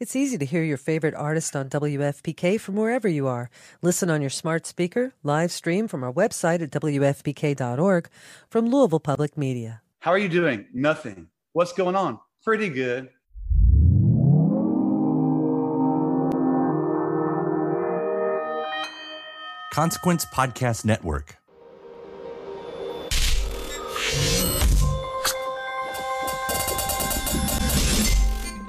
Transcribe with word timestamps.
It's 0.00 0.16
easy 0.16 0.36
to 0.38 0.44
hear 0.44 0.64
your 0.64 0.76
favorite 0.76 1.14
artist 1.14 1.54
on 1.54 1.68
WFPK 1.68 2.60
from 2.60 2.74
wherever 2.74 3.06
you 3.06 3.28
are. 3.28 3.48
Listen 3.80 4.10
on 4.10 4.20
your 4.20 4.30
smart 4.30 4.66
speaker, 4.66 5.14
live 5.22 5.52
stream 5.52 5.86
from 5.86 6.02
our 6.02 6.12
website 6.12 6.60
at 6.62 6.72
WFPK.org 6.72 8.08
from 8.50 8.66
Louisville 8.66 8.98
Public 8.98 9.38
Media. 9.38 9.82
How 10.00 10.10
are 10.10 10.18
you 10.18 10.28
doing? 10.28 10.66
Nothing. 10.74 11.28
What's 11.52 11.72
going 11.72 11.94
on? 11.94 12.18
Pretty 12.42 12.68
good. 12.70 13.10
Consequence 19.72 20.26
Podcast 20.26 20.84
Network. 20.84 21.36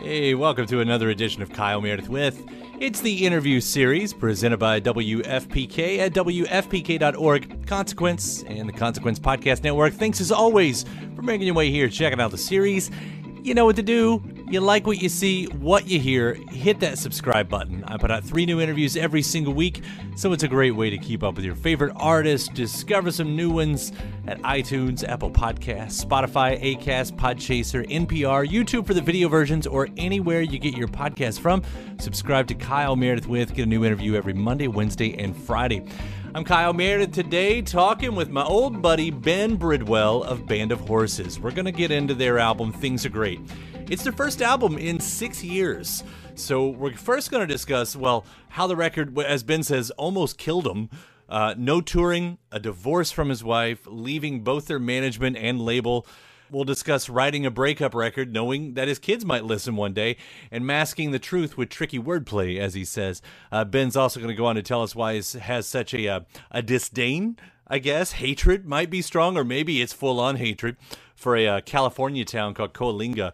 Hey, 0.05 0.35
welcome 0.35 0.67
to 0.67 0.81
another 0.81 1.09
edition 1.09 1.41
of 1.41 1.51
Kyle 1.51 1.81
Meredith 1.81 2.09
with. 2.09 2.47
It's 2.79 3.01
the 3.01 3.25
interview 3.25 3.59
series 3.59 4.13
presented 4.13 4.57
by 4.57 4.79
WFPK 4.79 5.97
at 5.97 6.13
WFPK.org, 6.13 7.65
Consequence, 7.65 8.43
and 8.43 8.69
the 8.69 8.73
Consequence 8.73 9.17
Podcast 9.17 9.63
Network. 9.63 9.93
Thanks 9.93 10.21
as 10.21 10.31
always 10.31 10.85
for 11.15 11.23
making 11.23 11.47
your 11.47 11.55
way 11.55 11.71
here, 11.71 11.89
checking 11.89 12.21
out 12.21 12.29
the 12.29 12.37
series. 12.37 12.91
You 13.41 13.55
know 13.55 13.65
what 13.65 13.77
to 13.77 13.81
do. 13.81 14.21
You 14.47 14.59
like 14.61 14.85
what 14.85 15.01
you 15.01 15.09
see, 15.09 15.45
what 15.45 15.87
you 15.87 15.99
hear, 15.99 16.35
hit 16.51 16.79
that 16.81 16.99
subscribe 16.99 17.49
button. 17.49 17.83
I 17.87 17.97
put 17.97 18.11
out 18.11 18.23
three 18.23 18.45
new 18.45 18.61
interviews 18.61 18.95
every 18.95 19.23
single 19.23 19.55
week, 19.55 19.81
so 20.15 20.33
it's 20.33 20.43
a 20.43 20.47
great 20.47 20.75
way 20.75 20.91
to 20.91 20.99
keep 20.99 21.23
up 21.23 21.35
with 21.35 21.43
your 21.43 21.55
favorite 21.55 21.93
artists, 21.95 22.47
discover 22.49 23.09
some 23.09 23.35
new 23.35 23.49
ones 23.49 23.91
at 24.27 24.39
iTunes, 24.43 25.03
Apple 25.03 25.31
Podcasts, 25.31 26.05
Spotify, 26.05 26.61
Acast, 26.61 27.13
Podchaser, 27.13 27.89
NPR, 27.89 28.47
YouTube 28.47 28.85
for 28.85 28.93
the 28.93 29.01
video 29.01 29.29
versions, 29.29 29.65
or 29.65 29.89
anywhere 29.97 30.41
you 30.41 30.59
get 30.59 30.77
your 30.77 30.89
podcast 30.89 31.39
from. 31.39 31.63
Subscribe 31.97 32.45
to 32.47 32.53
Kyle 32.53 32.95
Meredith 32.95 33.27
with, 33.27 33.51
get 33.55 33.63
a 33.63 33.65
new 33.69 33.83
interview 33.83 34.13
every 34.13 34.33
Monday, 34.33 34.67
Wednesday, 34.67 35.17
and 35.17 35.35
Friday. 35.35 35.83
I'm 36.35 36.43
Kyle 36.43 36.73
Meredith 36.73 37.13
today 37.13 37.61
talking 37.61 38.13
with 38.13 38.29
my 38.29 38.43
old 38.43 38.81
buddy 38.81 39.09
Ben 39.09 39.55
Bridwell 39.55 40.21
of 40.21 40.45
Band 40.45 40.73
of 40.73 40.81
Horses. 40.81 41.39
We're 41.39 41.51
going 41.51 41.63
to 41.63 41.71
get 41.71 41.91
into 41.91 42.13
their 42.13 42.39
album 42.39 42.73
Things 42.73 43.05
Are 43.05 43.09
Great. 43.09 43.39
It's 43.89 44.03
their 44.03 44.11
first 44.11 44.41
album 44.41 44.77
in 44.77 44.99
six 44.99 45.41
years. 45.41 46.03
So 46.33 46.67
we're 46.67 46.93
first 46.97 47.31
going 47.31 47.47
to 47.47 47.53
discuss, 47.53 47.95
well, 47.95 48.25
how 48.49 48.67
the 48.67 48.75
record, 48.75 49.17
as 49.17 49.43
Ben 49.43 49.63
says, 49.63 49.91
almost 49.91 50.37
killed 50.37 50.67
him. 50.67 50.89
Uh, 51.29 51.55
no 51.57 51.79
touring, 51.79 52.37
a 52.51 52.59
divorce 52.59 53.11
from 53.11 53.29
his 53.29 53.41
wife, 53.41 53.87
leaving 53.87 54.41
both 54.41 54.67
their 54.67 54.77
management 54.77 55.37
and 55.37 55.61
label. 55.61 56.05
We'll 56.51 56.63
discuss 56.63 57.09
writing 57.09 57.45
a 57.45 57.51
breakup 57.51 57.95
record, 57.95 58.31
knowing 58.31 58.75
that 58.75 58.87
his 58.87 58.99
kids 58.99 59.25
might 59.25 59.45
listen 59.45 59.75
one 59.75 59.93
day, 59.93 60.17
and 60.51 60.65
masking 60.65 61.11
the 61.11 61.19
truth 61.19 61.57
with 61.57 61.69
tricky 61.69 61.97
wordplay, 61.97 62.59
as 62.59 62.75
he 62.75 62.85
says. 62.85 63.21
Uh, 63.51 63.65
Ben's 63.65 63.95
also 63.95 64.19
going 64.19 64.29
to 64.29 64.35
go 64.35 64.45
on 64.45 64.55
to 64.55 64.61
tell 64.61 64.83
us 64.83 64.95
why 64.95 65.19
he 65.19 65.39
has 65.39 65.67
such 65.67 65.93
a 65.93 66.07
uh, 66.07 66.19
a 66.51 66.61
disdain, 66.61 67.37
I 67.67 67.79
guess, 67.79 68.13
hatred 68.13 68.65
might 68.65 68.89
be 68.89 69.01
strong, 69.01 69.37
or 69.37 69.43
maybe 69.43 69.81
it's 69.81 69.93
full 69.93 70.19
on 70.19 70.35
hatred 70.35 70.77
for 71.15 71.35
a 71.35 71.47
uh, 71.47 71.61
California 71.61 72.25
town 72.25 72.53
called 72.53 72.73
Coalinga. 72.73 73.33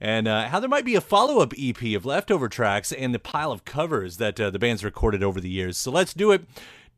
And 0.00 0.28
uh, 0.28 0.48
how 0.48 0.60
there 0.60 0.68
might 0.68 0.84
be 0.84 0.96
a 0.96 1.00
follow 1.00 1.40
up 1.40 1.54
EP 1.58 1.82
of 1.96 2.04
leftover 2.04 2.48
tracks 2.48 2.92
and 2.92 3.14
the 3.14 3.18
pile 3.18 3.50
of 3.50 3.64
covers 3.64 4.18
that 4.18 4.38
uh, 4.38 4.50
the 4.50 4.58
band's 4.58 4.84
recorded 4.84 5.22
over 5.22 5.40
the 5.40 5.48
years. 5.48 5.78
So 5.78 5.90
let's 5.90 6.14
do 6.14 6.30
it. 6.30 6.44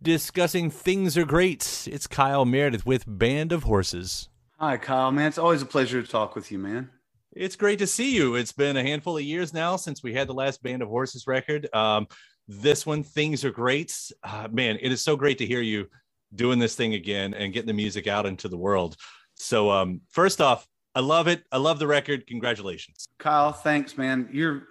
Discussing 0.03 0.71
Things 0.71 1.17
Are 1.17 1.25
Great. 1.25 1.89
It's 1.91 2.07
Kyle 2.07 2.45
Meredith 2.45 2.85
with 2.85 3.05
Band 3.07 3.53
of 3.53 3.63
Horses. 3.63 4.29
Hi, 4.59 4.79
Kyle, 4.79 5.13
man. 5.13 5.29
It's 5.29 5.37
always 5.37 5.61
a 5.61 5.67
pleasure 5.67 6.01
to 6.01 6.09
talk 6.09 6.35
with 6.35 6.51
you, 6.51 6.59
man. 6.59 6.89
It's 7.33 7.57
great 7.57 7.79
to 7.81 7.87
see 7.87 8.17
you. 8.17 8.37
It's 8.37 8.53
been 8.53 8.79
a 8.79 8.83
handful 8.83 9.19
of 9.19 9.23
years 9.23 9.53
now 9.53 9.77
since 9.77 10.03
we 10.03 10.15
had 10.15 10.29
the 10.29 10.33
last 10.33 10.63
Band 10.63 10.81
of 10.81 10.89
Horses 10.89 11.27
record. 11.27 11.69
Um, 11.75 12.07
this 12.49 12.87
one, 12.87 13.03
Things 13.03 13.45
Are 13.45 13.51
Great. 13.51 13.95
Uh, 14.23 14.49
man, 14.51 14.79
it 14.81 14.91
is 14.91 15.05
so 15.05 15.15
great 15.15 15.37
to 15.39 15.47
hear 15.47 15.61
you 15.61 15.89
doing 16.35 16.59
this 16.59 16.75
thing 16.75 16.95
again 16.95 17.35
and 17.35 17.53
getting 17.53 17.67
the 17.67 17.75
music 17.75 18.07
out 18.07 18.25
into 18.25 18.49
the 18.49 18.57
world. 18.57 18.97
So, 19.35 19.71
um, 19.71 20.01
first 20.09 20.41
off, 20.41 20.67
I 20.95 21.01
love 21.01 21.29
it. 21.29 21.45
I 21.53 21.59
love 21.59 21.79
the 21.79 21.87
record. 21.87 22.27
Congratulations. 22.27 23.05
Kyle, 23.19 23.53
thanks, 23.53 23.99
man. 23.99 24.27
You're, 24.33 24.69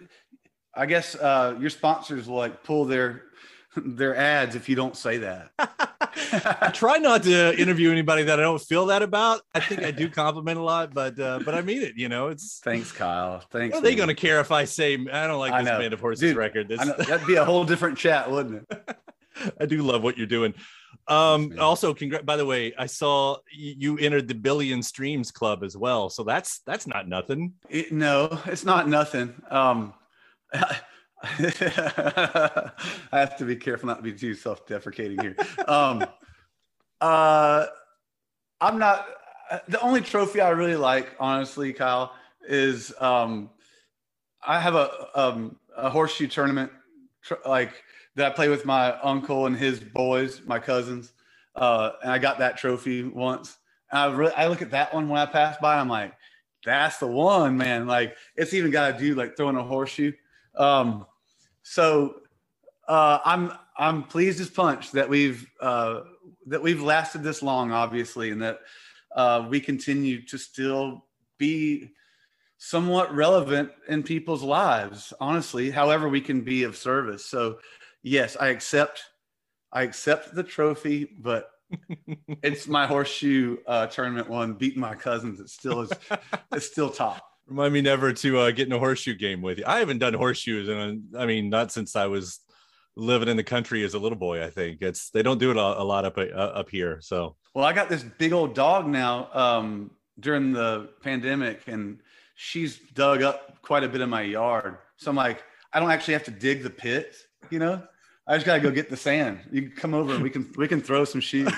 I 0.74 0.88
guess, 0.88 1.14
uh, 1.14 1.58
your 1.60 1.70
sponsors 1.70 2.28
will 2.28 2.38
like 2.38 2.64
pull 2.64 2.86
their 2.86 3.26
their 3.78 4.16
ads 4.16 4.56
if 4.56 4.68
you 4.68 4.76
don't 4.76 4.98
say 4.98 5.20
that. 5.20 5.52
I 6.16 6.70
try 6.74 6.98
not 6.98 7.24
to 7.24 7.60
interview 7.60 7.92
anybody 7.92 8.24
that 8.24 8.40
I 8.40 8.44
don't 8.44 8.62
feel 8.62 8.88
that 8.88 9.02
about. 9.02 9.42
I 9.54 9.60
think 9.60 9.84
I 9.84 9.92
do 9.92 10.10
compliment 10.10 10.60
a 10.60 10.64
lot, 10.64 10.94
but 10.94 11.20
uh, 11.20 11.40
but 11.44 11.56
I 11.56 11.62
mean 11.62 11.82
it. 11.82 11.94
You 11.96 12.10
know, 12.10 12.28
it's 12.30 12.60
thanks, 12.64 12.92
Kyle. 12.92 13.42
Thanks. 13.52 13.78
Are 13.78 13.82
they 13.82 13.96
going 13.96 14.10
to 14.10 14.16
care 14.16 14.40
if 14.40 14.52
I 14.52 14.66
say 14.66 14.94
I 14.94 15.28
don't 15.28 15.40
like 15.40 15.54
I 15.54 15.62
this 15.62 15.72
know. 15.72 15.80
band 15.80 15.94
of 15.94 16.00
horses 16.00 16.22
Dude, 16.22 16.38
record? 16.38 16.68
This, 16.70 16.80
that'd 16.80 17.28
be 17.28 17.36
a 17.36 17.46
whole 17.46 17.66
different 17.66 17.98
chat, 17.98 18.30
wouldn't 18.30 18.66
it? 18.70 18.98
I 19.60 19.66
do 19.66 19.82
love 19.82 20.02
what 20.02 20.18
you're 20.18 20.28
doing. 20.28 20.54
Um, 21.08 21.54
also, 21.60 21.94
congrats. 21.94 22.24
by 22.26 22.38
the 22.38 22.46
way, 22.46 22.74
I 22.78 22.86
saw 22.86 23.38
you 23.52 23.98
entered 23.98 24.28
the 24.28 24.34
billion 24.34 24.82
streams 24.82 25.32
club 25.32 25.64
as 25.64 25.76
well. 25.78 26.10
So 26.10 26.24
that's 26.24 26.60
that's 26.66 26.88
not 26.88 27.08
nothing. 27.08 27.54
It- 27.70 27.92
no, 27.92 28.40
it's 28.46 28.64
not 28.64 28.88
nothing. 28.88 29.34
Um, 29.50 29.94
I 31.40 33.20
have 33.20 33.38
to 33.38 33.46
be 33.46 33.56
careful 33.56 33.88
not 33.88 33.98
to 33.98 34.04
be 34.04 34.14
too 34.14 34.34
self-deprecating 34.34 35.20
here. 35.20 35.36
Um, 35.68 36.06
uh, 37.02 37.66
I'm 38.62 38.80
not. 38.80 39.08
The 39.68 39.80
only 39.82 40.02
trophy 40.02 40.42
I 40.42 40.50
really 40.50 40.76
like, 40.76 41.16
honestly, 41.20 41.72
Kyle, 41.74 42.14
is 42.48 42.94
um, 43.00 43.50
I 44.46 44.60
have 44.60 44.76
a 44.76 45.10
um, 45.16 45.58
a 45.76 45.90
horseshoe 45.90 46.28
tournament, 46.28 46.72
tr- 47.22 47.36
like 47.46 47.84
that 48.16 48.32
I 48.32 48.36
play 48.36 48.50
with 48.50 48.66
my 48.66 48.94
uncle 49.02 49.46
and 49.46 49.56
his 49.56 49.80
boys, 49.80 50.42
my 50.46 50.60
cousins, 50.60 51.14
uh, 51.56 51.92
and 52.02 52.12
I 52.12 52.18
got 52.18 52.40
that 52.40 52.58
trophy 52.58 53.04
once. 53.04 53.58
And 53.92 54.00
I 54.00 54.16
really, 54.16 54.34
I 54.34 54.48
look 54.48 54.62
at 54.62 54.72
that 54.72 54.94
one 54.94 55.10
when 55.10 55.20
I 55.20 55.26
pass 55.26 55.58
by. 55.62 55.78
I'm 55.78 55.90
like, 55.90 56.14
that's 56.66 56.98
the 56.98 57.08
one, 57.08 57.58
man. 57.58 57.88
Like 57.88 58.16
it's 58.36 58.54
even 58.54 58.72
got 58.72 58.92
to 58.92 58.98
do 58.98 59.16
like 59.16 59.38
throwing 59.38 59.58
a 59.58 59.64
horseshoe. 59.64 60.14
Um, 60.56 61.06
so 61.66 62.18
uh, 62.88 63.18
I'm 63.26 63.52
I'm 63.76 64.04
pleased 64.04 64.40
as 64.40 64.50
punch 64.50 64.92
that 64.92 65.10
we've 65.10 65.50
uh, 65.60 66.02
that 66.46 66.62
we've 66.62 66.82
lasted 66.82 67.24
this 67.24 67.42
long, 67.42 67.72
obviously, 67.72 68.30
and 68.30 68.42
that 68.44 68.60
uh, 69.16 69.48
we 69.50 69.60
continue 69.60 70.22
to 70.28 70.38
still 70.38 71.06
be 71.40 71.92
somewhat 72.60 73.14
relevant 73.14 73.72
in 73.88 74.04
people's 74.04 74.44
lives. 74.44 75.12
Honestly, 75.20 75.72
however 75.72 76.08
we 76.08 76.22
can 76.22 76.42
be 76.42 76.64
of 76.64 76.78
service. 76.78 77.26
So, 77.26 77.58
yes, 78.04 78.38
I 78.40 78.50
accept 78.50 79.02
I 79.74 79.82
accept 79.82 80.36
the 80.36 80.44
trophy, 80.44 81.10
but 81.20 81.50
it's 82.44 82.68
my 82.68 82.86
horseshoe 82.86 83.58
uh, 83.66 83.88
tournament 83.88 84.30
one 84.30 84.54
beating 84.54 84.82
my 84.82 84.94
cousins. 84.94 85.40
It 85.40 85.50
still 85.50 85.82
is. 85.82 85.92
it's 86.52 86.68
still 86.68 86.92
top. 86.92 87.35
Remind 87.48 87.74
me 87.74 87.82
never 87.82 88.12
to 88.12 88.40
uh, 88.40 88.52
get 88.52 88.68
in 88.68 88.74
a 88.74 88.80
horseshoe 88.80 89.14
game 89.14 89.42
with 89.42 89.60
you. 89.60 89.66
I 89.68 89.80
haven't 89.80 90.00
done 90.00 90.14
horseshoes, 90.14 90.68
and 90.68 91.16
I 91.16 91.26
mean, 91.26 91.50
not 91.50 91.72
since 91.72 91.96
I 91.96 92.08
was 92.08 92.40
living 92.96 93.28
in 93.28 93.38
the 93.38 93.44
country 93.44 93.84
as 93.84 93.94
a 93.94 94.00
little 94.00 94.18
boy. 94.18 94.44
I 94.44 94.50
think 94.50 94.82
it's 94.82 95.10
they 95.12 95.22
don't 95.22 95.38
do 95.38 95.52
it 95.52 95.58
a, 95.58 95.60
a 95.60 95.84
lot 95.84 96.06
up 96.06 96.18
uh, 96.18 96.22
up 96.32 96.70
here. 96.70 97.00
So 97.02 97.36
Well, 97.54 97.66
I 97.66 97.74
got 97.74 97.90
this 97.90 98.04
big 98.04 98.34
old 98.34 98.56
dog 98.56 98.88
now 98.88 99.30
um, 99.34 99.92
during 100.20 100.54
the 100.54 100.90
pandemic, 101.02 101.64
and 101.68 102.00
she's 102.36 102.80
dug 102.94 103.22
up 103.22 103.62
quite 103.62 103.84
a 103.84 103.90
bit 103.90 104.02
of 104.02 104.10
my 104.10 104.22
yard. 104.22 104.78
So 104.98 105.12
I'm 105.12 105.18
like, 105.18 105.44
I 105.72 105.80
don't 105.80 105.92
actually 105.92 106.14
have 106.14 106.24
to 106.24 106.32
dig 106.32 106.64
the 106.64 106.70
pit, 106.70 107.16
you 107.50 107.60
know. 107.60 107.84
I 108.28 108.36
just 108.36 108.46
gotta 108.46 108.62
go 108.62 108.72
get 108.72 108.90
the 108.90 108.98
sand. 108.98 109.40
You 109.52 109.64
can 109.64 109.72
come 109.72 109.94
over 109.94 110.14
and 110.16 110.24
we 110.24 110.32
can 110.32 110.52
we 110.58 110.68
can 110.68 110.82
throw 110.82 111.06
some 111.06 111.22
sheaves. 111.22 111.54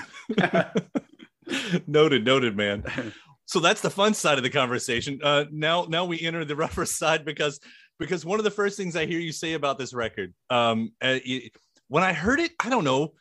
noted, 1.86 2.26
noted, 2.26 2.56
man. 2.56 2.84
So 3.48 3.60
that's 3.60 3.80
the 3.80 3.88
fun 3.88 4.12
side 4.12 4.36
of 4.36 4.44
the 4.44 4.50
conversation. 4.50 5.20
Uh, 5.22 5.46
now, 5.50 5.86
now 5.88 6.04
we 6.04 6.20
enter 6.20 6.44
the 6.44 6.54
rougher 6.64 6.84
side 6.84 7.24
because 7.24 7.58
because 7.98 8.24
one 8.24 8.38
of 8.38 8.44
the 8.44 8.50
first 8.50 8.76
things 8.76 8.94
I 8.94 9.06
hear 9.06 9.18
you 9.18 9.32
say 9.32 9.54
about 9.54 9.78
this 9.78 9.94
record, 9.94 10.32
um, 10.50 10.92
uh, 11.00 11.18
when 11.88 12.04
I 12.04 12.12
heard 12.12 12.40
it, 12.40 12.52
I 12.60 12.68
don't 12.68 12.84
know. 12.84 13.14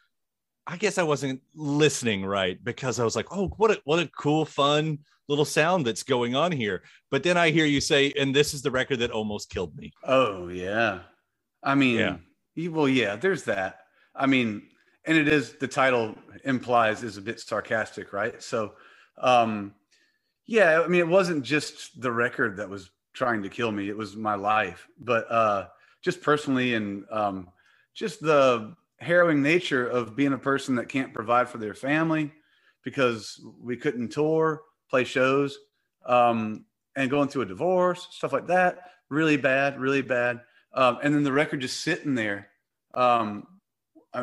I 0.67 0.75
guess 0.75 0.97
I 0.97 1.03
wasn't 1.03 1.41
listening 1.55 2.25
right 2.25 2.61
because 2.61 2.99
I 2.99 3.05
was 3.05 3.15
like, 3.15 3.27
"Oh, 3.31 3.47
what 3.55 3.71
a 3.71 3.81
what 3.85 3.99
a 3.99 4.09
cool, 4.17 4.43
fun 4.43 4.99
little 5.29 5.45
sound 5.45 5.85
that's 5.87 6.03
going 6.03 6.35
on 6.35 6.51
here." 6.51 6.83
But 7.09 7.23
then 7.23 7.37
I 7.37 7.49
hear 7.49 7.65
you 7.65 7.79
say, 7.79 8.11
"And 8.19 8.35
this 8.35 8.53
is 8.53 8.61
the 8.61 8.69
record 8.69 8.99
that 8.99 9.11
almost 9.11 9.49
killed 9.49 9.77
me." 9.77 9.93
Oh 10.03 10.49
yeah, 10.49 10.99
I 11.63 11.73
mean, 11.73 12.19
yeah. 12.55 12.67
well, 12.67 12.89
yeah. 12.89 13.15
There's 13.15 13.43
that. 13.43 13.79
I 14.13 14.25
mean, 14.25 14.67
and 15.05 15.17
it 15.17 15.29
is 15.29 15.53
the 15.53 15.69
title 15.69 16.15
implies 16.43 17.01
is 17.01 17.15
a 17.15 17.21
bit 17.21 17.39
sarcastic, 17.39 18.11
right? 18.11 18.43
So, 18.43 18.73
um, 19.19 19.73
yeah. 20.47 20.81
I 20.81 20.87
mean, 20.87 21.01
it 21.01 21.07
wasn't 21.07 21.43
just 21.43 21.99
the 22.01 22.11
record 22.11 22.57
that 22.57 22.69
was 22.69 22.89
trying 23.13 23.43
to 23.43 23.49
kill 23.49 23.71
me; 23.71 23.89
it 23.89 23.97
was 23.97 24.15
my 24.15 24.35
life. 24.35 24.87
But 24.99 25.31
uh, 25.31 25.67
just 26.01 26.21
personally, 26.21 26.73
and 26.73 27.05
um, 27.11 27.49
just 27.93 28.21
the 28.21 28.75
harrowing 28.99 29.41
nature 29.43 29.87
of 29.87 30.15
being 30.15 30.33
a 30.33 30.37
person 30.37 30.75
that 30.75 30.89
can't 30.89 31.13
provide 31.13 31.47
for 31.47 31.59
their 31.59 31.73
family 31.73 32.31
because 32.83 33.39
we 33.61 33.77
couldn't 33.77 34.09
tour, 34.09 34.61
play 34.89 35.03
shows, 35.03 35.57
um, 36.05 36.65
and 36.95 37.09
going 37.09 37.27
through 37.27 37.43
a 37.43 37.45
divorce, 37.45 38.07
stuff 38.11 38.33
like 38.33 38.47
that. 38.47 38.91
Really 39.09 39.37
bad, 39.37 39.79
really 39.79 40.01
bad. 40.01 40.41
Um, 40.73 40.99
and 41.03 41.13
then 41.13 41.23
the 41.23 41.31
record 41.31 41.61
just 41.61 41.81
sitting 41.81 42.15
there. 42.15 42.47
Um, 42.93 43.47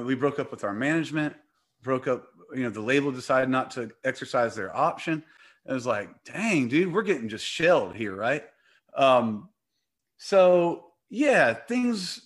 we 0.03 0.15
broke 0.15 0.39
up 0.39 0.51
with 0.51 0.65
our 0.65 0.73
management, 0.73 1.35
broke 1.83 2.09
up, 2.09 2.27
you 2.55 2.63
know, 2.63 2.71
the 2.71 2.81
label 2.81 3.13
decided 3.13 3.49
not 3.49 3.71
to 3.73 3.91
exercise 4.05 4.55
their 4.55 4.75
option. 4.77 5.23
It 5.67 5.73
was 5.73 5.87
like, 5.87 6.11
dang, 6.25 6.69
dude, 6.69 6.93
we're 6.93 7.03
getting 7.03 7.29
just 7.29 7.45
shelled 7.45 7.97
here, 7.97 8.15
right? 8.15 8.45
Um, 8.97 9.49
so 10.19 10.87
yeah, 11.11 11.55
things 11.55 12.21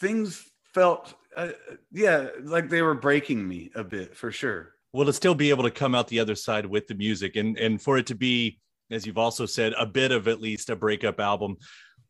things 0.00 0.44
felt 0.74 1.14
uh, 1.36 1.48
yeah 1.92 2.28
like 2.42 2.68
they 2.68 2.82
were 2.82 2.94
breaking 2.94 3.46
me 3.46 3.70
a 3.74 3.84
bit 3.84 4.16
for 4.16 4.30
sure. 4.30 4.74
Well 4.92 5.06
to 5.06 5.12
still 5.12 5.34
be 5.34 5.50
able 5.50 5.64
to 5.64 5.70
come 5.70 5.94
out 5.94 6.08
the 6.08 6.20
other 6.20 6.34
side 6.34 6.66
with 6.66 6.86
the 6.88 6.94
music? 6.94 7.36
And 7.36 7.58
and 7.58 7.80
for 7.80 7.98
it 7.98 8.06
to 8.06 8.14
be 8.14 8.58
as 8.90 9.06
you've 9.06 9.18
also 9.18 9.46
said 9.46 9.72
a 9.78 9.86
bit 9.86 10.12
of 10.12 10.28
at 10.28 10.40
least 10.40 10.70
a 10.70 10.76
breakup 10.76 11.20
album. 11.20 11.56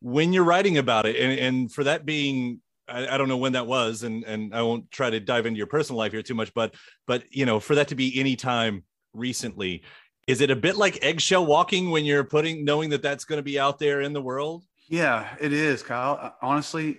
When 0.01 0.33
you're 0.33 0.45
writing 0.45 0.79
about 0.79 1.05
it 1.07 1.17
and, 1.17 1.39
and 1.39 1.73
for 1.73 1.85
that 1.85 2.07
being 2.07 2.61
I, 2.89 3.15
I, 3.15 3.19
don't 3.19 3.29
know 3.29 3.37
when 3.37 3.53
that 3.53 3.67
was 3.67 4.03
and 4.03 4.25
and 4.25 4.55
i 4.55 4.63
won't 4.63 4.91
try 4.91 5.11
to 5.11 5.21
dive 5.21 5.47
into 5.47 5.59
your 5.59 5.67
personal 5.67 5.99
life 5.99 6.11
here 6.11 6.23
too 6.23 6.35
much 6.35 6.53
but 6.55 6.75
but 7.07 7.23
you 7.31 7.47
know 7.47 7.61
for 7.61 7.77
that 7.77 7.89
to 7.89 7.95
be 7.95 8.19
any 8.19 8.35
time 8.35 8.83
recently 9.13 9.85
is 10.27 10.41
it 10.41 10.51
a 10.51 10.57
bit 10.57 10.77
like 10.77 10.99
eggshell 11.03 11.45
walking 11.45 11.91
when 11.91 12.05
you're 12.05 12.25
putting 12.25 12.65
knowing 12.65 12.91
that 12.91 13.03
that's 13.03 13.25
going 13.25 13.39
to 13.39 13.43
be 13.43 13.59
out 13.59 13.79
there 13.79 14.01
in 14.01 14.13
the 14.13 14.23
world 14.23 14.65
yeah 14.89 15.37
it 15.41 15.53
is 15.53 15.83
kyle 15.83 16.19
uh, 16.21 16.31
honestly 16.43 16.99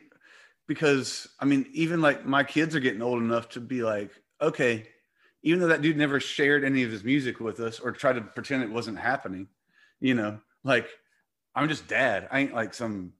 because 0.72 1.28
I 1.38 1.44
mean, 1.44 1.66
even 1.74 2.00
like 2.00 2.26
my 2.26 2.46
kids 2.46 2.78
are 2.78 2.80
getting 2.80 3.02
old 3.02 3.22
enough 3.22 3.50
to 3.50 3.60
be 3.60 3.84
like, 3.84 4.10
okay, 4.40 4.88
even 5.44 5.60
though 5.60 5.68
that 5.68 5.82
dude 5.82 5.98
never 5.98 6.22
shared 6.22 6.64
any 6.64 6.84
of 6.84 6.92
his 6.92 7.04
music 7.04 7.42
with 7.42 7.60
us 7.60 7.82
or 7.82 7.92
tried 7.92 8.14
to 8.14 8.22
pretend 8.22 8.64
it 8.64 8.72
wasn't 8.72 8.98
happening, 8.98 9.50
you 10.00 10.14
know, 10.14 10.40
like 10.64 10.88
I'm 11.54 11.68
just 11.68 11.90
dad. 11.90 12.30
I 12.32 12.40
ain't 12.40 12.54
like 12.54 12.74
some 12.74 13.12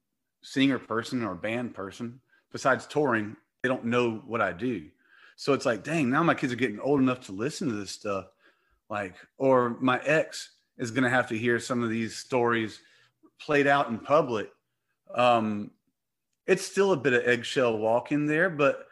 singer 0.42 0.80
person 0.80 1.26
or 1.26 1.36
band 1.36 1.74
person. 1.74 2.22
Besides 2.54 2.88
touring, 2.88 3.36
they 3.62 3.68
don't 3.68 3.84
know 3.84 4.22
what 4.26 4.40
I 4.40 4.54
do. 4.54 4.88
So 5.36 5.52
it's 5.52 5.66
like, 5.66 5.84
dang, 5.84 6.10
now 6.10 6.24
my 6.24 6.36
kids 6.36 6.54
are 6.54 6.56
getting 6.56 6.80
old 6.80 7.02
enough 7.02 7.20
to 7.26 7.34
listen 7.34 7.68
to 7.68 7.76
this 7.76 7.92
stuff. 7.92 8.28
Like, 8.92 9.16
or 9.38 9.78
my 9.80 10.02
ex 10.04 10.52
is 10.78 10.92
going 10.92 11.06
to 11.06 11.10
have 11.10 11.30
to 11.30 11.38
hear 11.38 11.60
some 11.62 11.82
of 11.82 11.90
these 11.90 12.18
stories 12.18 12.82
played 13.40 13.66
out 13.66 13.88
in 13.88 13.98
public. 13.98 14.52
Um, 15.16 15.72
it's 16.46 16.66
still 16.66 16.92
a 16.92 16.98
bit 16.98 17.14
of 17.14 17.26
eggshell 17.26 17.78
walk 17.78 18.12
in 18.12 18.26
there, 18.26 18.50
but 18.50 18.86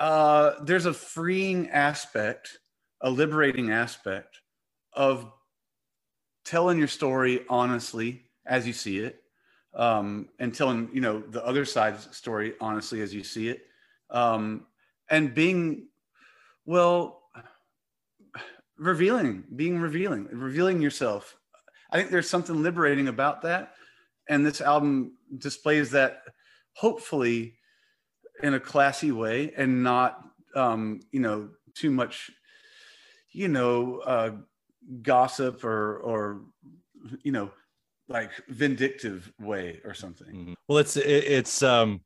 uh, 0.00 0.54
there's 0.64 0.86
a 0.86 0.92
freeing 0.92 1.70
aspect, 1.70 2.58
a 3.00 3.08
liberating 3.08 3.70
aspect 3.70 4.40
of 4.92 5.30
telling 6.44 6.76
your 6.76 6.88
story 6.88 7.44
honestly 7.48 8.22
as 8.44 8.66
you 8.66 8.72
see 8.72 8.98
it, 8.98 9.22
um, 9.72 10.28
and 10.40 10.52
telling 10.52 10.88
you 10.92 11.00
know 11.00 11.20
the 11.20 11.46
other 11.46 11.64
side's 11.64 12.16
story 12.16 12.54
honestly 12.60 13.02
as 13.02 13.14
you 13.14 13.22
see 13.22 13.50
it, 13.50 13.66
um, 14.10 14.66
and 15.10 15.32
being 15.32 15.86
well 16.64 17.19
revealing, 18.80 19.44
being 19.54 19.78
revealing, 19.78 20.26
revealing 20.32 20.80
yourself. 20.80 21.36
I 21.92 21.98
think 21.98 22.10
there's 22.10 22.30
something 22.30 22.62
liberating 22.62 23.08
about 23.08 23.42
that, 23.42 23.74
and 24.28 24.44
this 24.44 24.60
album 24.60 25.12
displays 25.38 25.90
that 25.90 26.22
hopefully 26.74 27.54
in 28.42 28.54
a 28.54 28.60
classy 28.60 29.12
way 29.12 29.52
and 29.56 29.82
not 29.82 30.24
um, 30.54 31.00
you 31.12 31.20
know 31.20 31.50
too 31.74 31.90
much 31.90 32.30
you 33.32 33.48
know 33.48 33.98
uh, 33.98 34.30
gossip 35.02 35.62
or 35.62 35.98
or 35.98 36.42
you 37.22 37.32
know 37.32 37.50
like 38.08 38.30
vindictive 38.48 39.32
way 39.38 39.80
or 39.84 39.94
something 39.94 40.26
mm-hmm. 40.26 40.52
well 40.68 40.78
it's 40.78 40.96
it's 40.96 41.62
um 41.62 42.00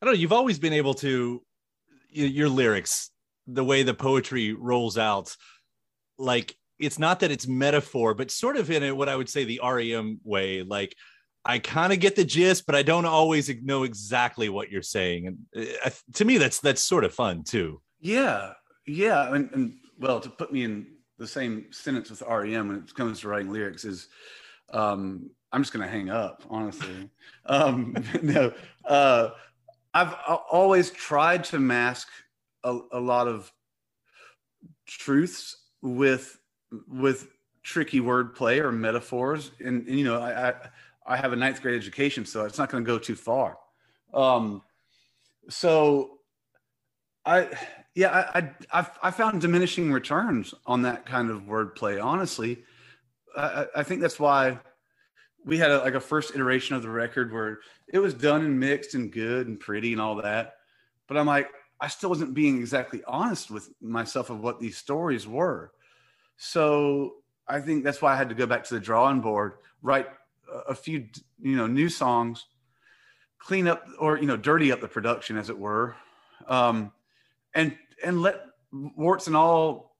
i 0.00 0.04
don't 0.04 0.14
know 0.14 0.20
you've 0.20 0.32
always 0.32 0.58
been 0.58 0.74
able 0.74 0.92
to 0.92 1.42
your 2.10 2.50
lyrics 2.50 3.10
the 3.46 3.64
way 3.64 3.82
the 3.82 3.94
poetry 3.94 4.52
rolls 4.52 4.98
out 4.98 5.34
like 6.22 6.56
it's 6.78 6.98
not 6.98 7.20
that 7.20 7.30
it's 7.30 7.46
metaphor 7.46 8.14
but 8.14 8.30
sort 8.30 8.56
of 8.56 8.70
in 8.70 8.82
a, 8.82 8.94
what 8.94 9.08
i 9.08 9.16
would 9.16 9.28
say 9.28 9.44
the 9.44 9.60
rem 9.62 10.20
way 10.24 10.62
like 10.62 10.94
I 11.44 11.58
kind 11.58 11.92
of 11.92 11.98
get 11.98 12.14
the 12.14 12.24
gist, 12.24 12.66
but 12.66 12.74
I 12.74 12.82
don't 12.82 13.04
always 13.04 13.50
know 13.62 13.82
exactly 13.82 14.48
what 14.48 14.70
you're 14.70 14.82
saying. 14.82 15.26
And 15.54 15.68
uh, 15.84 15.90
to 16.14 16.24
me, 16.24 16.38
that's 16.38 16.60
that's 16.60 16.82
sort 16.82 17.04
of 17.04 17.12
fun 17.12 17.42
too. 17.42 17.80
Yeah, 18.00 18.52
yeah, 18.86 19.34
and, 19.34 19.50
and 19.52 19.78
well, 19.98 20.20
to 20.20 20.30
put 20.30 20.52
me 20.52 20.62
in 20.64 20.86
the 21.18 21.26
same 21.26 21.66
sentence 21.72 22.10
with 22.10 22.22
REM 22.22 22.68
when 22.68 22.76
it 22.78 22.94
comes 22.94 23.20
to 23.20 23.28
writing 23.28 23.52
lyrics 23.52 23.84
is, 23.84 24.08
um, 24.72 25.30
I'm 25.52 25.62
just 25.62 25.72
gonna 25.72 25.88
hang 25.88 26.10
up, 26.10 26.44
honestly. 26.48 27.10
um, 27.46 27.96
no, 28.22 28.52
uh, 28.84 29.30
I've 29.94 30.14
always 30.50 30.90
tried 30.90 31.44
to 31.44 31.58
mask 31.58 32.08
a, 32.62 32.78
a 32.92 33.00
lot 33.00 33.26
of 33.26 33.52
truths 34.86 35.56
with 35.82 36.38
with 36.88 37.28
tricky 37.62 38.00
wordplay 38.00 38.58
or 38.58 38.72
metaphors, 38.72 39.50
and, 39.60 39.86
and 39.86 39.98
you 39.98 40.04
know, 40.04 40.20
I, 40.20 40.48
I 40.48 40.54
I 41.06 41.16
have 41.16 41.32
a 41.32 41.36
ninth 41.36 41.60
grade 41.60 41.76
education, 41.76 42.24
so 42.24 42.44
it's 42.44 42.58
not 42.58 42.70
going 42.70 42.84
to 42.84 42.86
go 42.86 42.98
too 42.98 43.16
far. 43.16 43.58
Um, 44.14 44.62
so 45.48 46.18
I, 47.24 47.48
yeah, 47.94 48.30
I, 48.34 48.50
I, 48.72 48.86
I 49.02 49.10
found 49.10 49.40
diminishing 49.40 49.92
returns 49.92 50.54
on 50.66 50.82
that 50.82 51.06
kind 51.06 51.30
of 51.30 51.42
wordplay. 51.42 52.02
Honestly, 52.02 52.64
I, 53.36 53.66
I 53.76 53.82
think 53.82 54.00
that's 54.00 54.20
why 54.20 54.58
we 55.44 55.58
had 55.58 55.70
a, 55.70 55.78
like 55.78 55.94
a 55.94 56.00
first 56.00 56.34
iteration 56.34 56.76
of 56.76 56.82
the 56.82 56.90
record 56.90 57.32
where 57.32 57.58
it 57.92 57.98
was 57.98 58.14
done 58.14 58.44
and 58.44 58.58
mixed 58.58 58.94
and 58.94 59.12
good 59.12 59.48
and 59.48 59.58
pretty 59.58 59.92
and 59.92 60.00
all 60.00 60.16
that. 60.22 60.54
But 61.08 61.16
I'm 61.16 61.26
like, 61.26 61.50
I 61.82 61.88
still 61.88 62.08
wasn't 62.08 62.32
being 62.32 62.58
exactly 62.58 63.02
honest 63.06 63.50
with 63.50 63.68
myself 63.82 64.30
of 64.30 64.40
what 64.40 64.60
these 64.60 64.78
stories 64.78 65.26
were. 65.26 65.72
So 66.36 67.16
I 67.46 67.60
think 67.60 67.84
that's 67.84 68.00
why 68.00 68.14
I 68.14 68.16
had 68.16 68.30
to 68.30 68.34
go 68.34 68.46
back 68.46 68.64
to 68.64 68.74
the 68.74 68.80
drawing 68.80 69.20
board, 69.20 69.54
write 69.82 70.06
a 70.68 70.74
few 70.74 71.08
you 71.40 71.56
know 71.56 71.66
new 71.66 71.88
songs 71.88 72.46
clean 73.38 73.66
up 73.66 73.86
or 73.98 74.18
you 74.18 74.26
know 74.26 74.36
dirty 74.36 74.70
up 74.72 74.80
the 74.80 74.88
production 74.88 75.36
as 75.36 75.50
it 75.50 75.58
were 75.58 75.96
um 76.48 76.92
and 77.54 77.76
and 78.04 78.22
let 78.22 78.40
warts 78.72 79.26
and 79.26 79.36
all 79.36 79.96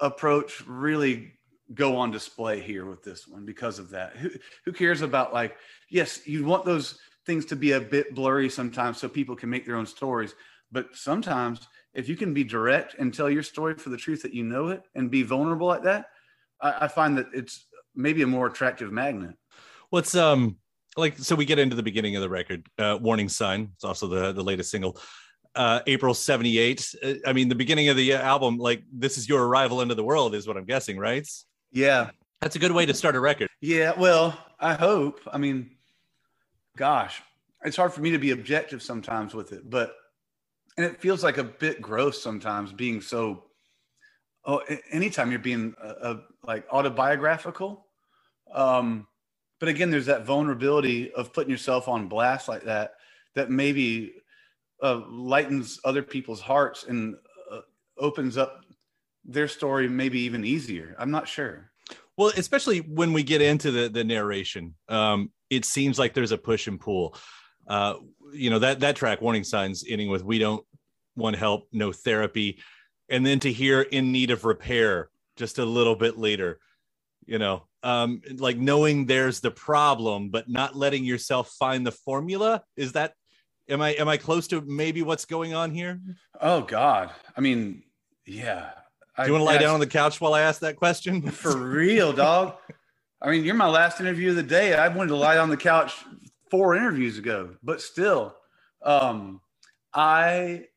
approach 0.00 0.62
really 0.66 1.32
go 1.74 1.96
on 1.96 2.10
display 2.10 2.60
here 2.60 2.84
with 2.86 3.02
this 3.02 3.28
one 3.28 3.44
because 3.44 3.78
of 3.78 3.90
that 3.90 4.16
who, 4.16 4.30
who 4.64 4.72
cares 4.72 5.02
about 5.02 5.32
like 5.32 5.56
yes 5.88 6.26
you 6.26 6.44
want 6.44 6.64
those 6.64 6.98
things 7.26 7.44
to 7.44 7.54
be 7.54 7.72
a 7.72 7.80
bit 7.80 8.14
blurry 8.14 8.48
sometimes 8.48 8.98
so 8.98 9.08
people 9.08 9.36
can 9.36 9.50
make 9.50 9.64
their 9.66 9.76
own 9.76 9.86
stories 9.86 10.34
but 10.72 10.94
sometimes 10.94 11.68
if 11.94 12.08
you 12.08 12.16
can 12.16 12.32
be 12.32 12.44
direct 12.44 12.94
and 12.98 13.12
tell 13.12 13.30
your 13.30 13.42
story 13.42 13.74
for 13.74 13.90
the 13.90 13.96
truth 13.96 14.22
that 14.22 14.34
you 14.34 14.44
know 14.44 14.68
it 14.68 14.82
and 14.94 15.10
be 15.10 15.22
vulnerable 15.22 15.66
like 15.66 15.82
that 15.82 16.06
I, 16.60 16.84
I 16.84 16.88
find 16.88 17.18
that 17.18 17.26
it's 17.32 17.66
maybe 17.94 18.22
a 18.22 18.26
more 18.26 18.46
attractive 18.46 18.92
magnet 18.92 19.34
What's 19.90 20.14
um 20.14 20.56
like? 20.96 21.18
So 21.18 21.34
we 21.34 21.44
get 21.44 21.58
into 21.58 21.76
the 21.76 21.82
beginning 21.82 22.16
of 22.16 22.22
the 22.22 22.28
record. 22.28 22.66
Uh, 22.78 22.98
Warning 23.00 23.28
sign. 23.28 23.70
It's 23.74 23.84
also 23.84 24.06
the 24.06 24.32
the 24.32 24.42
latest 24.42 24.70
single. 24.70 24.98
Uh, 25.54 25.80
April 25.86 26.14
'78. 26.14 26.94
Uh, 27.02 27.14
I 27.26 27.32
mean, 27.32 27.48
the 27.48 27.56
beginning 27.56 27.88
of 27.88 27.96
the 27.96 28.14
uh, 28.14 28.22
album, 28.22 28.58
like 28.58 28.82
this 28.92 29.18
is 29.18 29.28
your 29.28 29.46
arrival 29.46 29.80
into 29.80 29.96
the 29.96 30.04
world, 30.04 30.34
is 30.34 30.46
what 30.46 30.56
I'm 30.56 30.64
guessing, 30.64 30.96
right? 30.96 31.26
Yeah, 31.72 32.10
That's 32.40 32.56
a 32.56 32.58
good 32.58 32.72
way 32.72 32.86
to 32.86 32.94
start 32.94 33.16
a 33.16 33.20
record. 33.20 33.48
Yeah, 33.60 33.92
well, 33.96 34.38
I 34.58 34.74
hope. 34.74 35.20
I 35.32 35.38
mean, 35.38 35.70
gosh, 36.76 37.20
it's 37.64 37.76
hard 37.76 37.92
for 37.92 38.00
me 38.00 38.10
to 38.12 38.18
be 38.18 38.30
objective 38.30 38.82
sometimes 38.82 39.34
with 39.34 39.52
it, 39.52 39.68
but 39.68 39.94
and 40.80 40.90
it 40.90 41.00
feels 41.00 41.22
like 41.22 41.36
a 41.36 41.44
bit 41.44 41.82
gross 41.82 42.22
sometimes 42.22 42.72
being 42.72 43.00
so. 43.00 43.44
Oh, 44.46 44.62
anytime 44.90 45.30
you're 45.30 45.38
being 45.38 45.74
uh, 45.82 45.94
uh, 46.02 46.20
like 46.42 46.66
autobiographical, 46.72 47.84
um, 48.54 49.06
but 49.58 49.68
again, 49.68 49.90
there's 49.90 50.06
that 50.06 50.24
vulnerability 50.24 51.12
of 51.12 51.34
putting 51.34 51.50
yourself 51.50 51.88
on 51.88 52.08
blast 52.08 52.48
like 52.48 52.64
that 52.64 52.94
that 53.34 53.50
maybe 53.50 54.14
uh, 54.82 55.02
lightens 55.10 55.78
other 55.84 56.02
people's 56.02 56.40
hearts 56.40 56.84
and 56.84 57.16
uh, 57.52 57.60
opens 57.98 58.38
up 58.38 58.64
their 59.26 59.46
story 59.46 59.86
maybe 59.86 60.20
even 60.20 60.42
easier. 60.42 60.96
I'm 60.98 61.10
not 61.10 61.28
sure. 61.28 61.70
Well, 62.16 62.32
especially 62.34 62.78
when 62.78 63.12
we 63.12 63.22
get 63.22 63.42
into 63.42 63.70
the 63.70 63.90
the 63.90 64.04
narration, 64.04 64.74
um, 64.88 65.32
it 65.50 65.66
seems 65.66 65.98
like 65.98 66.14
there's 66.14 66.32
a 66.32 66.38
push 66.38 66.66
and 66.66 66.80
pull. 66.80 67.14
Uh, 67.66 67.96
you 68.32 68.50
know 68.50 68.58
that 68.58 68.80
that 68.80 68.96
track, 68.96 69.20
warning 69.20 69.44
signs, 69.44 69.84
ending 69.88 70.10
with 70.10 70.24
"We 70.24 70.38
don't 70.38 70.64
want 71.20 71.36
help, 71.36 71.68
no 71.72 71.92
therapy," 71.92 72.60
and 73.08 73.24
then 73.24 73.40
to 73.40 73.52
hear 73.52 73.82
"In 73.82 74.12
need 74.12 74.30
of 74.30 74.44
repair" 74.44 75.10
just 75.36 75.58
a 75.58 75.64
little 75.64 75.96
bit 75.96 76.18
later. 76.18 76.58
You 77.26 77.38
know, 77.38 77.62
um, 77.82 78.22
like 78.36 78.56
knowing 78.56 79.06
there's 79.06 79.40
the 79.40 79.50
problem, 79.50 80.30
but 80.30 80.48
not 80.48 80.74
letting 80.74 81.04
yourself 81.04 81.50
find 81.58 81.86
the 81.86 81.92
formula. 81.92 82.62
Is 82.76 82.92
that 82.92 83.14
am 83.68 83.80
I 83.80 83.90
am 83.90 84.08
I 84.08 84.16
close 84.16 84.48
to 84.48 84.60
maybe 84.60 85.02
what's 85.02 85.24
going 85.24 85.54
on 85.54 85.70
here? 85.70 86.00
Oh 86.40 86.62
God, 86.62 87.10
I 87.36 87.40
mean, 87.40 87.82
yeah, 88.26 88.70
do 89.18 89.26
you 89.26 89.32
want 89.32 89.42
to 89.42 89.46
lie 89.46 89.58
down 89.58 89.74
on 89.74 89.80
the 89.80 89.86
couch 89.86 90.20
while 90.20 90.34
I 90.34 90.42
ask 90.42 90.60
that 90.60 90.76
question? 90.76 91.22
For 91.30 91.56
real, 91.56 92.12
dog. 92.12 92.54
I 93.22 93.30
mean, 93.30 93.44
you're 93.44 93.54
my 93.54 93.68
last 93.68 94.00
interview 94.00 94.30
of 94.30 94.36
the 94.36 94.42
day. 94.42 94.74
I 94.74 94.88
wanted 94.88 95.08
to 95.08 95.16
lie 95.16 95.36
on 95.36 95.50
the 95.50 95.56
couch 95.56 95.94
four 96.50 96.74
interviews 96.74 97.18
ago, 97.18 97.50
but 97.62 97.82
still, 97.82 98.34
um, 98.82 99.40
I, 99.92 100.68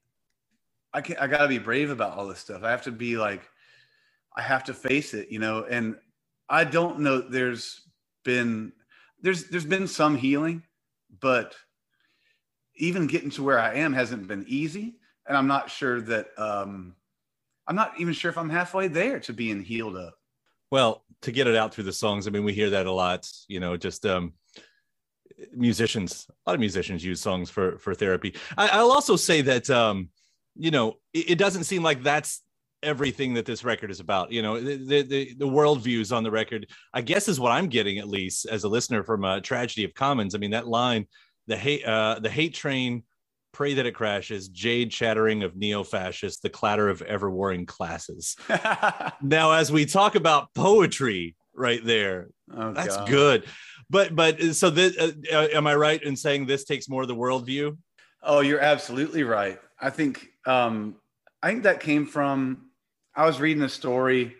I 0.93 1.01
can 1.01 1.17
I 1.17 1.27
gotta 1.27 1.47
be 1.47 1.57
brave 1.57 1.89
about 1.89 2.17
all 2.17 2.27
this 2.27 2.39
stuff. 2.39 2.63
I 2.63 2.71
have 2.71 2.83
to 2.83 2.91
be 2.91 3.17
like, 3.17 3.41
I 4.35 4.41
have 4.41 4.63
to 4.65 4.73
face 4.73 5.13
it, 5.13 5.29
you 5.29 5.39
know. 5.39 5.65
And 5.69 5.95
I 6.50 6.63
don't 6.63 7.00
know. 7.00 7.21
There's 7.21 7.81
been 8.23 8.73
there's 9.21 9.45
there's 9.45 9.65
been 9.65 9.88
some 9.88 10.15
healing, 10.15 10.63
but 11.19 11.55
even 12.75 13.07
getting 13.07 13.29
to 13.31 13.43
where 13.43 13.59
I 13.59 13.75
am 13.75 13.93
hasn't 13.93 14.27
been 14.27 14.45
easy. 14.47 14.95
And 15.27 15.38
I'm 15.38 15.47
not 15.47 15.69
sure 15.69 16.01
that 16.01 16.27
um, 16.38 16.95
I'm 17.67 17.75
not 17.75 17.93
even 18.00 18.13
sure 18.13 18.29
if 18.29 18.38
I'm 18.38 18.50
halfway 18.50 18.88
there 18.88 19.19
to 19.21 19.33
being 19.33 19.63
healed 19.63 19.95
up. 19.95 20.15
Well, 20.69 21.03
to 21.21 21.31
get 21.31 21.47
it 21.47 21.55
out 21.55 21.73
through 21.73 21.85
the 21.85 21.93
songs, 21.93 22.27
I 22.27 22.31
mean, 22.31 22.43
we 22.43 22.53
hear 22.53 22.71
that 22.71 22.88
a 22.88 22.91
lot. 22.91 23.29
You 23.47 23.59
know, 23.59 23.77
just 23.77 24.05
um, 24.05 24.33
musicians, 25.55 26.27
a 26.29 26.50
lot 26.50 26.55
of 26.55 26.59
musicians 26.59 27.03
use 27.05 27.21
songs 27.21 27.50
for 27.50 27.77
for 27.77 27.93
therapy. 27.93 28.35
I, 28.57 28.81
will 28.81 28.91
also 28.91 29.15
say 29.15 29.41
that 29.41 29.69
um, 29.69 30.09
you 30.55 30.72
know, 30.72 30.98
it, 31.13 31.31
it, 31.31 31.38
doesn't 31.38 31.63
seem 31.63 31.83
like 31.83 32.03
that's 32.03 32.41
everything 32.81 33.33
that 33.36 33.45
this 33.45 33.63
record 33.63 33.91
is 33.91 34.00
about. 34.00 34.31
You 34.31 34.41
know, 34.41 34.60
the 34.60 35.01
the 35.01 35.33
the 35.36 35.48
world 35.48 35.81
views 35.81 36.12
on 36.12 36.24
the 36.24 36.31
record, 36.31 36.67
I 36.93 37.01
guess, 37.01 37.27
is 37.27 37.39
what 37.39 37.51
I'm 37.51 37.67
getting 37.67 37.98
at 37.98 38.07
least 38.07 38.45
as 38.45 38.63
a 38.63 38.69
listener 38.69 39.03
from 39.03 39.24
a 39.24 39.41
tragedy 39.41 39.83
of 39.83 39.93
commons. 39.93 40.36
I 40.36 40.38
mean, 40.38 40.51
that 40.51 40.67
line, 40.67 41.07
the 41.48 41.57
hate, 41.57 41.86
uh, 41.86 42.19
the 42.19 42.29
hate 42.29 42.53
train 42.53 43.03
pray 43.53 43.75
that 43.75 43.86
it 43.86 43.93
crashes, 43.93 44.50
jade 44.50 44.91
chattering 44.91 45.43
of 45.43 45.55
neo 45.55 45.83
fascists, 45.83 46.41
the 46.41 46.50
clatter 46.50 46.89
of 46.89 47.01
ever 47.03 47.29
warring 47.29 47.65
classes. 47.65 48.36
now, 49.22 49.53
as 49.53 49.72
we 49.72 49.86
talk 49.86 50.15
about 50.15 50.53
poetry 50.53 51.36
right 51.53 51.86
there, 51.86 52.29
oh, 52.51 52.74
that's 52.74 52.98
God. 52.98 53.07
good. 53.07 53.43
But, 53.89 54.15
but 54.15 54.41
so 54.55 54.69
this, 54.69 54.98
uh, 54.98 55.12
uh, 55.31 55.48
am 55.53 55.67
I 55.67 55.75
right 55.75 56.01
in 56.01 56.15
saying 56.15 56.48
this 56.48 56.65
takes 56.65 56.89
more 56.89 57.03
of 57.03 57.07
the 57.07 57.15
worldview? 57.15 57.77
Oh, 58.24 58.39
you're 58.39 58.60
absolutely 58.60 59.24
right. 59.24 59.60
I 59.79 59.91
think, 59.91 60.29
um, 60.45 60.95
I 61.41 61.50
think 61.50 61.63
that 61.63 61.79
came 61.79 62.05
from, 62.05 62.69
I 63.15 63.25
was 63.25 63.39
reading 63.39 63.63
a 63.63 63.69
story 63.69 64.35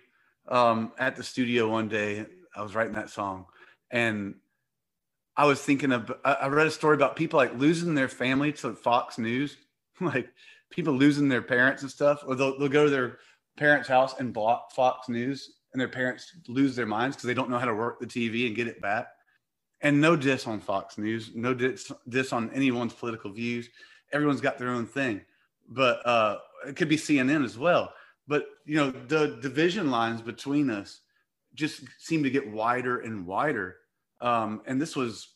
um, 0.48 0.92
at 0.98 1.16
the 1.16 1.24
studio 1.24 1.70
one 1.70 1.88
day. 1.88 2.26
I 2.56 2.62
was 2.62 2.76
writing 2.76 2.94
that 2.94 3.10
song 3.10 3.46
and 3.92 4.36
I 5.36 5.46
was 5.46 5.62
thinking 5.62 5.92
of, 5.92 6.12
I 6.24 6.48
read 6.48 6.68
a 6.68 6.72
story 6.72 6.96
about 6.96 7.16
people 7.16 7.38
like 7.38 7.58
losing 7.58 7.96
their 7.96 8.08
family 8.08 8.52
to 8.54 8.74
Fox 8.74 9.18
News, 9.18 9.58
like 10.02 10.30
people 10.70 10.94
losing 10.94 11.28
their 11.28 11.42
parents 11.42 11.82
and 11.82 11.90
stuff, 11.90 12.24
or 12.26 12.36
they'll, 12.36 12.58
they'll 12.60 12.70
go 12.70 12.86
to 12.86 12.90
their 12.90 13.20
parents' 13.58 13.88
house 13.88 14.16
and 14.20 14.34
block 14.34 14.72
Fox 14.72 15.10
News, 15.10 15.56
and 15.74 15.82
their 15.82 15.88
parents 15.88 16.32
lose 16.48 16.76
their 16.76 16.86
minds 16.86 17.16
because 17.16 17.28
they 17.28 17.34
don't 17.34 17.50
know 17.50 17.58
how 17.58 17.66
to 17.66 17.74
work 17.74 18.00
the 18.00 18.06
TV 18.06 18.48
and 18.48 18.56
get 18.56 18.68
it 18.68 18.82
back. 18.82 19.08
And 19.82 20.00
no 20.00 20.16
diss 20.16 20.48
on 20.48 20.60
Fox 20.60 20.98
News, 20.98 21.32
no 21.36 21.54
diss, 21.54 21.92
diss 22.08 22.32
on 22.32 22.52
anyone's 22.52 22.94
political 22.94 23.32
views. 23.32 23.70
Everyone's 24.12 24.42
got 24.42 24.58
their 24.58 24.70
own 24.70 24.86
thing, 24.86 25.22
but 25.70 26.06
uh, 26.06 26.38
it 26.68 26.76
could 26.76 26.90
be 26.90 26.98
CNN 26.98 27.44
as 27.44 27.58
well. 27.58 27.94
But 28.28 28.46
you 28.66 28.78
know, 28.78 28.92
the 28.92 29.40
division 29.42 29.90
lines 29.92 30.22
between 30.22 30.70
us 30.70 31.02
just 31.54 31.82
seem 32.00 32.24
to 32.24 32.30
get 32.30 32.50
wider 32.50 33.02
and 33.02 33.26
wider. 33.26 33.78
Um, 34.22 34.62
and 34.66 34.82
this 34.82 34.96
was 34.96 35.28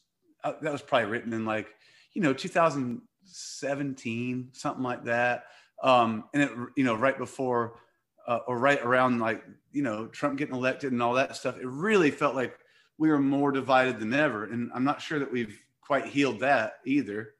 uh, 0.43 0.53
that 0.61 0.71
was 0.71 0.81
probably 0.81 1.09
written 1.09 1.33
in 1.33 1.45
like 1.45 1.67
you 2.13 2.21
know 2.21 2.33
2017 2.33 4.49
something 4.53 4.83
like 4.83 5.03
that. 5.05 5.45
Um, 5.83 6.25
and 6.33 6.43
it 6.43 6.51
you 6.75 6.83
know 6.83 6.95
right 6.95 7.17
before 7.17 7.79
uh, 8.27 8.39
or 8.47 8.57
right 8.57 8.81
around 8.81 9.19
like 9.19 9.43
you 9.71 9.83
know 9.83 10.07
trump 10.07 10.37
getting 10.37 10.55
elected 10.55 10.91
and 10.91 11.03
all 11.03 11.13
that 11.13 11.35
stuff 11.35 11.57
it 11.57 11.65
really 11.65 12.11
felt 12.11 12.35
like 12.35 12.57
we 12.97 13.09
were 13.09 13.19
more 13.19 13.51
divided 13.51 13.99
than 13.99 14.13
ever. 14.13 14.45
And 14.45 14.71
i'm 14.73 14.83
not 14.83 15.01
sure 15.01 15.19
that 15.19 15.31
we've 15.31 15.59
quite 15.81 16.05
healed 16.05 16.39
that 16.41 16.79
either. 16.85 17.33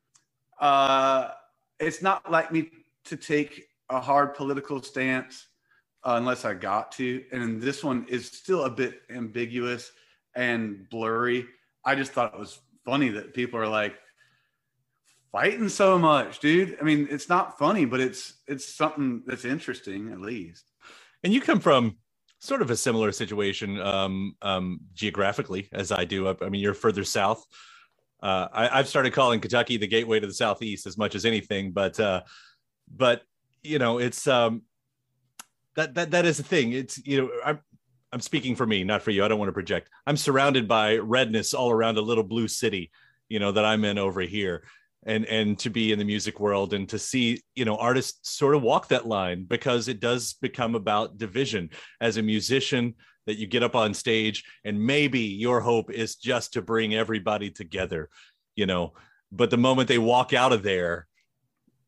Uh, 0.60 1.30
it's 1.80 2.02
not 2.02 2.30
like 2.32 2.52
me 2.52 2.70
to 3.06 3.16
take 3.16 3.68
a 3.90 4.00
hard 4.00 4.34
political 4.34 4.82
stance 4.82 5.48
uh, 6.04 6.16
unless 6.18 6.46
i 6.46 6.54
got 6.54 6.92
to 6.92 7.24
and 7.32 7.62
this 7.62 7.84
one 7.84 8.06
is 8.10 8.26
still 8.28 8.66
a 8.66 8.70
bit 8.70 9.02
ambiguous 9.10 9.92
and 10.38 10.88
blurry. 10.90 11.48
I 11.84 11.96
just 11.96 12.14
thought 12.14 12.34
it 12.34 12.40
was 12.40 12.60
funny 12.86 13.10
that 13.10 13.34
people 13.34 13.60
are 13.60 13.68
like 13.68 13.96
fighting 15.32 15.68
so 15.68 15.98
much, 15.98 16.40
dude. 16.40 16.78
I 16.80 16.84
mean, 16.84 17.08
it's 17.10 17.28
not 17.28 17.58
funny, 17.58 17.84
but 17.84 18.00
it's 18.00 18.36
it's 18.48 18.74
something 18.74 19.24
that's 19.26 19.44
interesting 19.44 20.12
at 20.14 20.22
least. 20.22 20.72
And 21.24 21.34
you 21.34 21.42
come 21.42 21.60
from 21.60 21.98
sort 22.40 22.62
of 22.62 22.70
a 22.70 22.78
similar 22.78 23.12
situation 23.12 23.82
um, 23.82 24.36
um, 24.44 24.80
geographically 24.94 25.68
as 25.74 25.92
I 25.92 26.06
do. 26.06 26.30
I 26.30 26.50
mean, 26.50 26.62
you're 26.62 26.76
further 26.76 27.04
south. 27.04 27.44
Uh, 28.22 28.48
I, 28.52 28.78
have 28.78 28.88
started 28.88 29.14
calling 29.14 29.40
Kentucky 29.40 29.78
the 29.78 29.88
gateway 29.88 30.20
to 30.20 30.28
the 30.28 30.34
southeast 30.34 30.88
as 30.88 30.98
much 30.98 31.14
as 31.14 31.24
anything, 31.24 31.72
but 31.72 32.00
uh, 32.00 32.24
but 32.90 33.22
you 33.64 33.80
know, 33.80 34.00
it's 34.00 34.28
um, 34.28 34.64
that 35.76 35.94
that 35.94 36.12
that 36.12 36.26
is 36.26 36.38
the 36.38 36.44
thing. 36.44 36.74
It's 36.74 36.98
you 37.06 37.22
know, 37.22 37.30
I'm 37.46 37.60
I'm 38.12 38.20
speaking 38.20 38.56
for 38.56 38.66
me, 38.66 38.84
not 38.84 39.02
for 39.02 39.12
you. 39.12 39.24
I 39.24 39.28
don't 39.28 39.40
want 39.40 39.50
to 39.50 39.54
project. 39.54 39.90
I'm 40.06 40.18
surrounded 40.18 40.68
by 40.68 40.98
redness 40.98 41.54
all 41.54 41.70
around 41.70 41.98
a 41.98 42.02
little 42.02 42.24
blue 42.24 42.48
city, 42.48 42.92
you 43.30 43.40
know, 43.40 43.52
that 43.52 43.66
I'm 43.66 43.86
in 43.86 43.98
over 43.98 44.22
here. 44.22 44.64
And 45.06 45.26
and 45.26 45.58
to 45.60 45.70
be 45.70 45.92
in 45.92 46.00
the 46.00 46.06
music 46.06 46.40
world 46.40 46.74
and 46.74 46.90
to 46.90 47.00
see, 47.00 47.42
you 47.56 47.66
know, 47.66 47.78
artists 47.78 48.32
sort 48.36 48.56
of 48.56 48.64
walk 48.64 48.88
that 48.90 49.08
line 49.08 49.44
because 49.44 49.88
it 49.88 50.00
does 50.00 50.34
become 50.34 50.76
about 50.76 51.18
division. 51.18 51.70
As 52.02 52.18
a 52.18 52.24
musician, 52.24 52.96
that 53.28 53.38
you 53.38 53.46
get 53.46 53.62
up 53.62 53.76
on 53.76 53.94
stage 53.94 54.44
and 54.66 54.82
maybe 54.82 55.20
your 55.20 55.62
hope 55.62 55.92
is 55.92 56.16
just 56.16 56.54
to 56.54 56.62
bring 56.62 56.96
everybody 56.96 57.52
together, 57.52 58.10
you 58.56 58.66
know. 58.66 58.94
But 59.32 59.52
the 59.52 59.58
moment 59.58 59.90
they 59.90 60.00
walk 60.00 60.34
out 60.34 60.54
of 60.54 60.64
there, 60.64 61.08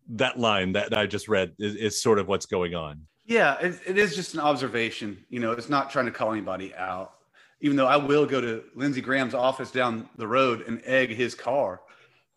that 0.09 0.37
line 0.37 0.73
that 0.73 0.95
I 0.95 1.07
just 1.07 1.27
read 1.27 1.53
is, 1.57 1.75
is 1.75 2.01
sort 2.01 2.19
of 2.19 2.27
what's 2.27 2.45
going 2.45 2.75
on. 2.75 3.07
Yeah, 3.25 3.57
it, 3.59 3.79
it 3.87 3.97
is 3.97 4.15
just 4.15 4.33
an 4.33 4.41
observation. 4.41 5.23
You 5.29 5.39
know, 5.39 5.53
it's 5.53 5.69
not 5.69 5.89
trying 5.89 6.05
to 6.05 6.11
call 6.11 6.31
anybody 6.31 6.75
out. 6.75 7.13
Even 7.61 7.77
though 7.77 7.87
I 7.87 7.97
will 7.97 8.25
go 8.25 8.39
to 8.39 8.63
Lindsey 8.75 9.01
Graham's 9.01 9.33
office 9.33 9.71
down 9.71 10.09
the 10.17 10.27
road 10.27 10.63
and 10.67 10.81
egg 10.85 11.09
his 11.09 11.35
car, 11.35 11.81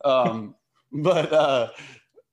um, 0.05 0.55
but 0.93 1.33
uh, 1.33 1.71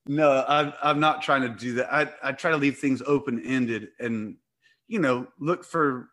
no, 0.06 0.44
I'm 0.48 0.74
I'm 0.84 1.00
not 1.00 1.22
trying 1.22 1.44
to 1.44 1.50
do 1.50 1.76
that. 1.76 1.94
I 1.94 2.10
I 2.22 2.32
try 2.34 2.52
to 2.52 2.58
leave 2.58 2.78
things 2.78 3.02
open 3.06 3.42
ended 3.44 3.90
and 4.00 4.36
you 4.88 5.00
know 5.00 5.28
look 5.40 5.64
for 5.64 6.10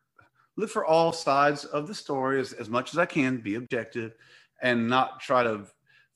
look 0.57 0.71
for 0.71 0.85
all 0.85 1.13
sides 1.13 1.65
of 1.65 1.87
the 1.87 1.95
story 1.95 2.41
as, 2.41 2.53
as 2.53 2.69
much 2.69 2.93
as 2.93 2.99
I 2.99 3.07
can, 3.07 3.39
be 3.39 3.55
objective, 3.57 4.15
and 4.63 4.89
not 4.89 5.21
try 5.21 5.43
to 5.43 5.67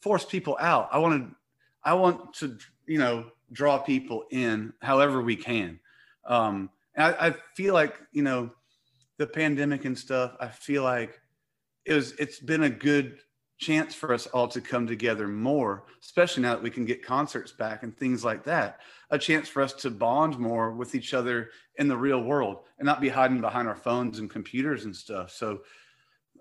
force 0.00 0.24
people 0.24 0.56
out. 0.60 0.88
I 0.92 0.98
want 0.98 1.22
to 1.22 1.36
I 1.84 1.94
want 1.94 2.34
to 2.34 2.58
you 2.86 2.98
know 2.98 3.26
draw 3.52 3.78
people 3.78 4.24
in 4.30 4.72
however 4.80 5.22
we 5.22 5.36
can. 5.36 5.78
Um, 6.24 6.70
I, 6.96 7.28
I 7.28 7.34
feel 7.54 7.74
like 7.74 7.98
you 8.12 8.22
know 8.22 8.50
the 9.18 9.26
pandemic 9.26 9.84
and 9.84 9.98
stuff. 9.98 10.36
I 10.40 10.48
feel 10.48 10.82
like 10.82 11.20
it 11.84 11.94
was 11.94 12.12
it's 12.12 12.40
been 12.40 12.64
a 12.64 12.70
good 12.70 13.18
chance 13.58 13.94
for 13.94 14.14
us 14.14 14.26
all 14.28 14.48
to 14.48 14.60
come 14.60 14.86
together 14.86 15.28
more, 15.28 15.84
especially 16.02 16.42
now 16.42 16.54
that 16.54 16.62
we 16.62 16.70
can 16.70 16.86
get 16.86 17.04
concerts 17.04 17.52
back 17.52 17.82
and 17.82 17.94
things 17.94 18.24
like 18.24 18.42
that. 18.44 18.80
A 19.10 19.18
chance 19.18 19.48
for 19.48 19.60
us 19.62 19.74
to 19.74 19.90
bond 19.90 20.38
more 20.38 20.72
with 20.72 20.94
each 20.94 21.12
other 21.12 21.50
in 21.80 21.88
the 21.88 21.96
real 21.96 22.22
world 22.22 22.58
and 22.78 22.86
not 22.86 23.00
be 23.00 23.08
hiding 23.08 23.40
behind 23.40 23.66
our 23.66 23.74
phones 23.74 24.20
and 24.20 24.30
computers 24.30 24.84
and 24.84 24.94
stuff. 24.94 25.32
So 25.32 25.62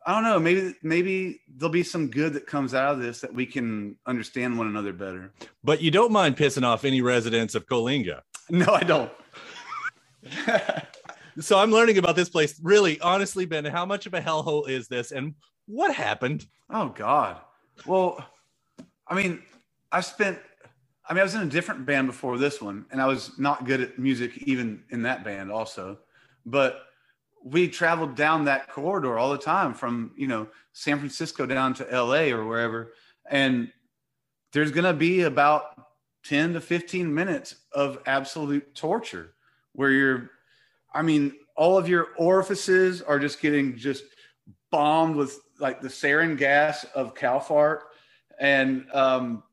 I 0.06 0.14
don't 0.14 0.24
know, 0.24 0.40
maybe 0.40 0.76
maybe 0.84 1.42
there'll 1.56 1.72
be 1.72 1.84
some 1.84 2.10
good 2.10 2.34
that 2.34 2.46
comes 2.46 2.74
out 2.74 2.94
of 2.94 3.00
this 3.00 3.22
that 3.22 3.34
we 3.34 3.46
can 3.46 3.96
understand 4.06 4.58
one 4.58 4.68
another 4.68 4.94
better. 4.94 5.34
But 5.64 5.82
you 5.82 5.92
don't 5.92 6.12
mind 6.12 6.38
pissing 6.38 6.64
off 6.64 6.86
any 6.86 7.02
residents 7.02 7.56
of 7.56 7.66
Coalinga. 7.66 8.22
No, 8.50 8.68
I 8.74 8.84
don't. 8.84 9.12
so 11.40 11.58
I'm 11.58 11.72
learning 11.72 11.98
about 11.98 12.16
this 12.16 12.30
place. 12.30 12.60
Really, 12.64 13.00
honestly, 13.00 13.46
Ben, 13.46 13.66
how 13.66 13.86
much 13.86 14.06
of 14.06 14.14
a 14.14 14.22
hellhole 14.22 14.68
is 14.68 14.88
this, 14.88 15.12
and 15.12 15.36
what 15.68 15.94
happened? 15.94 16.48
Oh 16.70 16.90
God. 16.90 17.38
Well, 17.86 18.26
I 19.08 19.16
mean, 19.16 19.44
I 19.92 20.02
spent. 20.02 20.40
I 21.10 21.14
mean, 21.14 21.22
I 21.22 21.24
was 21.24 21.34
in 21.34 21.42
a 21.42 21.48
different 21.48 21.88
band 21.88 22.06
before 22.08 22.38
this 22.38 22.62
one, 22.62 22.86
and 22.92 23.02
I 23.02 23.08
was 23.08 23.32
not 23.40 23.66
good 23.66 23.82
at 23.82 23.98
music 23.98 24.38
even 24.44 24.84
in 24.92 25.02
that 25.04 25.24
band, 25.24 25.52
also. 25.52 25.98
But 26.46 26.84
we 27.44 27.68
traveled 27.68 28.16
down 28.16 28.46
that 28.46 28.70
corridor 28.70 29.18
all 29.18 29.32
the 29.32 29.38
time 29.38 29.74
from 29.74 30.12
you 30.16 30.28
know 30.28 30.48
San 30.74 31.00
Francisco 31.00 31.46
down 31.48 31.74
to 31.76 31.92
L.A. 31.92 32.32
or 32.32 32.46
wherever, 32.46 32.94
and 33.30 33.72
there's 34.54 34.72
going 34.72 34.86
to 34.86 34.94
be 34.94 35.22
about 35.22 35.88
10 36.26 36.54
to 36.54 36.62
15 36.62 37.14
minutes 37.14 37.56
of 37.72 38.00
absolute 38.06 38.76
torture 38.76 39.34
where 39.74 39.92
you're 39.92 40.32
I 40.94 41.02
mean, 41.02 41.34
all 41.56 41.78
of 41.78 41.88
your 41.88 42.10
orifices 42.18 43.02
are 43.02 43.20
just 43.20 43.42
getting 43.42 43.78
just 43.78 44.04
bombed 44.72 45.16
with 45.16 45.40
like 45.60 45.82
the 45.82 45.88
sarin 45.88 46.38
gas 46.38 46.84
of 46.96 47.16
cow 47.16 47.40
fart, 47.40 47.84
and 48.40 48.86
um, 48.94 49.44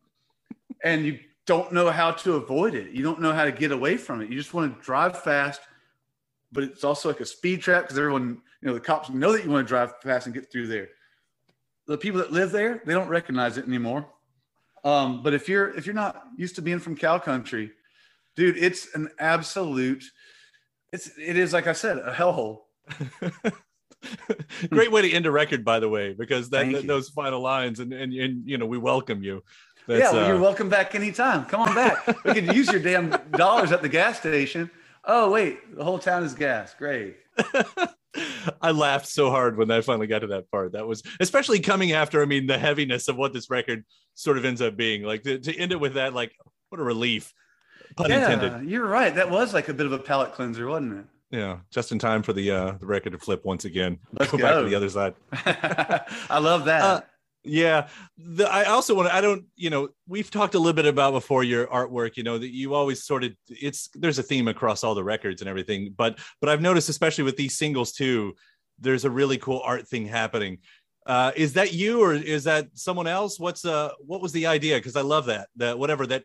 and 0.84 1.04
you 1.04 1.18
don't 1.46 1.72
know 1.72 1.90
how 1.90 2.10
to 2.10 2.34
avoid 2.34 2.74
it. 2.74 2.90
You 2.90 3.02
don't 3.02 3.20
know 3.20 3.32
how 3.32 3.44
to 3.44 3.52
get 3.52 3.72
away 3.72 3.96
from 3.96 4.20
it. 4.20 4.28
You 4.28 4.36
just 4.36 4.52
want 4.52 4.76
to 4.76 4.84
drive 4.84 5.22
fast, 5.22 5.60
but 6.52 6.64
it's 6.64 6.84
also 6.84 7.08
like 7.08 7.20
a 7.20 7.26
speed 7.26 7.62
trap 7.62 7.84
because 7.84 7.98
everyone, 7.98 8.42
you 8.60 8.68
know, 8.68 8.74
the 8.74 8.80
cops 8.80 9.10
know 9.10 9.32
that 9.32 9.44
you 9.44 9.50
want 9.50 9.66
to 9.66 9.68
drive 9.68 9.92
fast 10.02 10.26
and 10.26 10.34
get 10.34 10.50
through 10.50 10.66
there. 10.66 10.88
The 11.86 11.96
people 11.96 12.20
that 12.20 12.32
live 12.32 12.50
there, 12.50 12.82
they 12.84 12.94
don't 12.94 13.08
recognize 13.08 13.58
it 13.58 13.66
anymore. 13.66 14.06
Um, 14.84 15.22
but 15.22 15.34
if 15.34 15.48
you're 15.48 15.70
if 15.70 15.86
you're 15.86 15.94
not 15.94 16.22
used 16.36 16.56
to 16.56 16.62
being 16.62 16.78
from 16.78 16.96
cow 16.96 17.18
country, 17.18 17.72
dude, 18.34 18.56
it's 18.56 18.94
an 18.94 19.08
absolute 19.18 20.04
it's 20.92 21.10
it 21.18 21.36
is 21.36 21.52
like 21.52 21.66
I 21.66 21.72
said, 21.72 21.98
a 21.98 22.12
hellhole. 22.12 22.60
Great 24.70 24.92
way 24.92 25.02
to 25.02 25.12
end 25.12 25.26
a 25.26 25.30
record, 25.30 25.64
by 25.64 25.80
the 25.80 25.88
way, 25.88 26.14
because 26.16 26.50
that, 26.50 26.70
that 26.70 26.86
those 26.86 27.08
final 27.08 27.40
lines 27.40 27.80
and, 27.80 27.92
and 27.92 28.12
and 28.12 28.48
you 28.48 28.58
know 28.58 28.66
we 28.66 28.78
welcome 28.78 29.22
you. 29.22 29.42
That's, 29.87 30.00
yeah, 30.00 30.12
well, 30.12 30.25
uh, 30.25 30.28
you're 30.28 30.40
welcome 30.40 30.69
back 30.69 30.95
anytime. 30.95 31.45
Come 31.45 31.61
on 31.61 31.75
back. 31.75 32.25
we 32.25 32.35
could 32.35 32.55
use 32.55 32.71
your 32.71 32.81
damn 32.81 33.11
dollars 33.33 33.73
at 33.73 33.83
the 33.83 33.88
gas 33.88 34.19
station. 34.19 34.71
Oh 35.05 35.31
wait, 35.31 35.76
the 35.76 35.85
whole 35.85 35.99
town 35.99 36.25
is 36.25 36.35
gas. 36.35 36.75
Great. 36.75 37.16
I 38.62 38.71
laughed 38.71 39.07
so 39.07 39.31
hard 39.31 39.57
when 39.57 39.71
I 39.71 39.81
finally 39.81 40.07
got 40.07 40.21
to 40.21 40.28
that 40.28 40.50
part. 40.50 40.73
That 40.73 40.87
was 40.87 41.02
especially 41.21 41.61
coming 41.61 41.93
after, 41.93 42.23
I 42.23 42.25
mean, 42.25 42.47
the 42.47 42.59
heaviness 42.59 43.09
of 43.09 43.16
what 43.16 43.33
this 43.33 43.50
record 43.50 43.85
sort 44.14 44.38
of 44.38 44.45
ends 44.45 44.62
up 44.62 44.76
being. 44.76 45.02
Like 45.02 45.23
to, 45.25 45.38
to 45.38 45.57
end 45.57 45.73
it 45.73 45.81
with 45.81 45.95
that, 45.95 46.14
like 46.14 46.33
what 46.71 46.81
a 46.81 46.85
relief. 46.85 47.33
Pun 47.97 48.11
yeah, 48.11 48.31
intended. 48.31 48.69
You're 48.69 48.87
right. 48.87 49.14
That 49.14 49.31
was 49.31 49.55
like 49.55 49.69
a 49.69 49.75
bit 49.75 49.87
of 49.87 49.93
a 49.93 49.99
palate 49.99 50.33
cleanser, 50.33 50.66
wasn't 50.66 50.99
it? 50.99 51.05
Yeah, 51.31 51.59
just 51.71 51.93
in 51.93 51.99
time 51.99 52.23
for 52.23 52.33
the 52.33 52.50
uh 52.50 52.73
the 52.81 52.87
record 52.87 53.12
to 53.12 53.19
flip 53.19 53.45
once 53.45 53.64
again. 53.64 53.99
Let's 54.12 54.31
go, 54.31 54.38
go. 54.38 54.45
back 54.45 54.62
to 54.62 54.69
the 54.69 54.75
other 54.75 54.88
side. 54.88 55.14
I 55.33 56.38
love 56.38 56.64
that. 56.66 56.83
Uh, 56.83 57.00
yeah, 57.46 57.88
the, 58.18 58.50
I 58.50 58.64
also 58.64 58.94
want 58.94 59.08
to. 59.08 59.14
I 59.14 59.20
don't. 59.20 59.44
You 59.56 59.70
know, 59.70 59.88
we've 60.06 60.30
talked 60.30 60.54
a 60.54 60.58
little 60.58 60.72
bit 60.72 60.86
about 60.86 61.12
before 61.12 61.44
your 61.44 61.66
artwork. 61.66 62.16
You 62.16 62.22
know 62.22 62.38
that 62.38 62.52
you 62.52 62.74
always 62.74 63.04
sort 63.04 63.24
of. 63.24 63.32
It's 63.48 63.88
there's 63.94 64.18
a 64.18 64.22
theme 64.22 64.48
across 64.48 64.84
all 64.84 64.94
the 64.94 65.04
records 65.04 65.42
and 65.42 65.48
everything. 65.48 65.94
But 65.96 66.18
but 66.40 66.50
I've 66.50 66.60
noticed, 66.60 66.88
especially 66.88 67.24
with 67.24 67.36
these 67.36 67.56
singles 67.56 67.92
too, 67.92 68.34
there's 68.78 69.04
a 69.04 69.10
really 69.10 69.38
cool 69.38 69.60
art 69.64 69.88
thing 69.88 70.06
happening. 70.06 70.58
Uh, 71.06 71.30
is 71.36 71.52
that 71.52 71.72
you 71.72 72.02
or 72.02 72.14
is 72.14 72.44
that 72.44 72.68
someone 72.74 73.06
else? 73.06 73.38
What's 73.38 73.64
uh 73.64 73.90
what 74.00 74.20
was 74.20 74.32
the 74.32 74.46
idea? 74.46 74.76
Because 74.76 74.96
I 74.96 75.02
love 75.02 75.26
that 75.26 75.48
that 75.56 75.78
whatever 75.78 76.06
that 76.08 76.24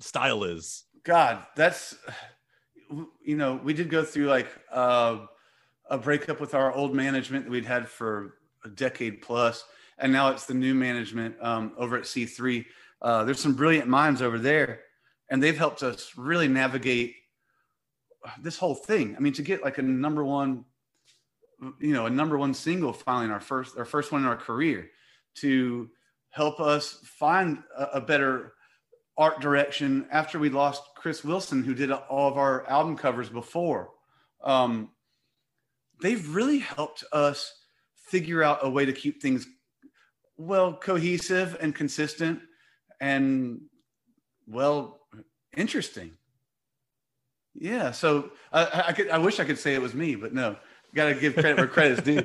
style 0.00 0.44
is. 0.44 0.84
God, 1.04 1.44
that's 1.54 1.94
you 3.22 3.36
know, 3.36 3.60
we 3.62 3.74
did 3.74 3.90
go 3.90 4.04
through 4.04 4.26
like 4.26 4.48
uh, 4.72 5.18
a 5.90 5.98
breakup 5.98 6.40
with 6.40 6.54
our 6.54 6.72
old 6.72 6.94
management 6.94 7.44
that 7.44 7.50
we'd 7.50 7.64
had 7.64 7.88
for 7.88 8.34
a 8.64 8.68
decade 8.68 9.22
plus, 9.22 9.64
and 9.98 10.12
now 10.12 10.30
it's 10.30 10.46
the 10.46 10.54
new 10.54 10.74
management 10.74 11.36
um, 11.40 11.72
over 11.78 11.96
at 11.96 12.04
C3. 12.04 12.64
Uh, 13.00 13.24
there's 13.24 13.40
some 13.40 13.54
brilliant 13.54 13.88
minds 13.88 14.22
over 14.22 14.38
there, 14.38 14.80
and 15.30 15.42
they've 15.42 15.56
helped 15.56 15.82
us 15.82 16.12
really 16.16 16.48
navigate 16.48 17.14
this 18.42 18.58
whole 18.58 18.74
thing. 18.74 19.14
I 19.16 19.20
mean, 19.20 19.32
to 19.34 19.42
get 19.42 19.62
like 19.62 19.78
a 19.78 19.82
number 19.82 20.24
one, 20.24 20.64
you 21.80 21.92
know, 21.92 22.06
a 22.06 22.10
number 22.10 22.36
one 22.36 22.54
single 22.54 22.92
finally 22.92 23.26
in 23.26 23.30
our 23.30 23.40
first 23.40 23.76
our 23.78 23.84
first 23.84 24.12
one 24.12 24.22
in 24.22 24.28
our 24.28 24.36
career, 24.36 24.90
to 25.36 25.88
help 26.30 26.60
us 26.60 27.00
find 27.04 27.62
a, 27.76 27.84
a 27.94 28.00
better 28.00 28.54
art 29.18 29.40
direction 29.40 30.06
after 30.10 30.38
we 30.38 30.50
lost 30.50 30.82
Chris 30.96 31.24
Wilson, 31.24 31.62
who 31.62 31.74
did 31.74 31.90
all 31.90 32.30
of 32.30 32.36
our 32.36 32.68
album 32.68 32.96
covers 32.96 33.28
before. 33.28 33.90
Um, 34.42 34.90
they've 36.02 36.34
really 36.34 36.58
helped 36.58 37.04
us 37.12 37.52
figure 37.94 38.42
out 38.42 38.58
a 38.62 38.68
way 38.68 38.84
to 38.84 38.92
keep 38.92 39.22
things 39.22 39.46
well 40.36 40.74
cohesive 40.74 41.56
and 41.60 41.74
consistent 41.74 42.40
and 43.00 43.60
well 44.46 45.00
interesting. 45.56 46.12
Yeah, 47.54 47.90
so 47.92 48.32
I, 48.52 48.84
I 48.88 48.92
could 48.92 49.10
I 49.10 49.18
wish 49.18 49.40
I 49.40 49.44
could 49.44 49.58
say 49.58 49.74
it 49.74 49.80
was 49.80 49.94
me, 49.94 50.14
but 50.14 50.34
no, 50.34 50.56
got 50.94 51.06
to 51.06 51.14
give 51.14 51.34
credit 51.34 51.56
where 51.56 51.66
credit's 51.66 52.02
due. 52.02 52.22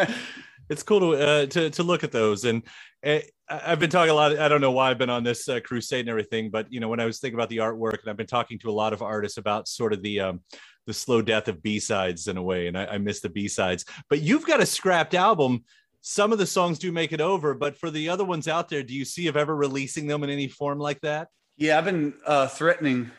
it's 0.68 0.82
cool 0.82 1.00
to 1.00 1.12
uh, 1.14 1.46
to 1.46 1.70
to 1.70 1.82
look 1.82 2.02
at 2.02 2.12
those 2.12 2.44
and 2.44 2.62
uh, 3.04 3.20
I've 3.48 3.78
been 3.78 3.90
talking 3.90 4.10
a 4.10 4.14
lot. 4.14 4.38
I 4.38 4.48
don't 4.48 4.62
know 4.62 4.70
why 4.70 4.90
I've 4.90 4.98
been 4.98 5.10
on 5.10 5.22
this 5.22 5.48
uh, 5.48 5.60
crusade 5.60 6.00
and 6.00 6.08
everything, 6.08 6.50
but 6.50 6.72
you 6.72 6.80
know, 6.80 6.88
when 6.88 7.00
I 7.00 7.04
was 7.04 7.20
thinking 7.20 7.38
about 7.38 7.50
the 7.50 7.58
artwork, 7.58 8.00
and 8.00 8.08
I've 8.08 8.16
been 8.16 8.26
talking 8.26 8.58
to 8.60 8.70
a 8.70 8.72
lot 8.72 8.92
of 8.92 9.02
artists 9.02 9.36
about 9.36 9.68
sort 9.68 9.92
of 9.92 10.02
the 10.02 10.20
um, 10.20 10.40
the 10.86 10.94
slow 10.94 11.20
death 11.20 11.48
of 11.48 11.62
B 11.62 11.78
sides 11.78 12.26
in 12.26 12.36
a 12.36 12.42
way, 12.42 12.66
and 12.66 12.78
I, 12.78 12.86
I 12.86 12.98
miss 12.98 13.20
the 13.20 13.28
B 13.28 13.48
sides. 13.48 13.84
But 14.08 14.22
you've 14.22 14.46
got 14.46 14.60
a 14.60 14.66
scrapped 14.66 15.14
album. 15.14 15.64
Some 16.06 16.32
of 16.32 16.38
the 16.38 16.44
songs 16.44 16.78
do 16.78 16.92
make 16.92 17.14
it 17.14 17.22
over, 17.22 17.54
but 17.54 17.78
for 17.78 17.90
the 17.90 18.10
other 18.10 18.26
ones 18.26 18.46
out 18.46 18.68
there, 18.68 18.82
do 18.82 18.92
you 18.92 19.06
see 19.06 19.26
of 19.28 19.38
ever 19.38 19.56
releasing 19.56 20.06
them 20.06 20.22
in 20.22 20.28
any 20.28 20.48
form 20.48 20.78
like 20.78 21.00
that? 21.00 21.28
Yeah, 21.56 21.78
I've 21.78 21.86
been 21.86 22.12
uh, 22.26 22.46
threatening 22.46 23.10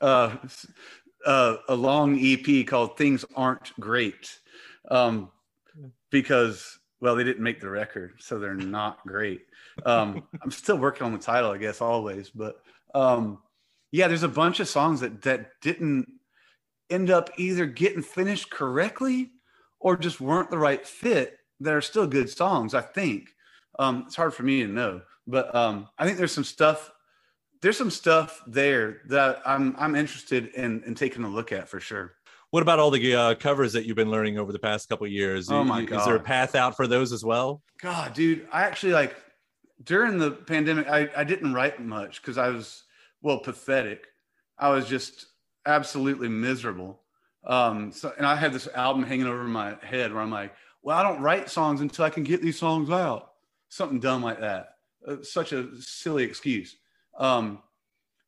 uh, 0.00 0.36
uh, 1.26 1.56
a 1.68 1.74
long 1.74 2.16
EP 2.20 2.64
called 2.68 2.96
"Things 2.96 3.24
Aren't 3.34 3.72
Great," 3.80 4.38
um, 4.92 5.32
because 6.10 6.78
well, 7.00 7.16
they 7.16 7.24
didn't 7.24 7.42
make 7.42 7.60
the 7.60 7.68
record, 7.68 8.12
so 8.20 8.38
they're 8.38 8.54
not 8.54 9.04
great. 9.04 9.40
Um, 9.84 10.22
I'm 10.40 10.52
still 10.52 10.78
working 10.78 11.06
on 11.06 11.12
the 11.12 11.18
title, 11.18 11.50
I 11.50 11.58
guess, 11.58 11.80
always. 11.80 12.30
But 12.30 12.62
um, 12.94 13.38
yeah, 13.90 14.06
there's 14.06 14.22
a 14.22 14.28
bunch 14.28 14.60
of 14.60 14.68
songs 14.68 15.00
that 15.00 15.22
that 15.22 15.50
didn't 15.62 16.06
end 16.90 17.10
up 17.10 17.30
either 17.38 17.66
getting 17.66 18.02
finished 18.02 18.52
correctly 18.52 19.32
or 19.80 19.96
just 19.96 20.20
weren't 20.20 20.50
the 20.50 20.58
right 20.58 20.86
fit. 20.86 21.39
That 21.60 21.74
are 21.74 21.80
still 21.80 22.06
good 22.06 22.30
songs, 22.30 22.74
I 22.74 22.80
think. 22.80 23.28
Um, 23.78 24.04
it's 24.06 24.16
hard 24.16 24.34
for 24.34 24.42
me 24.42 24.62
to 24.62 24.68
know, 24.68 25.02
but 25.26 25.54
um, 25.54 25.88
I 25.98 26.06
think 26.06 26.18
there's 26.18 26.32
some 26.32 26.44
stuff. 26.44 26.90
There's 27.62 27.76
some 27.76 27.90
stuff 27.90 28.42
there 28.46 29.02
that 29.08 29.42
I'm 29.44 29.74
I'm 29.78 29.94
interested 29.94 30.48
in 30.54 30.82
in 30.84 30.94
taking 30.94 31.24
a 31.24 31.28
look 31.28 31.52
at 31.52 31.68
for 31.68 31.80
sure. 31.80 32.14
What 32.50 32.62
about 32.62 32.80
all 32.80 32.90
the 32.90 33.14
uh, 33.14 33.34
covers 33.36 33.72
that 33.74 33.86
you've 33.86 33.96
been 33.96 34.10
learning 34.10 34.38
over 34.38 34.52
the 34.52 34.58
past 34.58 34.88
couple 34.88 35.06
years? 35.06 35.50
Oh 35.50 35.62
my 35.62 35.84
god! 35.84 36.00
Is 36.00 36.04
there 36.06 36.16
a 36.16 36.20
path 36.20 36.54
out 36.54 36.76
for 36.76 36.86
those 36.86 37.12
as 37.12 37.24
well? 37.24 37.62
God, 37.80 38.12
dude, 38.12 38.48
I 38.52 38.62
actually 38.62 38.92
like 38.92 39.16
during 39.84 40.18
the 40.18 40.32
pandemic. 40.32 40.88
I 40.88 41.08
I 41.16 41.24
didn't 41.24 41.54
write 41.54 41.80
much 41.80 42.20
because 42.20 42.38
I 42.38 42.48
was 42.48 42.82
well 43.22 43.38
pathetic. 43.38 44.06
I 44.58 44.70
was 44.70 44.88
just 44.88 45.26
absolutely 45.64 46.28
miserable. 46.28 47.00
Um, 47.44 47.92
so 47.92 48.12
and 48.16 48.26
I 48.26 48.34
had 48.36 48.52
this 48.52 48.68
album 48.74 49.04
hanging 49.04 49.26
over 49.26 49.44
my 49.44 49.76
head 49.82 50.12
where 50.12 50.22
I'm 50.22 50.30
like, 50.30 50.52
well, 50.82 50.98
I 50.98 51.02
don't 51.02 51.20
write 51.20 51.50
songs 51.50 51.80
until 51.80 52.04
I 52.04 52.10
can 52.10 52.24
get 52.24 52.42
these 52.42 52.58
songs 52.58 52.90
out. 52.90 53.32
Something 53.68 54.00
dumb 54.00 54.22
like 54.22 54.40
that. 54.40 54.76
Uh, 55.06 55.16
such 55.22 55.52
a 55.52 55.68
silly 55.80 56.24
excuse. 56.24 56.76
Um, 57.16 57.62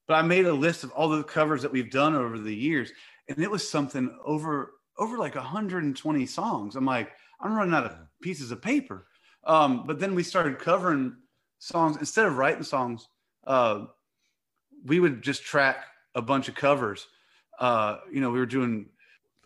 but 0.07 0.15
I 0.15 0.23
made 0.23 0.47
a 0.47 0.53
list 0.53 0.85
of 0.85 0.91
all 0.93 1.09
the 1.09 1.23
covers 1.23 1.63
that 1.63 1.73
we've 1.73 1.91
done 1.91 2.15
over 2.15 2.39
the 2.39 2.55
years, 2.55 2.93
and 3.29 3.39
it 3.39 3.51
was 3.51 3.69
something 3.69 4.17
over 4.25 4.73
over 4.99 5.17
like 5.17 5.35
120 5.35 6.27
songs. 6.27 6.77
I'm 6.77 6.85
like, 6.85 7.13
I'm 7.41 7.55
running 7.55 7.75
out 7.75 7.87
of 7.87 7.97
pieces 8.21 8.51
of 8.51 8.61
paper. 8.61 9.07
Um, 9.45 9.85
but 9.87 9.99
then 9.99 10.15
we 10.15 10.23
started 10.23 10.59
covering 10.59 11.17
songs 11.59 11.97
instead 11.97 12.27
of 12.27 12.37
writing 12.37 12.63
songs. 12.63 13.09
Uh, 13.47 13.87
we 14.85 15.01
would 15.01 15.23
just 15.23 15.43
track 15.43 15.85
a 16.15 16.23
bunch 16.23 16.49
of 16.49 16.55
covers. 16.55 17.07
Uh, 17.59 17.99
you 18.13 18.21
know, 18.21 18.31
we 18.31 18.39
were 18.39 18.47
doing 18.47 18.87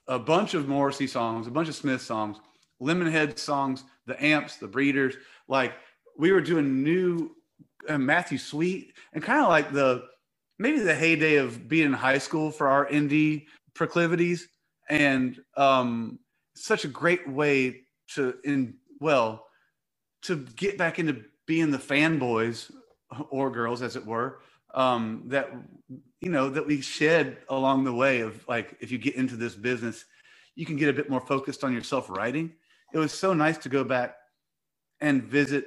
a 0.09 0.19
bunch 0.19 0.55
of 0.55 0.69
Morrissey 0.69 1.07
songs, 1.07 1.47
a 1.47 1.51
bunch 1.51 1.69
of 1.69 1.75
Smith 1.75 2.03
songs, 2.03 2.39
Lemonhead 2.81 3.39
songs, 3.39 3.85
the 4.07 4.23
Amps, 4.23 4.57
the 4.57 4.69
Breeders. 4.69 5.15
Like 5.49 5.75
we 6.19 6.33
were 6.33 6.41
doing 6.41 6.83
new 6.83 7.35
uh, 7.89 7.99
Matthew 7.99 8.39
Sweet 8.39 8.95
and 9.13 9.23
kind 9.23 9.43
of 9.43 9.49
like 9.49 9.73
the 9.73 10.05
maybe 10.59 10.81
the 10.81 10.95
heyday 10.95 11.37
of 11.37 11.69
being 11.69 11.87
in 11.87 11.93
high 11.93 12.19
school 12.19 12.51
for 12.51 12.69
our 12.69 12.87
indie 12.87 13.47
proclivities 13.75 14.49
and 14.89 15.41
um, 15.57 16.19
such 16.55 16.85
a 16.85 16.89
great 16.89 17.29
way 17.29 17.83
to 18.15 18.35
in 18.45 18.75
well 19.01 19.47
to 20.23 20.37
get 20.57 20.79
back 20.79 20.99
into 20.99 21.23
being 21.47 21.71
the 21.71 21.79
fanboys 21.79 22.71
or 23.31 23.51
girls 23.51 23.83
as 23.83 23.97
it 23.97 24.05
were 24.05 24.41
um, 24.75 25.23
that 25.27 25.51
you 26.21 26.31
know 26.31 26.49
that 26.49 26.67
we 26.67 26.81
shed 26.81 27.39
along 27.49 27.85
the 27.85 27.93
way 27.93 28.21
of 28.21 28.47
like 28.49 28.77
if 28.81 28.91
you 28.91 28.99
get 28.99 29.15
into 29.15 29.37
this 29.37 29.55
business 29.55 30.05
you 30.55 30.65
can 30.65 30.77
get 30.77 30.89
a 30.89 30.93
bit 30.93 31.11
more 31.11 31.21
focused 31.21 31.65
on 31.65 31.73
yourself 31.73 32.09
writing 32.09 32.53
it 32.95 32.99
was 32.99 33.13
so 33.13 33.33
nice 33.35 33.59
to 33.59 33.69
go 33.69 33.85
back 33.85 34.17
and 35.01 35.23
visit 35.23 35.67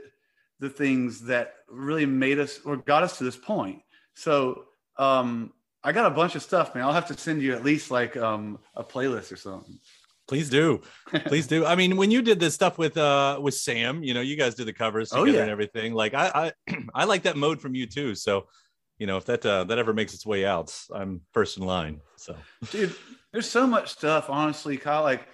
the 0.60 0.70
things 0.70 1.22
that 1.26 1.54
really 1.70 2.06
made 2.06 2.40
us 2.40 2.60
or 2.66 2.78
got 2.78 3.04
us 3.04 3.18
to 3.18 3.24
this 3.24 3.38
point 3.38 3.82
so 4.16 4.66
um, 4.98 5.54
I 5.82 5.94
got 5.94 6.08
a 6.08 6.14
bunch 6.14 6.36
of 6.36 6.44
stuff, 6.44 6.76
man. 6.76 6.84
I'll 6.84 6.92
have 6.92 7.08
to 7.08 7.18
send 7.18 7.42
you 7.42 7.54
at 7.54 7.64
least 7.64 7.90
like 7.90 8.18
um, 8.18 8.60
a 8.76 8.84
playlist 8.84 9.32
or 9.32 9.38
something. 9.38 9.80
Please 10.28 10.50
do. 10.50 10.82
Please 11.28 11.48
do. 11.48 11.66
I 11.66 11.76
mean, 11.76 11.96
when 11.96 12.12
you 12.12 12.22
did 12.22 12.38
this 12.38 12.54
stuff 12.54 12.78
with 12.78 12.98
uh 12.98 13.40
with 13.42 13.54
Sam, 13.54 14.04
you 14.04 14.14
know, 14.14 14.20
you 14.20 14.36
guys 14.36 14.56
did 14.56 14.68
the 14.68 14.74
covers 14.74 15.14
Oh, 15.14 15.20
together 15.24 15.38
yeah. 15.38 15.44
and 15.44 15.52
everything. 15.52 15.94
Like 15.94 16.14
I 16.14 16.52
I 16.68 16.76
I 16.94 17.06
like 17.06 17.24
that 17.24 17.38
mode 17.38 17.62
from 17.62 17.76
you 17.76 17.88
too. 17.88 18.14
So, 18.14 18.48
you 18.98 19.08
know, 19.08 19.16
if 19.16 19.26
that 19.26 19.46
uh, 19.46 19.64
that 19.64 19.78
ever 19.80 19.94
makes 19.94 20.14
its 20.14 20.26
way 20.26 20.46
out, 20.46 20.78
I'm 20.94 21.22
first 21.32 21.58
in 21.58 21.64
line. 21.66 22.02
So 22.18 22.36
dude 22.72 22.94
there's 23.32 23.50
so 23.50 23.66
much 23.66 23.90
stuff 23.90 24.30
honestly 24.30 24.76
kyle 24.76 25.04
like 25.04 25.28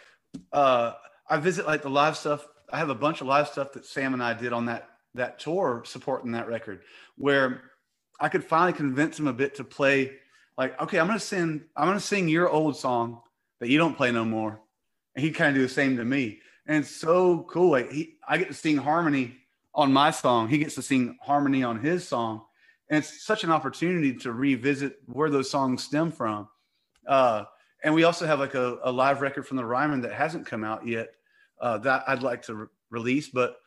uh 0.54 0.92
i 1.30 1.38
visit 1.38 1.66
like 1.66 1.82
the 1.82 1.90
live 1.90 2.18
stuff. 2.18 2.48
I 2.72 2.78
have 2.78 2.90
a 2.90 2.96
bunch 2.96 3.22
of 3.22 3.28
live 3.28 3.48
stuff 3.48 3.74
that 3.74 3.86
sam 3.86 4.14
and 4.14 4.24
i 4.24 4.34
did 4.34 4.54
on 4.54 4.66
that 4.66 4.90
that 5.14 5.40
tour 5.40 5.84
supporting 5.86 6.32
that 6.34 6.48
record 6.48 6.82
where 7.18 7.62
i 8.20 8.28
could 8.28 8.44
finally 8.44 8.74
convince 8.74 9.18
him 9.18 9.28
a 9.28 9.34
bit 9.34 9.56
to 9.56 9.64
play 9.64 10.18
like 10.58 10.80
okay 10.82 11.00
i'm 11.00 11.08
gonna 11.08 11.20
sing 11.20 11.64
i'm 11.76 11.88
gonna 11.88 12.00
sing 12.00 12.28
your 12.28 12.50
old 12.50 12.76
song 12.76 13.22
that 13.60 13.70
you 13.70 13.78
don't 13.78 13.98
play 13.98 14.12
no 14.12 14.26
more. 14.26 14.62
And 15.16 15.24
he 15.24 15.32
kind 15.32 15.50
of 15.50 15.56
do 15.56 15.62
the 15.62 15.74
same 15.74 15.98
to 15.98 16.06
me. 16.06 16.40
And 16.68 16.84
it's 16.84 16.96
so 16.96 17.44
cool 17.50 17.72
like 17.72 17.92
he 17.92 18.16
i 18.28 18.38
get 18.38 18.48
to 18.48 18.54
sing 18.54 18.78
harmony 18.78 19.38
on 19.74 19.92
my 19.92 20.12
song. 20.12 20.48
He 20.48 20.58
gets 20.58 20.76
to 20.76 20.82
sing 20.82 21.18
harmony 21.22 21.64
on 21.64 21.80
his 21.80 22.08
song. 22.08 22.44
And 22.90 23.00
it's 23.00 23.26
such 23.26 23.44
an 23.44 23.52
opportunity 23.52 24.14
to 24.18 24.32
revisit 24.32 24.98
where 25.08 25.30
those 25.30 25.50
songs 25.50 25.84
stem 25.84 26.12
from. 26.12 26.48
Uh, 27.08 27.46
and 27.86 27.94
we 27.94 28.04
also 28.04 28.26
have 28.26 28.40
like 28.40 28.56
a, 28.56 28.80
a 28.84 28.92
live 28.92 29.22
record 29.22 29.48
from 29.48 29.58
the 29.58 29.64
Ryman 29.64 30.02
that 30.02 30.12
hasn't 30.12 30.48
come 30.48 30.64
out 30.64 30.88
yet 30.88 31.10
uh, 31.62 31.78
that 31.78 32.04
I'd 32.08 32.24
like 32.24 32.42
to 32.48 32.56
re- 32.56 32.68
release. 32.90 33.30
But 33.30 33.58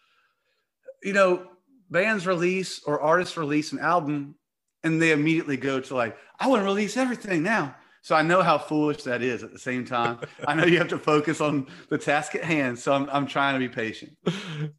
you 1.05 1.13
know, 1.13 1.47
bands 1.89 2.27
release 2.27 2.83
or 2.83 3.01
artists 3.01 3.37
release 3.37 3.71
an 3.71 3.79
album, 3.79 4.35
and 4.83 5.01
they 5.01 5.13
immediately 5.13 5.57
go 5.57 5.79
to 5.79 5.95
like, 5.95 6.17
I 6.41 6.49
want 6.49 6.61
to 6.63 6.65
release 6.65 6.97
everything 6.97 7.45
now. 7.45 7.77
So 8.09 8.15
I 8.15 8.23
know 8.23 8.41
how 8.41 8.57
foolish 8.57 9.03
that 9.03 9.21
is. 9.21 9.43
At 9.43 9.53
the 9.53 9.59
same 9.59 9.85
time, 9.85 10.19
I 10.47 10.55
know 10.55 10.65
you 10.65 10.79
have 10.79 10.89
to 10.89 10.99
focus 10.99 11.43
on 11.43 11.67
the 11.91 11.99
task 11.99 12.35
at 12.35 12.43
hand. 12.43 12.79
So 12.79 12.95
I'm 12.95 13.07
I'm 13.11 13.27
trying 13.27 13.53
to 13.53 13.59
be 13.59 13.69
patient. 13.69 14.17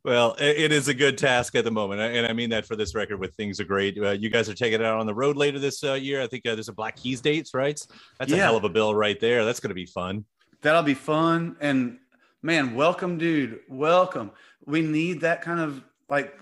well, 0.04 0.36
it, 0.40 0.72
is 0.72 0.88
a 0.88 0.96
good 0.96 1.16
task 1.16 1.54
at 1.54 1.64
the 1.64 1.70
moment, 1.70 2.02
and 2.02 2.26
I 2.26 2.34
mean 2.34 2.50
that 2.50 2.66
for 2.66 2.76
this 2.76 2.96
record. 2.96 3.20
With 3.20 3.36
things 3.36 3.60
are 3.60 3.66
great. 3.66 4.00
Uh, 4.00 4.14
you 4.14 4.32
guys 4.32 4.50
are 4.50 4.56
taking 4.56 4.82
it 4.82 4.84
out 4.84 5.00
on 5.00 5.06
the 5.06 5.14
road 5.14 5.38
later 5.38 5.60
this 5.60 5.84
uh, 5.84 5.94
year. 5.94 6.24
I 6.24 6.26
think 6.26 6.48
uh, 6.48 6.56
there's 6.56 6.70
a 6.70 6.74
Black 6.74 6.96
Keys 6.96 7.22
dates, 7.22 7.54
right? 7.54 7.80
That's 8.18 8.32
a 8.32 8.38
hell 8.38 8.58
of 8.58 8.64
a 8.64 8.70
bill 8.70 8.96
right 8.96 9.20
there. 9.20 9.46
That's 9.46 9.60
going 9.60 9.70
to 9.70 9.76
be 9.76 9.86
fun. 9.86 10.26
That'll 10.64 10.82
be 10.82 10.96
fun. 10.96 11.56
And 11.62 12.00
man, 12.42 12.74
welcome, 12.74 13.20
dude. 13.20 13.60
Welcome. 13.70 14.32
We 14.66 14.82
need 14.82 15.22
that 15.22 15.44
kind 15.44 15.60
of 15.60 15.84
like 16.10 16.34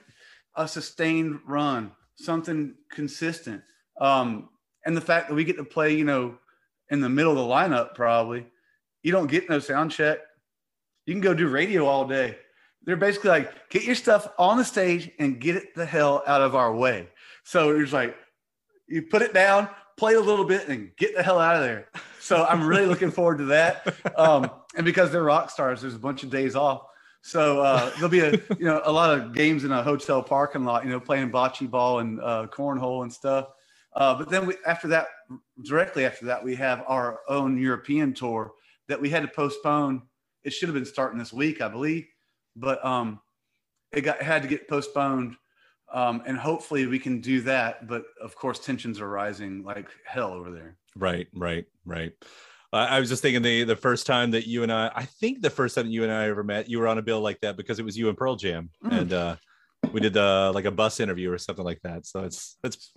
a 0.56 0.70
sustained 0.70 1.42
run, 1.46 1.92
something 2.16 2.76
consistent. 2.90 3.62
Um, 4.00 4.48
and 4.86 4.96
the 4.96 5.02
fact 5.02 5.28
that 5.28 5.36
we 5.36 5.44
get 5.44 5.58
to 5.58 5.66
play, 5.66 5.94
you 5.94 6.06
know, 6.06 6.38
in 6.90 7.02
the 7.02 7.10
middle 7.10 7.32
of 7.32 7.38
the 7.38 7.44
lineup, 7.44 7.96
probably, 7.96 8.46
you 9.04 9.12
don't 9.12 9.28
get 9.28 9.50
no 9.50 9.60
sound 9.60 9.92
check. 9.92 10.20
You 11.06 11.14
can 11.14 11.22
go 11.22 11.34
do 11.34 11.48
radio 11.48 11.86
all 11.86 12.08
day. 12.08 12.38
They're 12.84 12.96
basically 12.96 13.30
like, 13.30 13.70
get 13.70 13.84
your 13.84 13.96
stuff 13.96 14.28
on 14.38 14.58
the 14.58 14.66
stage 14.66 15.12
and 15.20 15.40
get 15.40 15.56
it 15.56 15.76
the 15.76 15.86
hell 15.86 16.24
out 16.28 16.42
of 16.42 16.56
our 16.56 16.74
way. 16.74 17.10
So 17.44 17.78
it's 17.78 17.94
like, 17.94 18.16
you 18.88 19.04
put 19.04 19.22
it 19.22 19.34
down, 19.34 19.70
play 19.98 20.14
a 20.14 20.20
little 20.20 20.46
bit, 20.46 20.68
and 20.70 20.92
get 20.98 21.16
the 21.16 21.24
hell 21.24 21.40
out 21.40 21.56
of 21.56 21.64
there. 21.64 21.90
So 22.20 22.46
I'm 22.46 22.66
really 22.66 22.86
looking 22.92 23.12
forward 23.12 23.40
to 23.40 23.46
that. 23.46 23.96
Um, 24.18 24.50
and 24.76 24.86
because 24.86 25.12
they're 25.12 25.24
rock 25.24 25.50
stars, 25.50 25.82
there's 25.82 25.96
a 25.96 26.00
bunch 26.00 26.24
of 26.24 26.30
days 26.30 26.56
off. 26.56 26.84
So 27.22 27.62
uh, 27.62 27.90
there'll 27.96 28.10
be 28.10 28.22
a 28.22 28.32
you 28.32 28.66
know 28.66 28.82
a 28.86 28.92
lot 28.92 29.18
of 29.18 29.34
games 29.34 29.66
in 29.66 29.72
a 29.72 29.84
hotel 29.84 30.24
parking 30.24 30.64
lot, 30.64 30.86
you 30.86 30.90
know, 30.90 31.00
playing 31.00 31.30
bocce 31.30 31.70
ball 31.70 32.00
and 32.00 32.22
uh, 32.22 32.48
cornhole 32.50 33.04
and 33.04 33.12
stuff. 33.12 33.48
Uh, 33.94 34.16
but 34.16 34.30
then 34.30 34.46
we, 34.46 34.56
after 34.66 34.88
that, 34.90 35.08
directly 35.64 36.06
after 36.06 36.26
that, 36.26 36.44
we 36.44 36.56
have 36.56 36.84
our 36.88 37.20
own 37.28 37.58
European 37.58 38.14
tour 38.14 38.54
that 38.88 39.00
we 39.02 39.10
had 39.10 39.24
to 39.24 39.28
postpone. 39.28 40.04
It 40.44 40.52
should 40.52 40.70
have 40.70 40.76
been 40.76 40.86
starting 40.86 41.20
this 41.20 41.34
week, 41.34 41.62
I 41.62 41.68
believe, 41.68 42.08
but 42.56 42.84
um, 42.86 43.20
it 43.92 44.02
got 44.02 44.22
had 44.22 44.42
to 44.44 44.48
get 44.48 44.68
postponed. 44.68 45.36
Um, 45.92 46.22
and 46.26 46.38
hopefully 46.38 46.86
we 46.86 47.00
can 47.00 47.22
do 47.22 47.42
that. 47.42 47.88
But 47.88 48.04
of 48.22 48.36
course, 48.36 48.60
tensions 48.60 49.00
are 49.00 49.08
rising 49.08 49.64
like 49.64 49.90
hell 50.06 50.34
over 50.34 50.52
there. 50.52 50.78
Right, 50.96 51.28
right, 51.34 51.66
right. 51.86 52.12
Uh, 52.74 52.88
I 52.90 53.00
was 53.00 53.08
just 53.08 53.22
thinking 53.22 53.42
the 53.42 53.64
the 53.64 53.76
first 53.78 54.06
time 54.06 54.32
that 54.32 54.48
you 54.48 54.64
and 54.64 54.72
I, 54.72 54.92
I 54.94 55.06
think 55.06 55.42
the 55.42 55.50
first 55.50 55.76
time 55.76 55.86
that 55.86 55.92
you 55.92 56.04
and 56.04 56.12
I 56.12 56.28
ever 56.28 56.44
met, 56.44 56.70
you 56.70 56.80
were 56.80 56.88
on 56.88 56.98
a 56.98 57.02
bill 57.02 57.22
like 57.22 57.40
that 57.42 57.56
because 57.56 57.80
it 57.80 57.86
was 57.86 57.98
you 57.98 58.10
and 58.10 58.18
Pearl 58.18 58.36
Jam, 58.36 58.70
Mm. 58.84 59.00
and 59.00 59.14
uh, 59.14 59.36
we 59.94 60.02
did 60.02 60.18
uh, 60.18 60.52
like 60.54 60.66
a 60.66 60.72
bus 60.72 61.00
interview 61.00 61.32
or 61.32 61.38
something 61.38 61.64
like 61.64 61.82
that. 61.84 62.06
So 62.06 62.26
it's 62.26 62.58
it's 62.64 62.92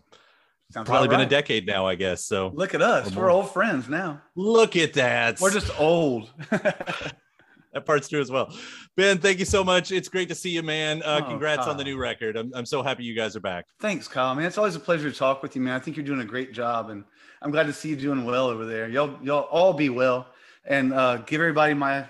Sounds 0.71 0.89
probably 0.89 1.09
been 1.09 1.21
a 1.21 1.27
decade 1.27 1.67
now, 1.67 1.87
I 1.87 1.97
guess. 1.97 2.25
So 2.25 2.53
Look 2.55 2.75
at 2.75 2.83
us. 2.83 3.15
We're 3.15 3.31
old 3.31 3.53
friends 3.53 3.89
now. 3.89 4.23
look 4.37 4.77
at 4.77 4.93
that. 4.95 5.41
We're 5.41 5.51
just 5.53 5.71
old. 5.81 6.33
that 6.51 7.85
part's 7.85 8.09
true 8.09 8.21
as 8.21 8.31
well. 8.31 8.55
Ben, 8.97 9.19
thank 9.19 9.39
you 9.39 9.45
so 9.45 9.63
much. 9.65 9.93
It's 9.93 10.09
great 10.09 10.29
to 10.29 10.35
see 10.35 10.51
you, 10.51 10.63
man. 10.63 11.03
Uh, 11.03 11.21
Oh, 11.23 11.29
congrats 11.29 11.67
on 11.67 11.77
the 11.77 11.85
new 11.85 11.97
record. 11.97 12.37
I'm 12.37 12.53
I'm 12.55 12.67
so 12.67 12.83
happy 12.83 13.05
you 13.05 13.15
guys 13.15 13.37
are 13.37 13.41
back. 13.41 13.67
Thanks, 13.81 14.07
Kyle. 14.09 14.35
Man, 14.35 14.45
it's 14.47 14.59
always 14.59 14.77
a 14.77 14.81
pleasure 14.81 15.11
to 15.11 15.17
talk 15.17 15.43
with 15.43 15.55
you, 15.57 15.63
man. 15.63 15.75
I 15.75 15.79
think 15.79 15.97
you're 15.97 16.07
doing 16.07 16.21
a 16.21 16.25
great 16.25 16.53
job, 16.53 16.91
and 16.91 17.05
I'm 17.43 17.51
glad 17.51 17.67
to 17.67 17.73
see 17.73 17.89
you 17.91 17.97
doing 17.97 18.25
well 18.25 18.47
over 18.49 18.65
there. 18.65 18.89
Y'all, 18.89 19.19
y'all 19.23 19.43
all 19.51 19.73
be 19.73 19.89
well, 19.89 20.29
and 20.65 20.93
uh, 20.93 21.19
give 21.19 21.41
everybody 21.41 21.75
my 21.75 22.07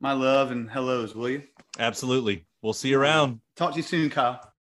my 0.00 0.12
love 0.12 0.50
and 0.50 0.70
hellos, 0.70 1.14
will 1.14 1.30
you? 1.30 1.42
Absolutely. 1.78 2.46
We'll 2.62 2.72
see 2.72 2.88
you 2.90 3.00
around. 3.00 3.40
Talk 3.56 3.72
to 3.72 3.76
you 3.76 3.82
soon, 3.82 4.10
Kyle. 4.10 4.40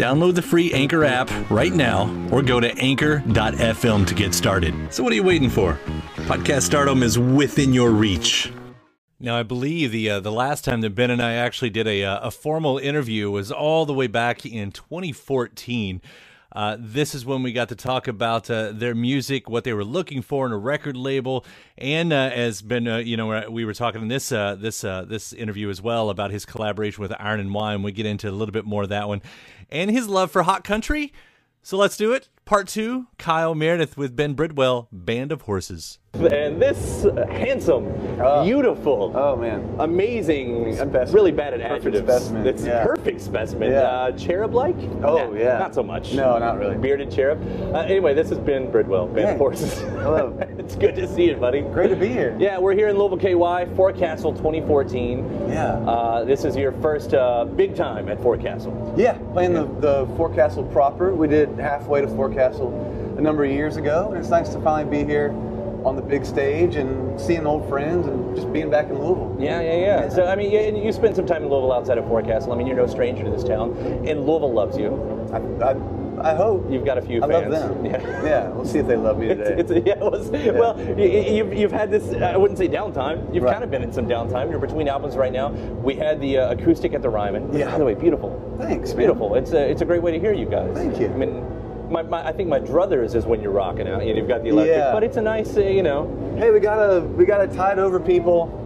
download 0.00 0.34
the 0.34 0.42
free 0.42 0.72
Anchor 0.72 1.04
app 1.04 1.30
right 1.50 1.74
now 1.74 2.08
or 2.32 2.40
go 2.40 2.58
to 2.58 2.74
anchor.fm 2.78 4.06
to 4.06 4.14
get 4.14 4.32
started. 4.32 4.74
So 4.90 5.02
what 5.02 5.12
are 5.12 5.16
you 5.16 5.22
waiting 5.22 5.50
for? 5.50 5.78
Podcast 6.16 6.62
stardom 6.62 7.02
is 7.02 7.18
within 7.18 7.74
your 7.74 7.90
reach. 7.90 8.50
Now, 9.22 9.36
I 9.36 9.42
believe 9.42 9.92
the 9.92 10.08
uh, 10.08 10.20
the 10.20 10.32
last 10.32 10.64
time 10.64 10.80
that 10.80 10.94
Ben 10.94 11.10
and 11.10 11.20
I 11.20 11.34
actually 11.34 11.68
did 11.68 11.86
a 11.86 12.04
uh, 12.04 12.20
a 12.20 12.30
formal 12.30 12.78
interview 12.78 13.30
was 13.30 13.52
all 13.52 13.84
the 13.84 13.92
way 13.92 14.06
back 14.06 14.46
in 14.46 14.72
2014. 14.72 16.00
Uh, 16.52 16.76
this 16.78 17.14
is 17.14 17.24
when 17.24 17.42
we 17.42 17.52
got 17.52 17.68
to 17.68 17.76
talk 17.76 18.08
about 18.08 18.50
uh, 18.50 18.72
their 18.72 18.94
music, 18.94 19.48
what 19.48 19.62
they 19.62 19.72
were 19.72 19.84
looking 19.84 20.20
for 20.20 20.46
in 20.46 20.52
a 20.52 20.58
record 20.58 20.96
label, 20.96 21.44
and 21.78 22.12
uh, 22.12 22.30
as 22.34 22.60
Ben, 22.60 22.88
uh, 22.88 22.96
you 22.96 23.16
know, 23.16 23.48
we 23.48 23.64
were 23.64 23.74
talking 23.74 24.02
in 24.02 24.08
this 24.08 24.32
uh, 24.32 24.56
this 24.56 24.82
uh, 24.82 25.04
this 25.04 25.32
interview 25.32 25.70
as 25.70 25.80
well 25.80 26.10
about 26.10 26.32
his 26.32 26.44
collaboration 26.44 27.02
with 27.02 27.12
Iron 27.20 27.38
and 27.38 27.54
Wine. 27.54 27.84
We 27.84 27.92
get 27.92 28.06
into 28.06 28.28
a 28.28 28.32
little 28.32 28.52
bit 28.52 28.64
more 28.64 28.82
of 28.82 28.88
that 28.88 29.06
one, 29.06 29.22
and 29.70 29.90
his 29.92 30.08
love 30.08 30.32
for 30.32 30.42
hot 30.42 30.64
country. 30.64 31.12
So 31.62 31.76
let's 31.76 31.96
do 31.96 32.12
it. 32.12 32.28
Part 32.44 32.66
two 32.66 33.06
Kyle 33.16 33.54
Meredith 33.54 33.96
with 33.96 34.16
Ben 34.16 34.34
Bridwell, 34.34 34.88
Band 34.90 35.30
of 35.30 35.42
Horses. 35.42 35.99
And 36.14 36.60
this 36.60 37.04
uh, 37.06 37.24
handsome, 37.30 37.84
beautiful, 38.44 39.12
Oh 39.14 39.36
man. 39.36 39.76
amazing, 39.78 40.78
I'm 40.80 40.90
Specimen. 40.90 41.14
really 41.14 41.30
bad 41.32 41.54
at 41.54 41.60
Perfect 41.60 41.86
adjectives. 41.96 42.12
specimen, 42.24 42.46
It's 42.46 42.64
yeah. 42.66 42.84
perfect 42.84 43.20
specimen. 43.22 43.70
Yeah. 43.70 43.80
Uh, 43.82 44.12
cherub-like? 44.12 44.76
Oh, 45.04 45.30
Nah, 45.30 45.38
yeah. 45.38 45.58
Not 45.58 45.74
so 45.74 45.82
much. 45.84 46.12
No, 46.12 46.36
not 46.38 46.58
really. 46.58 46.76
Bearded 46.76 47.10
cherub. 47.12 47.40
Uh, 47.72 47.78
anyway, 47.78 48.12
this 48.12 48.28
has 48.28 48.38
been 48.38 48.70
Bridwell, 48.70 49.06
Band 49.06 49.18
Yeah. 49.18 49.30
of 49.32 49.38
Horses. 49.38 49.78
Hello. 49.80 50.36
it's 50.58 50.74
good 50.74 50.94
to 50.96 51.06
see 51.08 51.28
you, 51.28 51.36
buddy. 51.36 51.62
Great 51.62 51.88
to 51.88 51.96
be 51.96 52.08
here. 52.08 52.36
Yeah, 52.40 52.58
we're 52.58 52.74
here 52.74 52.88
in 52.88 52.98
Louisville, 52.98 53.16
KY, 53.16 53.74
Forecastle 53.76 54.32
2014. 54.32 55.48
Yeah. 55.48 55.74
Uh, 55.88 56.24
this 56.24 56.44
is 56.44 56.54
your 56.56 56.72
first 56.82 57.14
uh, 57.14 57.44
big 57.44 57.74
time 57.76 58.08
at 58.08 58.20
Forecastle. 58.20 58.94
Yeah, 58.96 59.16
playing 59.32 59.54
the, 59.54 59.64
the 59.80 60.06
Forecastle 60.16 60.64
proper. 60.64 61.14
We 61.14 61.28
did 61.28 61.48
halfway 61.58 62.00
to 62.02 62.08
Forecastle 62.08 63.14
a 63.16 63.20
number 63.22 63.44
of 63.44 63.50
years 63.52 63.76
ago, 63.76 64.08
and 64.10 64.18
it's 64.18 64.28
nice 64.30 64.48
to 64.50 64.60
finally 64.60 64.98
be 64.98 65.04
here 65.10 65.34
on 65.84 65.96
the 65.96 66.02
big 66.02 66.24
stage 66.24 66.76
and 66.76 67.18
seeing 67.20 67.46
old 67.46 67.68
friends 67.68 68.06
and 68.06 68.34
just 68.36 68.52
being 68.52 68.70
back 68.70 68.86
in 68.88 68.98
Louisville. 68.98 69.36
Yeah, 69.38 69.60
yeah, 69.60 69.76
yeah. 69.76 70.08
So, 70.08 70.26
I 70.26 70.36
mean, 70.36 70.50
yeah, 70.50 70.68
you 70.68 70.92
spent 70.92 71.16
some 71.16 71.26
time 71.26 71.42
in 71.42 71.48
Louisville 71.48 71.72
outside 71.72 71.98
of 71.98 72.06
Forecastle. 72.06 72.52
I 72.52 72.56
mean, 72.56 72.66
you're 72.66 72.76
no 72.76 72.86
stranger 72.86 73.24
to 73.24 73.30
this 73.30 73.44
town, 73.44 73.72
and 74.06 74.26
Louisville 74.26 74.52
loves 74.52 74.76
you. 74.76 75.28
I, 75.32 75.38
I, 75.64 75.76
I 76.32 76.34
hope. 76.34 76.70
You've 76.70 76.84
got 76.84 76.98
a 76.98 77.02
few 77.02 77.22
I 77.24 77.28
fans. 77.28 77.50
love 77.52 77.68
them. 77.82 77.84
Yeah. 77.86 78.00
Yeah, 78.30 78.48
we'll 78.50 78.66
see 78.66 78.78
if 78.78 78.86
they 78.86 78.96
love 78.96 79.18
me 79.18 79.28
today. 79.28 79.54
It's, 79.58 79.70
it's, 79.70 79.86
yeah, 79.86 79.96
was, 79.98 80.28
Well, 80.28 80.74
y- 80.74 80.92
y- 80.98 81.04
you've, 81.30 81.54
you've 81.54 81.72
had 81.72 81.90
this, 81.90 82.12
I 82.22 82.36
wouldn't 82.36 82.58
say 82.58 82.68
downtime. 82.68 83.32
You've 83.34 83.44
Right. 83.44 83.52
kind 83.52 83.64
of 83.64 83.70
been 83.70 83.82
in 83.82 83.90
some 83.92 84.06
downtime. 84.06 84.50
You're 84.50 84.58
between 84.58 84.86
albums 84.88 85.16
right 85.16 85.32
now. 85.32 85.48
We 85.48 85.94
had 85.94 86.20
the 86.20 86.36
uh, 86.38 86.52
acoustic 86.52 86.92
at 86.92 87.00
the 87.00 87.08
Ryman. 87.08 87.56
Yeah. 87.56 87.70
By 87.70 87.78
the 87.78 87.84
way, 87.86 87.94
beautiful. 87.94 88.38
Thanks, 88.58 88.90
man. 88.90 88.98
beautiful. 88.98 89.34
It's 89.34 89.52
a, 89.52 89.70
it's 89.70 89.80
a 89.80 89.84
great 89.86 90.02
way 90.02 90.12
to 90.12 90.20
hear 90.20 90.34
you 90.34 90.44
guys. 90.44 90.76
Thank 90.76 91.00
you. 91.00 91.06
I 91.08 91.16
mean, 91.16 91.42
my, 91.90 92.02
my, 92.02 92.26
I 92.26 92.32
think 92.32 92.48
my 92.48 92.60
druthers 92.60 93.14
is 93.14 93.26
when 93.26 93.40
you're 93.42 93.52
rocking 93.52 93.88
out. 93.88 93.98
Know, 94.00 94.04
you've 94.04 94.28
got 94.28 94.42
the 94.42 94.50
electric, 94.50 94.76
Yeah. 94.76 94.92
but 94.92 95.02
it's 95.04 95.16
a 95.16 95.22
nice, 95.22 95.56
uh, 95.56 95.60
you 95.60 95.82
know. 95.82 96.34
hey, 96.38 96.50
we 96.50 96.60
gotta 96.60 97.00
we 97.00 97.24
gotta 97.24 97.48
tide 97.48 97.78
over 97.78 97.98
people. 98.00 98.56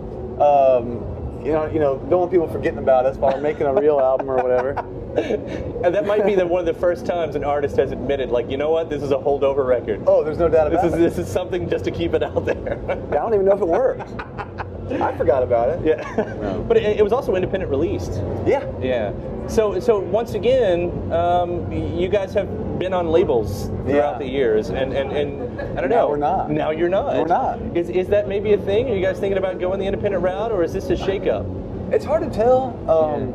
Um, 0.41 1.11
you 1.45 1.53
know, 1.53 1.67
you 1.67 1.79
know, 1.79 1.99
don't 2.09 2.21
want 2.21 2.31
people 2.31 2.49
forgetting 2.49 2.79
about 2.79 3.05
us 3.05 3.17
while 3.17 3.35
we're 3.35 3.41
making 3.41 3.67
a 3.67 3.75
real 3.75 4.01
album 4.11 4.31
or 4.31 4.37
whatever. 4.37 4.71
And 5.17 5.95
that 5.95 6.07
might 6.07 6.25
be 6.27 6.35
the, 6.35 6.45
one 6.47 6.67
of 6.67 6.67
the 6.75 6.81
first 6.81 7.05
times 7.07 7.37
an 7.37 7.45
artist 7.45 7.77
has 7.77 7.93
admitted, 7.93 8.31
like, 8.31 8.51
you 8.51 8.57
know 8.57 8.71
what, 8.71 8.89
this 8.91 9.03
is 9.03 9.11
a 9.13 9.17
holdover 9.17 9.65
record. 9.67 10.03
Oh, 10.07 10.25
there's 10.25 10.39
no 10.39 10.49
doubt 10.49 10.71
This 10.71 10.81
about 10.81 10.87
is 10.87 10.95
it. 10.95 10.99
this 10.99 11.19
is 11.19 11.33
something 11.33 11.69
just 11.69 11.85
to 11.85 11.91
keep 11.93 12.15
it 12.15 12.23
out 12.23 12.45
there. 12.47 12.81
I 12.89 12.95
don't 13.15 13.35
even 13.35 13.45
know 13.47 13.53
if 13.53 13.61
it 13.61 13.69
works. 13.69 14.11
I 14.91 15.17
forgot 15.17 15.43
about 15.43 15.69
it. 15.71 15.81
yeah, 15.85 16.63
but 16.69 16.77
it, 16.77 16.99
it 16.99 17.03
was 17.03 17.13
also 17.13 17.35
independent 17.35 17.71
released. 17.71 18.13
Yeah. 18.47 18.65
Yeah. 18.81 19.13
So 19.47 19.79
so 19.81 19.99
once 19.99 20.35
again, 20.35 20.91
um, 21.13 21.71
you 21.73 22.09
guys 22.09 22.33
have 22.35 22.79
been 22.79 22.93
on 22.93 23.09
labels 23.09 23.67
throughout 23.85 24.13
Yeah. 24.15 24.19
the 24.19 24.29
years, 24.29 24.71
and 24.71 24.93
and, 24.93 25.13
and 25.13 25.61
I 25.79 25.81
don't 25.81 25.91
Now 25.91 25.97
know. 25.97 26.09
we're 26.09 26.17
not. 26.17 26.51
Now 26.51 26.71
you're 26.71 26.89
not. 26.89 27.17
We're 27.17 27.27
not. 27.27 27.59
Is 27.77 27.89
is 27.91 28.09
that 28.09 28.27
maybe 28.29 28.53
a 28.55 28.59
thing? 28.59 28.89
Are 28.91 28.95
you 28.95 29.03
guys 29.03 29.19
thinking 29.21 29.39
about 29.39 29.61
going 29.61 29.79
the 29.79 29.87
independent 29.87 30.23
route, 30.23 30.51
or 30.51 30.63
is 30.65 30.73
this 30.73 30.91
a 30.91 30.97
shakeup? 30.97 31.45
It's 31.93 32.05
hard 32.05 32.23
to 32.23 32.31
tell. 32.31 32.73
Um, 32.91 33.33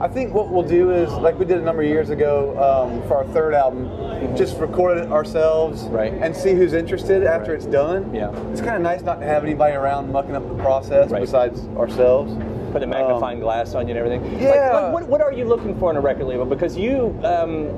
I 0.00 0.08
think 0.08 0.34
what 0.34 0.48
we'll 0.50 0.62
do 0.62 0.90
is, 0.90 1.10
like 1.12 1.38
we 1.38 1.44
did 1.44 1.58
a 1.58 1.62
number 1.62 1.82
of 1.82 1.88
years 1.88 2.10
ago 2.10 2.50
um, 2.58 3.06
for 3.08 3.18
our 3.18 3.24
third 3.26 3.54
album, 3.54 4.36
just 4.36 4.58
record 4.58 4.98
it 4.98 5.10
ourselves 5.10 5.82
Right. 5.84 6.12
and 6.12 6.34
see 6.34 6.52
who's 6.54 6.72
interested 6.72 7.24
after 7.24 7.54
it's 7.54 7.66
done. 7.66 8.14
Yeah. 8.14 8.30
It's 8.50 8.60
kind 8.60 8.76
of 8.76 8.82
nice 8.82 9.02
not 9.02 9.20
to 9.20 9.26
have 9.26 9.44
anybody 9.44 9.74
around 9.74 10.10
mucking 10.12 10.34
up 10.36 10.46
the 10.48 10.62
process 10.62 11.10
Right. 11.10 11.20
besides 11.22 11.66
ourselves. 11.76 12.34
Put 12.72 12.82
a 12.82 12.86
magnifying 12.86 13.40
glass 13.40 13.74
on 13.74 13.86
you 13.88 13.94
and 13.96 13.98
everything. 13.98 14.32
Like- 14.34 14.42
yeah. 14.42 14.72
Like, 14.80 14.92
what, 14.92 15.08
what 15.08 15.20
are 15.20 15.32
you 15.32 15.44
looking 15.44 15.78
for 15.78 15.90
in 15.90 15.96
a 15.96 16.00
record 16.00 16.26
label? 16.26 16.44
Because 16.44 16.76
you, 16.76 17.16
um, 17.22 17.68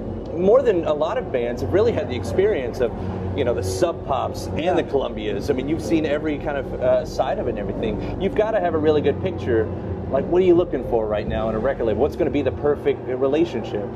more 0.41 0.63
than 0.63 0.85
a 0.85 0.93
lot 0.95 1.19
of 1.19 1.31
bands, 1.33 1.63
have 1.63 1.73
really 1.73 1.93
had 1.93 2.09
the 2.09 2.17
experience 2.17 2.81
of, 2.81 2.93
you 3.37 3.45
know, 3.45 3.53
the 3.55 3.63
Sub 3.63 4.07
Pops 4.07 4.47
and 4.47 4.61
Yeah. 4.65 4.75
the 4.75 4.83
Columbias. 4.83 5.51
I 5.51 5.53
mean, 5.55 5.69
you've 5.69 5.83
seen 5.83 6.07
every 6.07 6.39
kind 6.39 6.57
of 6.59 6.75
uh, 6.75 7.05
side 7.05 7.39
of 7.39 7.47
it 7.47 7.51
and 7.51 7.59
everything. 7.59 8.21
You've 8.21 8.35
got 8.35 8.53
to 8.53 8.61
have 8.61 8.75
a 8.75 8.79
really 8.79 9.01
good 9.03 9.21
picture. 9.23 9.69
Like, 10.11 10.25
what 10.27 10.41
are 10.41 10.45
you 10.45 10.55
looking 10.55 10.89
for 10.89 11.07
right 11.07 11.27
now 11.27 11.49
in 11.49 11.55
a 11.55 11.59
record 11.59 11.85
label? 11.85 12.01
What's 12.01 12.15
going 12.17 12.27
to 12.27 12.31
be 12.33 12.43
the 12.43 12.53
perfect 12.53 13.01
relationship? 13.09 13.89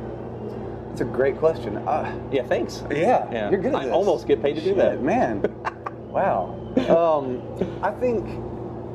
It's 0.92 1.00
a 1.00 1.04
great 1.04 1.38
question. 1.38 1.76
Uh, 1.78 2.12
Yeah, 2.32 2.42
thanks. 2.42 2.82
yeah, 2.90 3.28
Yeah. 3.30 3.50
you're 3.50 3.60
good 3.60 3.74
I 3.74 3.90
almost 3.90 4.26
get 4.26 4.42
paid 4.42 4.54
to 4.56 4.60
do 4.60 4.74
that. 4.74 5.02
Man. 5.02 5.42
wow. 6.10 6.56
Um, 6.88 7.42
I 7.82 7.90
think 7.92 8.26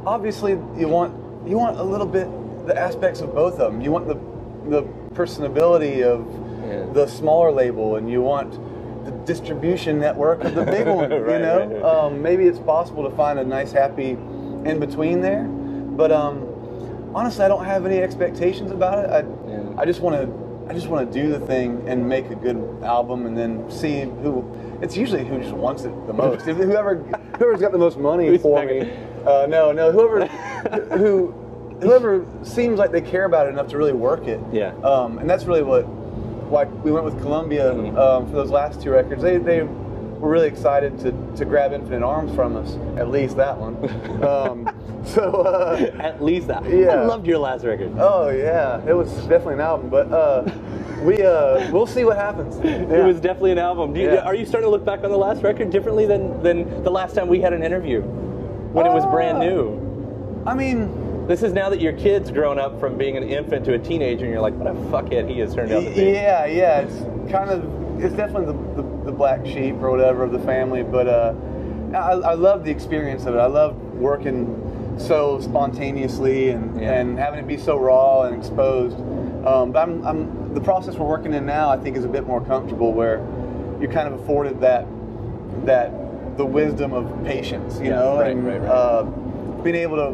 obviously 0.06 0.51
you 0.78 0.88
want 0.88 1.13
you 1.47 1.58
want 1.58 1.78
a 1.80 1.84
little 1.84 2.08
bit 2.08 2.28
the 2.67 2.78
aspects 2.78 3.21
of 3.21 3.34
both 3.34 3.60
of 3.60 3.71
them. 3.71 3.82
You 3.82 3.91
want 3.91 4.08
the 4.08 4.15
the 4.69 4.84
personability 5.13 6.04
of 6.04 6.25
Yeah. 6.67 6.86
the 6.91 7.08
smaller 7.08 7.51
label, 7.51 7.95
and 7.95 8.10
you 8.10 8.21
want 8.21 8.60
the 9.06 9.12
distribution 9.25 9.99
network 9.99 10.43
of 10.43 10.54
the 10.56 10.63
big 10.78 10.88
one. 10.88 11.12
you 11.12 11.19
know, 11.19 11.60
right, 11.60 11.69
right. 11.71 11.84
Um, 11.84 12.21
maybe 12.21 12.45
it's 12.45 12.60
possible 12.60 13.10
to 13.10 13.15
find 13.15 13.39
a 13.39 13.43
nice 13.45 13.71
happy 13.71 14.12
in 14.65 14.80
between 14.80 15.21
there, 15.21 15.43
but 15.43 16.12
um, 16.12 16.41
honestly, 17.15 17.45
I 17.45 17.47
don't 17.47 17.65
have 17.65 17.86
any 17.86 17.99
expectations 17.99 18.71
about 18.71 19.06
it. 19.06 19.10
I 19.10 19.19
Yeah. 19.49 19.63
I 19.78 19.86
just 19.86 20.01
want 20.01 20.15
to. 20.21 20.45
I 20.67 20.73
just 20.73 20.88
want 20.88 21.12
to 21.12 21.21
do 21.21 21.30
the 21.32 21.39
thing 21.45 21.84
and 21.88 22.10
make 22.10 22.30
a 22.32 22.36
good 22.36 22.58
album, 22.84 23.25
and 23.28 23.38
then 23.38 23.69
see 23.69 24.01
who. 24.01 24.43
It's 24.82 24.97
usually 24.97 25.23
who 25.23 25.39
just 25.39 25.54
wants 25.54 25.84
it 25.84 25.93
the 26.08 26.13
most. 26.13 26.47
If 26.47 26.58
whoever, 26.71 26.95
whoever's 27.38 27.62
got 27.62 27.71
the 27.71 27.78
most 27.78 27.97
money 27.99 28.28
Who's 28.28 28.41
for 28.41 28.65
me. 28.65 28.91
Uh, 29.25 29.45
no, 29.47 29.71
no. 29.71 29.91
Whoever, 29.91 30.25
who, 30.97 31.32
whoever 31.82 32.25
seems 32.43 32.80
like 32.80 32.91
they 32.91 33.01
care 33.01 33.25
about 33.25 33.45
it 33.45 33.51
enough 33.51 33.67
to 33.69 33.78
really 33.78 33.93
work 33.93 34.28
it. 34.28 34.39
Yeah. 34.51 34.73
Um, 34.84 35.19
and 35.19 35.30
that's 35.30 35.45
really 35.45 35.62
what, 35.62 35.84
why 36.49 36.63
we 36.65 36.91
went 36.91 37.06
with 37.06 37.19
Columbia 37.21 37.71
Mhm. 37.71 37.97
um, 37.97 38.25
for 38.25 38.34
those 38.34 38.49
last 38.49 38.82
two 38.82 38.89
records. 38.89 39.21
They 39.21 39.38
they 39.38 39.67
were 40.19 40.30
really 40.30 40.47
excited 40.47 40.97
to 40.99 41.12
to 41.38 41.45
grab 41.45 41.73
Infinite 41.73 42.04
Arms 42.04 42.34
from 42.36 42.56
us. 42.56 42.75
At 42.97 43.10
least 43.10 43.38
that 43.38 43.58
one. 43.58 43.75
um, 44.23 44.69
so. 45.06 45.41
Uh, 45.43 45.91
At 45.99 46.23
least 46.23 46.47
that. 46.47 46.67
Yeah. 46.69 47.01
I 47.01 47.06
loved 47.06 47.28
your 47.28 47.38
last 47.38 47.63
record. 47.65 47.91
Oh 47.97 48.30
yeah, 48.30 48.82
it 48.88 48.93
was 48.93 49.12
definitely 49.28 49.56
an 49.56 49.62
album, 49.62 49.89
but 49.89 50.12
uh, 50.12 50.49
we 51.04 51.21
uh, 51.21 51.71
we'll 51.71 51.88
see 51.88 52.06
what 52.06 52.17
happens. 52.17 52.58
It 52.58 53.04
was 53.06 53.19
definitely 53.19 53.51
an 53.51 53.60
album. 53.60 53.93
Do 53.93 53.99
you, 54.01 54.12
Yeah. 54.13 54.21
Are 54.25 54.34
you 54.36 54.45
starting 54.45 54.67
to 54.67 54.71
look 54.71 54.86
back 54.86 55.04
on 55.04 55.12
the 55.12 55.17
last 55.17 55.43
record 55.43 55.69
differently 55.69 56.06
than, 56.06 56.41
than 56.41 56.84
the 56.84 56.89
last 56.91 57.13
time 57.15 57.28
we 57.28 57.39
had 57.41 57.54
an 57.54 57.63
interview 57.63 58.01
when 58.01 58.86
it 58.86 58.91
was 58.93 59.06
brand 59.06 59.38
Ah. 59.38 59.41
new? 59.41 60.43
I 60.47 60.54
mean, 60.56 61.28
This 61.28 61.41
is 61.41 61.54
now 61.54 61.69
that 61.69 61.82
your 61.82 61.93
kid's 61.93 62.30
grown 62.30 62.60
up 62.60 62.80
from 62.80 62.97
being 62.99 63.17
an 63.17 63.23
infant 63.23 63.65
to 63.65 63.73
a 63.73 63.80
teenager, 63.80 64.25
and 64.25 64.32
you're 64.34 64.41
like, 64.43 64.54
what 64.54 64.67
a 64.67 64.75
fuckhead 64.93 65.28
he 65.28 65.39
has 65.39 65.56
turned 65.56 65.71
out 65.71 65.84
to 65.84 65.89
be. 65.89 66.01
yeah, 66.04 66.45
yeah, 66.45 66.82
it's 66.82 66.97
kind 67.32 67.49
of 67.49 67.63
it's 67.99 68.13
definitely 68.15 68.45
the, 68.54 68.82
the, 68.84 68.85
the 69.06 69.12
black 69.12 69.46
sheep 69.46 69.76
or 69.82 69.91
whatever 69.91 70.24
of 70.24 70.32
the 70.32 70.39
family, 70.39 70.84
but 70.84 71.08
uh, 71.08 71.34
I, 71.94 72.12
I 72.12 72.34
love 72.34 72.63
the 72.65 72.72
experience 72.72 73.26
of 73.26 73.36
it. 73.36 73.39
I 73.39 73.46
love 73.46 73.76
working 73.94 74.96
so 74.98 75.39
spontaneously 75.41 76.50
and, 76.50 76.80
Yeah. 76.82 76.94
and 76.94 77.18
having 77.18 77.39
it 77.39 77.48
be 77.48 77.58
so 77.58 77.78
raw 77.78 78.24
and 78.24 78.36
exposed. 78.36 78.98
Um, 79.46 79.72
but 79.72 79.80
I'm, 79.88 80.06
I'm 80.06 80.54
the 80.54 80.62
process 80.62 80.96
we're 80.96 81.06
working 81.08 81.34
in 81.34 81.46
now. 81.46 81.70
I 81.70 81.78
think 81.78 81.96
is 81.98 82.06
a 82.06 82.10
bit 82.10 82.26
more 82.26 82.41
comfortable 82.41 82.91
where 82.94 83.18
you're 83.80 83.91
kind 83.91 84.08
of 84.12 84.20
afforded 84.22 84.62
that 84.62 84.88
that 85.65 85.91
the 86.38 86.46
wisdom 86.46 86.94
of 86.94 87.24
patience, 87.26 87.78
you 87.80 87.86
Yeah, 87.86 87.96
know, 88.00 88.20
right, 88.20 88.32
and 88.32 88.46
right, 88.46 88.60
right. 88.60 88.70
Uh, 88.70 89.04
being 89.63 89.76
able 89.76 89.98
to 89.98 90.10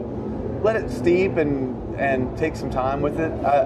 let 0.63 0.75
it 0.75 0.89
steep 0.91 1.37
and 1.37 1.95
and 1.95 2.35
take 2.37 2.55
some 2.55 2.69
time 2.69 3.01
with 3.01 3.19
it. 3.19 3.31
I, 3.45 3.63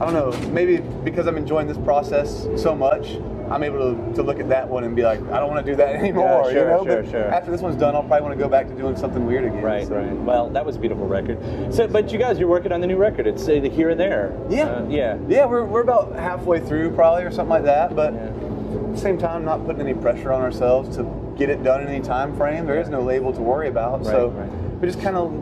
I 0.00 0.10
don't 0.10 0.14
know, 0.14 0.30
maybe 0.50 0.78
because 1.04 1.26
I'm 1.26 1.36
enjoying 1.36 1.66
this 1.66 1.78
process 1.78 2.46
so 2.56 2.74
much, 2.74 3.16
I'm 3.50 3.62
able 3.64 3.94
to, 3.96 4.14
to 4.14 4.22
look 4.22 4.38
at 4.38 4.48
that 4.50 4.68
one 4.68 4.84
and 4.84 4.94
be 4.94 5.02
like, 5.02 5.20
I 5.30 5.40
don't 5.40 5.50
want 5.50 5.64
to 5.66 5.72
do 5.72 5.76
that 5.76 5.94
anymore. 5.96 6.50
sure, 6.50 6.52
you 6.52 6.64
know? 6.68 6.84
sure, 6.84 7.02
But 7.02 7.10
sure. 7.10 7.24
After 7.34 7.50
this 7.50 7.60
one's 7.60 7.76
done, 7.76 7.94
I'll 7.96 8.02
probably 8.02 8.22
want 8.22 8.38
to 8.38 8.42
go 8.44 8.48
back 8.48 8.68
to 8.68 8.74
doing 8.74 8.96
something 8.96 9.26
weird 9.26 9.44
again. 9.44 9.62
Right, 9.62 9.86
so. 9.86 9.96
right. 9.96 10.12
Well, 10.12 10.48
that 10.50 10.64
was 10.64 10.76
a 10.76 10.78
beautiful 10.78 11.06
record. 11.06 11.38
So, 11.74 11.88
but 11.88 12.12
you 12.12 12.18
guys, 12.18 12.38
you're 12.38 12.48
working 12.48 12.70
on 12.72 12.80
the 12.80 12.86
new 12.86 12.96
record. 12.96 13.26
It's 13.26 13.42
uh, 13.44 13.58
the 13.60 13.68
here 13.68 13.90
and 13.90 13.98
there. 13.98 14.32
Yeah. 14.48 14.64
Uh, 14.66 14.86
yeah. 14.88 15.18
Yeah, 15.28 15.46
we're, 15.46 15.64
we're 15.64 15.82
about 15.82 16.14
halfway 16.14 16.60
through 16.60 16.92
probably 16.92 17.24
or 17.24 17.30
something 17.32 17.50
like 17.50 17.64
that, 17.64 17.96
but 17.96 18.14
Yeah. 18.14 18.20
at 18.26 18.94
the 18.94 18.98
same 19.00 19.18
time, 19.18 19.44
not 19.44 19.64
putting 19.66 19.80
any 19.80 19.94
pressure 19.94 20.32
on 20.32 20.42
ourselves 20.42 20.96
to 20.96 21.34
get 21.36 21.50
it 21.50 21.62
done 21.64 21.80
in 21.80 21.88
any 21.88 22.00
time 22.04 22.36
frame. 22.36 22.66
There 22.66 22.80
is 22.80 22.88
no 22.88 23.00
label 23.02 23.32
to 23.32 23.40
worry 23.40 23.68
about, 23.68 24.04
so 24.04 24.28
Right, 24.28 24.48
right. 24.48 24.80
we 24.80 24.86
just 24.88 25.00
kind 25.00 25.16
of, 25.16 25.32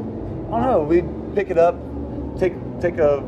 I 0.52 0.60
don't 0.60 0.62
know, 0.62 0.80
we 0.82 1.02
pick 1.34 1.50
it 1.50 1.58
up, 1.58 1.74
take 2.38 2.54
take 2.80 2.98
a 2.98 3.20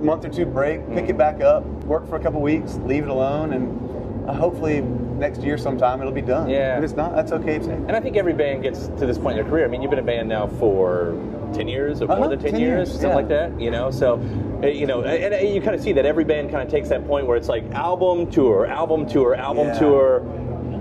month 0.00 0.24
or 0.24 0.30
two 0.30 0.46
break, 0.46 0.88
pick 0.94 1.08
it 1.10 1.18
back 1.18 1.40
up, 1.42 1.64
work 1.84 2.08
for 2.08 2.16
a 2.16 2.20
couple 2.20 2.40
weeks, 2.40 2.76
leave 2.86 3.02
it 3.02 3.08
alone, 3.10 3.52
and 3.52 3.85
hopefully 4.34 4.80
next 4.80 5.40
year 5.42 5.56
sometime 5.56 6.00
it'll 6.00 6.12
be 6.12 6.20
done. 6.22 6.48
Yeah. 6.50 6.78
If 6.78 6.84
it's 6.84 6.92
not, 6.94 7.14
that's 7.14 7.32
okay. 7.32 7.56
And 7.56 7.92
I 7.92 8.00
think 8.00 8.16
every 8.16 8.32
band 8.32 8.62
gets 8.62 8.88
to 8.88 9.06
this 9.06 9.18
point 9.18 9.38
in 9.38 9.42
their 9.44 9.50
career. 9.50 9.64
I 9.64 9.68
mean, 9.68 9.82
you've 9.82 9.90
been 9.90 9.98
a 9.98 10.02
band 10.02 10.28
now 10.28 10.46
for 10.46 11.14
10 11.54 11.68
years 11.68 12.02
or 12.02 12.06
more 12.08 12.16
Uh-huh, 12.18 12.28
than 12.28 12.38
10, 12.40 12.50
10 12.52 12.60
years, 12.60 12.88
years, 12.88 12.90
something 12.90 13.10
yeah. 13.10 13.14
like 13.16 13.28
that, 13.28 13.60
you 13.60 13.70
know? 13.70 13.90
So, 13.90 14.20
uh, 14.62 14.66
you 14.66 14.86
know, 14.86 15.02
and, 15.02 15.32
and 15.34 15.54
you 15.54 15.60
kind 15.60 15.74
of 15.74 15.80
see 15.80 15.92
that 15.92 16.04
every 16.04 16.24
band 16.24 16.50
kind 16.50 16.62
of 16.62 16.68
takes 16.70 16.88
that 16.88 17.06
point 17.06 17.26
where 17.26 17.36
it's 17.36 17.48
like 17.48 17.64
album 17.72 18.30
tour, 18.30 18.66
album 18.66 19.06
tour, 19.06 19.34
album 19.34 19.68
Yeah. 19.68 19.78
tour, 19.78 20.20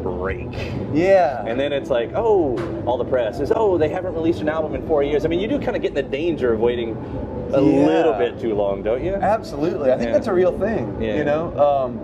break. 0.03 0.47
Yeah. 0.93 1.43
And 1.45 1.59
then 1.59 1.73
it's 1.73 1.89
like, 1.89 2.11
oh, 2.15 2.57
all 2.85 2.97
the 2.97 3.05
press 3.05 3.39
is, 3.39 3.51
oh, 3.55 3.77
they 3.77 3.89
haven't 3.89 4.13
released 4.13 4.39
an 4.41 4.49
album 4.49 4.75
in 4.75 4.85
four 4.87 5.01
years. 5.01 5.25
I 5.25 5.29
mean, 5.29 5.39
you 5.39 5.47
do 5.47 5.59
kind 5.59 5.75
of 5.75 5.81
get 5.81 5.89
in 5.89 5.95
the 5.95 6.03
danger 6.03 6.53
of 6.53 6.59
waiting 6.59 6.95
a 7.53 7.61
Yeah. 7.61 7.85
little 7.87 8.13
bit 8.13 8.39
too 8.39 8.53
long, 8.53 8.83
don't 8.83 9.03
you? 9.03 9.15
Absolutely, 9.15 9.91
I 9.91 9.97
think 9.97 10.11
that's 10.13 10.27
a 10.27 10.33
real 10.33 10.51
thing. 10.59 10.95
Yeah. 10.99 11.15
You 11.17 11.23
know, 11.25 11.57
um, 11.59 11.99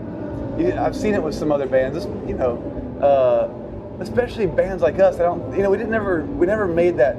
I've 0.57 0.95
seen 0.95 1.13
it 1.13 1.23
with 1.23 1.35
some 1.35 1.51
other 1.51 1.67
bands. 1.67 2.05
You 2.27 2.35
know, 2.35 2.57
uh, 3.01 4.01
especially 4.01 4.47
bands 4.47 4.81
like 4.81 4.99
us. 4.99 5.15
I 5.15 5.23
don't, 5.23 5.55
you 5.55 5.63
know, 5.63 5.69
we 5.69 5.77
didn't 5.77 5.91
never 5.91 6.23
we 6.23 6.45
never 6.45 6.67
made 6.67 6.97
that. 6.97 7.17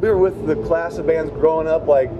We 0.00 0.08
were 0.08 0.18
with 0.18 0.46
the 0.46 0.56
class 0.66 0.98
of 0.98 1.06
bands 1.06 1.30
growing 1.30 1.68
up, 1.68 1.86
like 1.86 2.10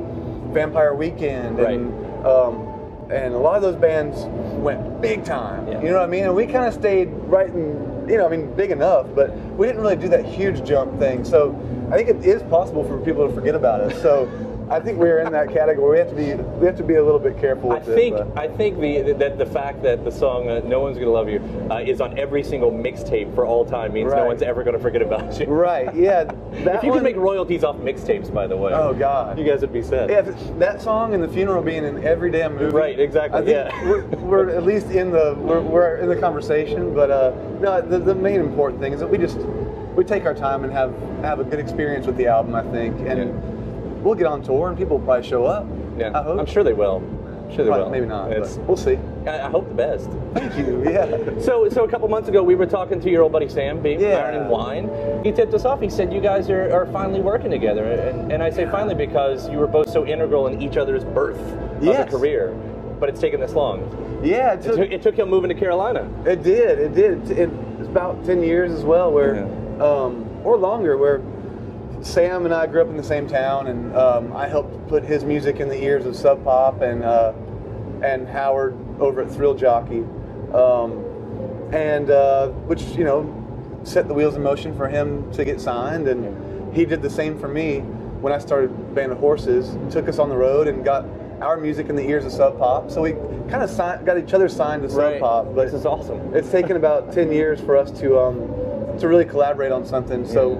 Vampire 0.53 0.95
Weekend 0.95 1.59
and 1.59 2.27
um, 2.27 2.69
and 3.11 3.35
a 3.35 3.39
lot 3.39 3.57
of 3.57 3.63
those 3.63 3.77
bands 3.77 4.25
went 4.57 5.01
big 5.01 5.25
time. 5.25 5.67
You 5.67 5.91
know 5.91 5.99
what 5.99 6.05
I 6.05 6.07
mean? 6.07 6.25
And 6.25 6.35
we 6.35 6.47
kind 6.47 6.65
of 6.65 6.73
stayed 6.73 7.09
right 7.27 7.49
in, 7.49 8.09
you 8.09 8.17
know, 8.17 8.27
I 8.27 8.31
mean, 8.31 8.55
big 8.55 8.71
enough, 8.71 9.07
but 9.15 9.35
we 9.57 9.67
didn't 9.67 9.83
really 9.83 9.97
do 9.97 10.09
that 10.09 10.25
huge 10.25 10.65
jump 10.65 10.99
thing. 10.99 11.25
So 11.25 11.55
I 11.91 11.97
think 11.97 12.09
it 12.09 12.25
is 12.25 12.43
possible 12.45 12.85
for 12.85 12.99
people 12.99 13.29
to 13.29 13.35
forget 13.35 13.55
about 13.55 13.81
us. 13.81 14.01
So 14.01 14.27
I 14.73 14.81
think 14.81 14.99
we're 14.99 15.19
in 15.19 15.31
that 15.33 15.53
category. 15.53 15.93
We 15.93 15.99
have 15.99 16.09
to 16.09 16.15
be 16.15 16.43
we 16.59 16.67
have 16.67 16.77
to 16.79 16.83
be 16.83 16.95
a 16.95 17.05
little 17.05 17.21
bit 17.21 17.39
careful 17.39 17.73
I 17.73 17.81
think 17.81 18.17
it. 18.17 18.35
but- 18.35 18.39
I 18.43 18.49
think 18.49 18.81
the 18.81 19.13
that 19.13 19.37
the 19.37 19.45
fact 19.45 19.83
that 19.83 20.03
the 20.03 20.11
song 20.11 20.49
uh, 20.49 20.61
"No 20.65 20.81
One's 20.81 20.97
Gonna 20.97 21.11
Love 21.11 21.29
You" 21.29 21.41
uh, 21.71 21.81
is 21.81 22.01
on 22.01 22.19
every 22.19 22.43
single 22.43 22.73
mixtape 22.73 23.35
for 23.35 23.45
all 23.45 23.67
time 23.67 23.93
means 23.93 24.13
no 24.15 24.25
one's 24.25 24.41
ever 24.41 24.65
gonna 24.65 24.79
forget 24.79 25.03
about 25.03 25.39
you. 25.39 25.47
Right? 25.47 25.95
Yeah. 25.95 26.31
If 26.53 26.83
you 26.83 26.91
one, 26.91 26.99
could 26.99 27.05
make 27.05 27.17
royalties 27.17 27.65
off 27.65 27.77
mixtapes, 27.77 28.33
by 28.33 28.47
the 28.47 28.57
way, 28.57 28.73
Oh 28.75 28.93
God. 28.93 29.39
you 29.39 29.45
guys 29.45 29.61
would 29.63 29.73
be 29.73 29.83
set. 29.83 30.11
Yeah, 30.11 30.19
if 30.19 30.59
that 30.59 30.81
song 30.83 31.15
and 31.15 31.23
the 31.23 31.29
funeral 31.29 31.63
being 31.63 31.85
in 31.85 32.05
every 32.05 32.31
damn 32.31 32.57
movie. 32.57 32.75
Right, 32.75 32.99
exactly, 32.99 33.41
I 33.41 33.45
think 33.45 33.73
yeah. 33.75 33.89
we're, 33.89 34.05
we're 34.19 34.51
at 34.51 34.63
least 34.65 34.89
in 34.91 35.11
the 35.13 35.35
we're, 35.39 35.61
we're 35.61 35.97
in 35.97 36.09
the 36.09 36.17
conversation. 36.17 36.95
But 36.95 37.11
uh, 37.11 37.33
no, 37.61 37.81
the, 37.81 37.99
the 37.99 38.15
main 38.15 38.41
important 38.41 38.81
thing 38.81 38.93
is 38.93 39.01
that 39.01 39.09
we 39.09 39.19
just 39.19 39.39
we 39.97 40.05
take 40.05 40.25
our 40.25 40.35
time 40.35 40.65
and 40.65 40.73
have 40.73 40.95
have 41.23 41.41
a 41.41 41.45
good 41.45 41.59
experience 41.61 42.07
with 42.07 42.17
the 42.17 42.27
album. 42.27 42.55
I 42.55 42.63
think, 42.71 42.99
and 43.01 43.52
we'll 44.03 44.15
get 44.15 44.27
on 44.27 44.43
tour 44.43 44.69
and 44.69 44.77
people 44.77 44.99
will 44.99 45.05
probably 45.05 45.29
show 45.29 45.45
up. 45.47 45.67
Yeah, 45.99 46.19
I 46.19 46.23
hope. 46.23 46.39
I'm 46.41 46.47
sure 46.47 46.65
they 46.65 46.73
will. 46.73 46.97
I'm 46.97 47.55
sure 47.57 47.65
they 47.65 47.71
Probably- 47.71 47.85
will. 47.85 47.91
Maybe 47.91 48.07
not. 48.07 48.31
But 48.31 48.59
we'll 48.67 48.77
see. 48.77 48.99
I, 49.27 49.47
I 49.47 49.51
hope 49.51 49.69
the 49.69 49.75
best. 49.75 50.09
Thank 50.35 50.57
you. 50.57 50.83
Yeah. 50.91 51.19
So, 51.43 51.69
so 51.69 51.85
a 51.85 51.89
couple 51.89 52.09
months 52.09 52.29
ago, 52.29 52.43
we 52.43 52.55
were 52.55 52.67
talking 52.67 53.01
to 53.01 53.11
your 53.11 53.23
old 53.23 53.33
buddy 53.33 53.49
Sam, 53.49 53.83
being 53.83 54.01
Yeah. 54.01 54.19
Iron 54.19 54.35
and 54.37 54.49
Wine. 54.51 54.91
He 55.25 55.33
tipped 55.33 55.53
us 55.55 55.65
off. 55.65 55.81
He 55.81 55.91
said 55.91 56.13
you 56.13 56.21
guys 56.21 56.49
are, 56.51 56.73
are 56.73 56.87
finally 56.87 57.21
working 57.21 57.51
together, 57.51 57.85
and, 57.85 58.33
and 58.33 58.43
I 58.43 58.49
say 58.51 58.65
finally 58.67 58.95
because 58.95 59.49
you 59.51 59.59
were 59.59 59.67
both 59.67 59.91
so 59.91 60.07
integral 60.07 60.47
in 60.47 60.63
each 60.63 60.77
other's 60.77 61.05
birth 61.05 61.39
of 61.41 61.83
Yes. 61.83 62.09
a 62.09 62.11
career. 62.17 62.53
But 63.01 63.09
it's 63.09 63.21
taken 63.21 63.41
this 63.41 63.53
long. 63.55 63.81
Yeah. 64.25 64.53
It 64.55 64.61
It 64.61 64.63
took, 64.63 64.77
took, 64.77 64.91
it 64.93 65.03
took 65.03 65.17
him 65.19 65.29
moving 65.29 65.49
to 65.49 65.55
Carolina. 65.55 66.09
It 66.25 66.43
did. 66.43 66.79
It 66.79 66.95
did. 66.95 67.31
It, 67.31 67.51
it's 67.81 67.89
about 67.89 68.25
ten 68.25 68.43
years 68.43 68.71
as 68.73 68.85
well, 68.85 69.11
where, 69.13 69.45
um, 69.83 70.27
or 70.45 70.57
longer, 70.57 70.97
where 70.97 71.21
Sam 72.03 72.45
and 72.45 72.53
I 72.53 72.67
grew 72.67 72.83
up 72.83 72.89
in 72.89 72.97
the 72.97 73.05
same 73.05 73.29
town, 73.29 73.69
and 73.69 73.97
um, 73.97 74.33
I 74.37 74.49
helped 74.49 74.89
put 74.89 75.05
his 75.05 75.25
music 75.25 75.61
in 75.61 75.69
the 75.69 75.81
ears 75.83 76.05
of 76.05 76.17
Sub 76.17 76.43
Pop 76.43 76.81
and 76.83 77.03
uh, 77.05 77.33
and 78.03 78.27
Howard 78.29 78.77
over 78.99 79.23
at 79.23 79.31
Thrill 79.31 79.55
Jockey, 79.55 80.05
um, 80.53 81.05
and 81.73 82.11
uh, 82.11 82.49
which 82.67 82.83
you 82.97 83.05
know 83.05 83.39
set 83.85 84.09
the 84.09 84.15
wheels 84.15 84.35
in 84.35 84.43
motion 84.43 84.77
for 84.77 84.89
him 84.89 85.31
to 85.33 85.45
get 85.45 85.61
signed, 85.61 86.09
and 86.09 86.75
he 86.75 86.85
did 86.85 87.03
the 87.03 87.11
same 87.11 87.39
for 87.39 87.49
me 87.49 87.81
when 88.21 88.33
I 88.33 88.39
started 88.39 88.95
Band 88.95 89.13
of 89.13 89.19
Horses. 89.19 89.77
Took 89.93 90.09
us 90.09 90.19
on 90.19 90.29
the 90.29 90.37
road 90.37 90.67
and 90.67 90.85
got 90.85 91.07
our 91.41 91.57
music 91.57 91.89
in 91.89 91.95
the 91.97 92.09
ears 92.09 92.25
of 92.25 92.33
Sub 92.33 92.59
Pop. 92.59 92.91
So 92.91 93.03
we 93.03 93.13
kind 93.49 93.63
of 93.63 93.77
got 94.05 94.19
each 94.19 94.33
other 94.35 94.49
signed 94.49 94.83
to 94.83 94.89
Sub 94.89 94.99
Right. 94.99 95.21
Pop. 95.21 95.55
But 95.55 95.67
This 95.67 95.75
is 95.75 95.87
awesome. 95.87 96.35
It's 96.35 96.51
taken 96.51 96.77
about 96.77 97.13
ten 97.13 97.31
years 97.31 97.61
for 97.61 97.77
us 97.77 97.93
to 98.01 98.19
um, 98.19 98.99
to 98.99 99.07
really 99.07 99.25
collaborate 99.25 99.71
on 99.71 99.87
something. 99.87 100.27
So 100.27 100.57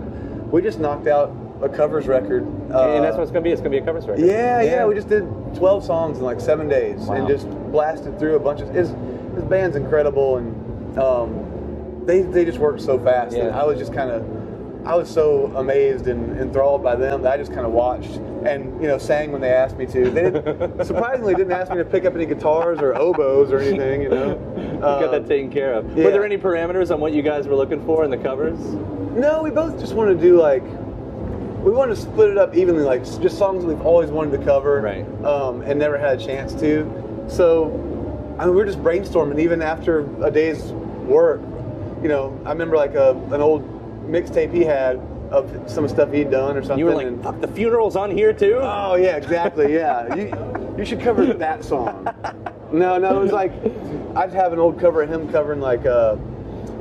we 0.53 0.63
just 0.63 0.79
knocked 0.79 1.07
out 1.09 1.35
a 1.63 1.69
covers 1.69 2.07
record. 2.07 2.45
Uh, 2.71 2.95
and 2.95 3.05
that's 3.05 3.17
what 3.17 3.23
it's 3.23 3.33
going 3.33 3.43
to 3.43 3.49
be. 3.49 3.51
It's 3.51 3.61
going 3.61 3.73
to 3.73 3.79
be 3.79 3.83
a 3.83 3.85
covers 3.85 4.07
record. 4.07 4.25
yeah, 4.25 4.61
yeah, 4.63 4.85
We 4.85 4.95
just 4.95 5.09
did 5.09 5.23
12 5.57 5.85
songs 5.85 6.19
in 6.19 6.25
like 6.25 6.41
seven 6.41 6.69
days 6.69 7.01
Wow. 7.01 7.15
and 7.15 7.29
just 7.29 7.49
blasted 7.73 8.19
through 8.19 8.37
a 8.37 8.41
bunch 8.41 8.61
of. 8.61 8.69
His, 8.69 8.91
his 9.35 9.45
band's 9.45 9.77
incredible 9.77 10.37
and 10.37 10.99
um, 10.99 12.05
they 12.05 12.23
they 12.23 12.45
just 12.45 12.59
work 12.59 12.81
so 12.81 12.99
fast. 12.99 13.35
And 13.35 13.51
I 13.51 13.65
was 13.65 13.79
just 13.79 13.93
kind 13.93 14.11
of. 14.11 14.42
I 14.85 14.97
was 14.97 15.09
so 15.09 15.53
amazed 15.57 16.09
and 16.09 16.39
enthralled 16.41 16.83
by 16.83 16.97
them 16.97 17.23
that 17.23 17.33
I 17.35 17.37
just 17.37 17.53
kind 17.53 17.65
of 17.65 17.73
watched 17.73 18.11
and 18.45 18.81
you 18.83 18.89
know 18.89 18.99
sang 18.99 19.31
when 19.31 19.41
they 19.41 19.51
asked 19.53 19.77
me 19.79 19.87
to. 19.87 20.11
They 20.11 20.23
didn't, 20.31 20.85
surprisingly 20.85 21.35
didn't 21.35 21.53
ask 21.53 21.71
me 21.71 21.77
to 21.79 21.85
pick 21.85 22.05
up 22.05 22.15
any 22.17 22.27
guitars 22.27 22.81
or 22.81 22.97
oboes 22.97 23.53
or 23.53 23.59
anything. 23.61 24.03
You 24.03 24.09
know, 24.09 24.35
Got 24.81 25.13
that 25.13 25.23
Um, 25.23 25.29
taken 25.29 25.51
care 25.53 25.75
of. 25.75 25.97
yeah. 25.97 26.05
Were 26.07 26.11
there 26.11 26.25
any 26.25 26.37
parameters 26.37 26.91
on 26.93 26.99
what 27.01 27.13
you 27.13 27.23
guys 27.23 27.47
were 27.47 27.55
looking 27.55 27.85
for 27.87 28.05
in 28.05 28.11
the 28.11 28.17
covers? 28.17 28.59
No, 29.15 29.43
we 29.43 29.51
both 29.51 29.79
just 29.79 29.95
wanted 29.95 30.15
to 30.17 30.21
do 30.21 30.41
like 30.41 30.65
we 31.63 31.71
wanted 31.71 31.95
to 31.95 32.01
split 32.01 32.31
it 32.31 32.39
up 32.39 32.57
evenly, 32.57 32.83
like 32.83 33.05
just 33.21 33.39
songs 33.39 33.65
we've 33.65 33.81
always 33.83 34.11
wanted 34.11 34.37
to 34.37 34.45
cover, 34.45 34.81
Right. 34.81 35.07
Um, 35.25 35.63
and 35.63 35.79
never 35.79 35.97
had 35.97 36.21
a 36.21 36.25
chance 36.25 36.55
to. 36.55 37.25
So, 37.29 37.67
I 38.37 38.47
mean, 38.47 38.55
we 38.57 38.61
were 38.61 38.67
just 38.67 38.83
brainstorming 38.83 39.39
even 39.39 39.63
after 39.63 40.01
a 40.25 40.31
day's 40.31 40.61
work. 41.07 41.41
You 42.03 42.09
know, 42.09 42.37
I 42.45 42.49
remember 42.51 42.77
like 42.77 42.95
a, 42.97 43.13
an 43.31 43.41
old 43.41 43.72
mixtape 44.07 44.53
he 44.53 44.65
had 44.65 44.97
of 45.31 45.51
some 45.71 45.89
stuff 45.89 46.13
he'd 46.13 46.31
done 46.31 46.57
or 46.57 46.63
something. 46.63 46.79
You 46.79 46.87
were 46.87 46.95
like, 46.95 47.07
and- 47.07 47.23
fuck, 47.23 47.41
the 47.41 47.49
funeral's 47.49 47.97
on 47.97 48.11
here 48.11 48.33
too? 48.33 48.59
Oh 48.61 48.97
yeah, 48.97 49.17
exactly. 49.17 49.73
Yeah, 49.73 50.15
you 50.17 50.75
you 50.79 50.85
should 50.85 51.01
cover 51.01 51.27
that 51.27 51.65
song. 51.65 52.07
No, 52.71 52.99
no, 52.99 53.17
it 53.17 53.23
was 53.23 53.33
like 53.33 53.53
I'd 54.17 54.33
have 54.33 54.53
an 54.53 54.59
old 54.59 54.79
cover 54.79 55.03
of 55.03 55.11
him 55.11 55.31
covering 55.31 55.61
like 55.61 55.85
a, 55.85 56.19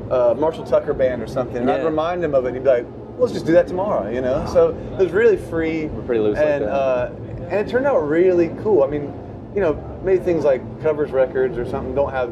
uh 0.10 0.36
Marshall 0.38 0.65
Tucker 0.65 0.93
band 0.93 1.21
or 1.21 1.27
something, 1.27 1.57
and 1.57 1.71
I'd 1.71 1.86
remind 1.86 2.23
him 2.23 2.34
of 2.36 2.45
it. 2.45 2.49
and 2.49 2.57
He'd 2.57 2.63
be 2.63 2.69
like, 2.69 2.86
"Let's 3.17 3.34
just 3.34 3.45
do 3.45 3.53
that 3.53 3.67
tomorrow," 3.67 4.10
you 4.10 4.21
know. 4.21 4.45
So 4.51 4.69
it 4.69 4.97
was 5.03 5.12
really 5.12 5.38
free, 5.38 5.89
pretty 6.05 6.19
loose 6.21 6.38
like 6.38 6.45
and 6.47 6.63
that. 6.65 6.69
uh, 6.69 7.12
and 7.49 7.53
it 7.53 7.69
turned 7.69 7.86
out 7.86 7.99
really 7.99 8.49
cool. 8.63 8.84
I 8.84 8.88
mean, 8.88 9.13
you 9.55 9.62
know, 9.62 9.73
maybe 10.03 10.21
things 10.23 10.43
like 10.43 10.62
covers 10.81 11.12
records 11.12 11.57
or 11.57 11.65
something 11.65 11.93
don't 11.95 12.12
have 12.12 12.29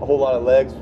a 0.00 0.04
whole 0.06 0.18
lot 0.18 0.34
of 0.34 0.42
legs, 0.42 0.72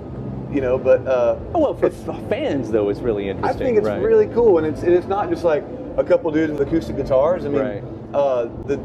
you 0.53 0.61
know, 0.61 0.79
but 0.79 1.07
uh, 1.07 1.37
Oh, 1.55 1.61
well, 1.61 1.75
for 1.75 1.87
it's- 1.87 2.29
fans, 2.29 2.71
though, 2.71 2.89
it's 2.89 3.01
really 3.01 3.29
interesting. 3.29 3.63
I 3.63 3.65
think 3.65 3.79
it's 3.79 3.87
right. 3.87 4.01
really 4.03 4.27
cool, 4.29 4.59
and 4.59 4.67
it's 4.67 4.83
and 4.83 4.93
it's 4.93 5.07
not 5.07 5.29
just 5.31 5.45
like 5.45 5.65
a 5.97 6.05
couple 6.05 6.31
dudes 6.31 6.53
with 6.53 6.67
acoustic 6.67 6.97
guitars. 6.97 7.45
I 7.45 7.49
mean, 7.49 7.61
Right. 7.61 7.85
uh, 8.15 8.49
the 8.67 8.81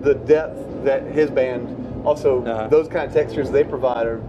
the 0.00 0.14
depth 0.14 0.84
that 0.84 1.02
his 1.04 1.30
band 1.30 1.76
also 2.06 2.42
Uh-huh. 2.44 2.68
those 2.68 2.88
kind 2.88 3.06
of 3.06 3.12
textures 3.12 3.50
they 3.50 3.64
provide 3.64 4.06
are 4.06 4.20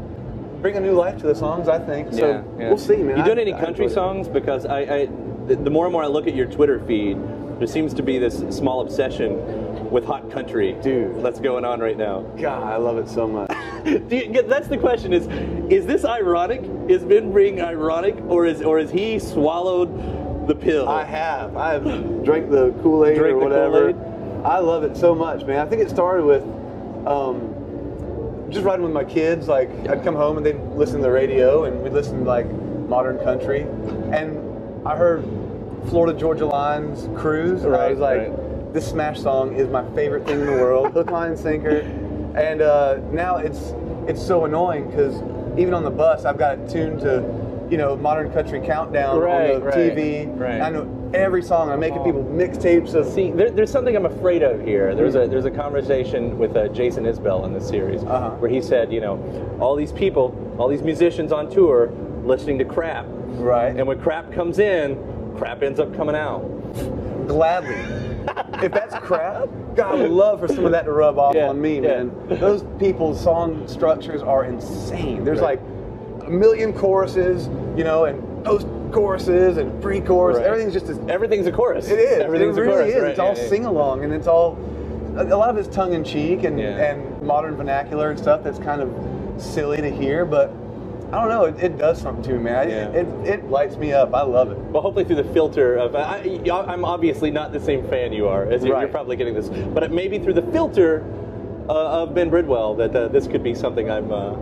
bring 0.62 0.76
a 0.76 0.80
new 0.82 0.92
life 0.92 1.18
to 1.20 1.28
the 1.28 1.34
songs. 1.36 1.68
I 1.70 1.80
think 1.80 2.12
so. 2.14 2.18
Yeah, 2.28 2.42
yeah. 2.60 2.68
We'll 2.70 2.78
see, 2.78 2.98
man. 2.98 3.18
You 3.18 3.24
doing 3.24 3.40
any 3.40 3.54
country 3.54 3.88
songs? 3.90 4.28
Because 4.28 4.66
I, 4.66 4.80
I, 4.82 5.10
the, 5.48 5.56
the 5.56 5.70
more 5.72 5.86
and 5.86 5.94
more 5.94 6.04
I 6.04 6.08
look 6.08 6.28
at 6.28 6.36
your 6.36 6.46
Twitter 6.46 6.80
feed, 6.82 7.18
there 7.58 7.68
seems 7.68 7.94
to 7.96 8.04
be 8.04 8.20
this 8.20 8.44
small 8.50 8.82
obsession 8.82 9.40
with 9.92 10.06
hot 10.06 10.32
country, 10.32 10.74
Dude. 10.82 11.24
that's 11.24 11.40
going 11.40 11.66
on 11.66 11.80
right 11.82 11.98
now. 11.98 12.22
God, 12.40 12.64
I 12.64 12.78
love 12.78 12.98
it 12.98 13.10
so 13.10 13.28
much. 13.28 13.50
Do 13.84 14.16
you, 14.16 14.42
that's 14.44 14.68
the 14.68 14.78
question: 14.78 15.14
is 15.14 15.28
is 15.72 15.86
this 15.86 16.06
ironic? 16.06 16.62
Is 16.90 17.04
Ben 17.04 17.34
being 17.34 17.62
ironic, 17.62 18.16
or 18.28 18.46
is 18.46 18.62
or 18.62 18.80
is 18.80 18.90
he 18.90 19.20
swallowed 19.20 20.48
the 20.48 20.56
pill? 20.56 20.88
I 20.88 21.04
have. 21.04 21.58
I 21.58 21.74
have 21.74 21.84
drank 22.24 22.50
the 22.50 22.72
Kool 22.82 23.06
Aid 23.06 23.18
or 23.18 23.38
whatever. 23.38 23.94
Kool-Aid? 23.94 24.46
I 24.46 24.60
love 24.60 24.84
it 24.84 24.98
so 24.98 25.14
much, 25.14 25.46
man. 25.46 25.60
I 25.60 25.70
think 25.70 25.82
it 25.82 25.90
started 25.90 26.26
with 26.26 26.44
um, 27.06 28.48
just 28.50 28.64
riding 28.66 28.84
with 28.84 28.94
my 28.94 29.04
kids. 29.04 29.48
Like 29.48 29.70
I'd 29.90 30.04
come 30.04 30.16
home 30.16 30.38
and 30.38 30.46
they'd 30.46 30.60
listen 30.76 30.98
to 30.98 31.04
the 31.04 31.12
radio, 31.12 31.66
and 31.66 31.82
we'd 31.84 31.94
listen 31.94 32.20
to 32.20 32.26
like 32.26 32.50
modern 32.88 33.20
country. 33.20 33.62
And 34.14 34.88
I 34.88 34.96
heard 34.96 35.24
Florida 35.90 36.18
Georgia 36.18 36.46
Line's 36.46 37.10
"Cruise," 37.20 37.64
and 37.64 37.76
I 37.76 37.90
was 37.90 38.00
like, 38.00 38.30
right. 38.30 38.51
"This 38.74 38.88
Smash 38.88 39.20
song 39.20 39.56
is 39.56 39.68
my 39.70 39.84
favorite 39.96 40.26
thing 40.26 40.40
in 40.42 40.46
the 40.46 40.54
world." 40.54 40.92
Hook, 40.94 41.12
line, 41.12 41.32
and 41.32 41.40
sinker. 41.40 41.80
And 42.36 42.62
uh, 42.62 42.98
now 43.12 43.38
it's 43.38 43.74
it's 44.08 44.22
so 44.26 44.46
annoying 44.46 44.90
because 44.90 45.16
even 45.60 45.74
on 45.74 45.84
the 45.84 45.90
bus, 45.92 46.26
I've 46.26 46.38
got 46.38 46.58
it 46.60 46.70
tuned 46.70 47.00
to. 47.02 47.50
You 47.72 47.78
know, 47.78 47.96
modern 47.96 48.34
country 48.34 48.60
countdown 48.60 49.18
Right, 49.20 49.52
on 49.54 49.60
the 49.62 49.66
right, 49.68 49.74
TV. 49.96 50.38
right. 50.38 50.60
I 50.60 50.70
know 50.70 51.10
every 51.14 51.42
song. 51.42 51.70
I'm 51.70 51.80
making 51.80 52.04
people 52.04 52.22
mixtapes 52.26 52.94
of. 52.96 53.08
See, 53.08 53.32
there, 53.32 53.50
there's 53.50 53.72
something 53.72 53.96
I'm 53.96 54.06
afraid 54.06 54.44
of 54.44 54.60
here. 54.66 54.94
There's 54.94 55.16
a 55.16 55.26
there's 55.26 55.46
a 55.46 55.52
conversation 55.52 56.38
with 56.38 56.54
uh, 56.58 56.68
Jason 56.68 57.06
Isbell 57.06 57.46
in 57.46 57.54
this 57.54 57.66
series 57.66 58.04
Uh-huh. 58.04 58.32
where 58.32 58.52
he 58.52 58.62
said, 58.62 58.92
you 58.92 59.00
know, 59.00 59.58
all 59.62 59.78
these 59.78 59.94
people, 59.94 60.36
all 60.58 60.68
these 60.68 60.82
musicians 60.82 61.32
on 61.32 61.50
tour 61.50 61.94
listening 62.26 62.58
to 62.60 62.66
crap, 62.66 63.06
Right. 63.08 63.74
and 63.74 63.88
when 63.88 64.02
crap 64.02 64.34
comes 64.34 64.60
in, 64.60 64.98
crap 65.38 65.64
ends 65.64 65.80
up 65.80 65.96
coming 65.96 66.14
out. 66.18 66.42
gladly. 67.26 67.78
If 68.64 68.72
that's 68.72 68.96
crap, 68.96 69.48
God 69.76 70.00
I 70.00 70.02
would 70.04 70.12
love 70.12 70.40
for 70.40 70.48
some 70.48 70.66
of 70.66 70.72
that 70.72 70.86
to 70.86 70.92
rub 70.92 71.18
off 71.18 71.36
Yeah, 71.36 71.50
on 71.50 71.62
me, 71.62 71.76
yeah. 71.76 72.04
man. 72.04 72.12
Those 72.28 72.64
people's 72.80 73.22
song 73.22 73.68
structures 73.68 74.22
are 74.22 74.46
insane. 74.46 75.24
There's 75.24 75.40
Right. 75.40 75.60
like 75.60 76.28
a 76.28 76.30
million 76.30 76.74
choruses, 76.74 77.48
you 77.76 77.84
know, 77.84 78.06
and 78.06 78.44
post 78.44 78.68
choruses 78.92 79.58
and 79.58 79.82
pre 79.82 80.02
chorus. 80.02 80.38
Right. 80.38 80.46
Everything's 80.48 80.74
just 80.74 80.90
as 80.90 81.00
Everything's 81.08 81.48
a 81.48 81.52
chorus. 81.52 81.90
it 81.90 82.00
is. 82.00 82.20
Everything's 82.22 82.58
it 82.58 82.62
a 82.62 82.64
really 82.64 82.76
chorus. 82.92 82.96
is. 82.96 83.02
right, 83.02 83.12
It's 83.12 83.20
all 83.20 83.36
yeah, 83.36 83.48
sing 83.50 83.66
along, 83.66 84.04
and 84.04 84.14
it's 84.14 84.28
all 84.28 84.58
a 85.18 85.24
lot 85.24 85.50
of 85.50 85.58
it's 85.58 85.68
tongue 85.74 85.94
in 85.94 86.04
cheek 86.04 86.44
and 86.44 86.60
and 86.60 87.22
modern 87.22 87.56
vernacular 87.56 88.10
and 88.12 88.20
stuff 88.20 88.44
that's 88.44 88.60
kind 88.60 88.82
of 88.82 88.90
silly 89.42 89.78
to 89.82 89.90
hear, 89.90 90.26
but. 90.26 90.52
I 91.12 91.20
don't 91.20 91.30
know. 91.30 91.44
It, 91.44 91.60
it 91.60 91.78
does 91.78 92.02
something 92.02 92.24
to 92.24 92.34
me, 92.34 92.40
man. 92.40 92.70
Yeah. 92.70 92.90
It, 92.90 93.06
it, 93.06 93.28
it 93.28 93.50
lights 93.50 93.76
me 93.76 93.92
up. 93.92 94.14
I 94.14 94.22
love 94.22 94.52
it. 94.52 94.58
Well, 94.58 94.82
hopefully 94.82 95.04
through 95.04 95.18
the 95.18 95.34
filter 95.34 95.76
of 95.76 95.94
I, 95.94 96.40
I'm 96.50 96.86
obviously 96.86 97.32
not 97.32 97.52
the 97.52 97.60
same 97.60 97.86
fan 97.90 98.14
you 98.14 98.28
are, 98.30 98.50
as 98.50 98.64
you, 98.64 98.70
you're 98.70 98.88
probably 98.88 99.18
getting 99.18 99.34
this, 99.34 99.50
but 99.50 99.84
it 99.84 99.92
maybe 99.92 100.20
through 100.20 100.36
the 100.36 100.42
filter 100.54 101.04
uh, 101.68 102.04
of 102.04 102.16
Ben 102.16 102.30
Bridwell 102.30 102.76
that 102.76 102.96
uh, 102.96 103.08
this 103.10 103.28
could 103.28 103.44
be 103.44 103.54
something 103.54 103.92
I'm 103.92 104.12
uh, 104.12 104.36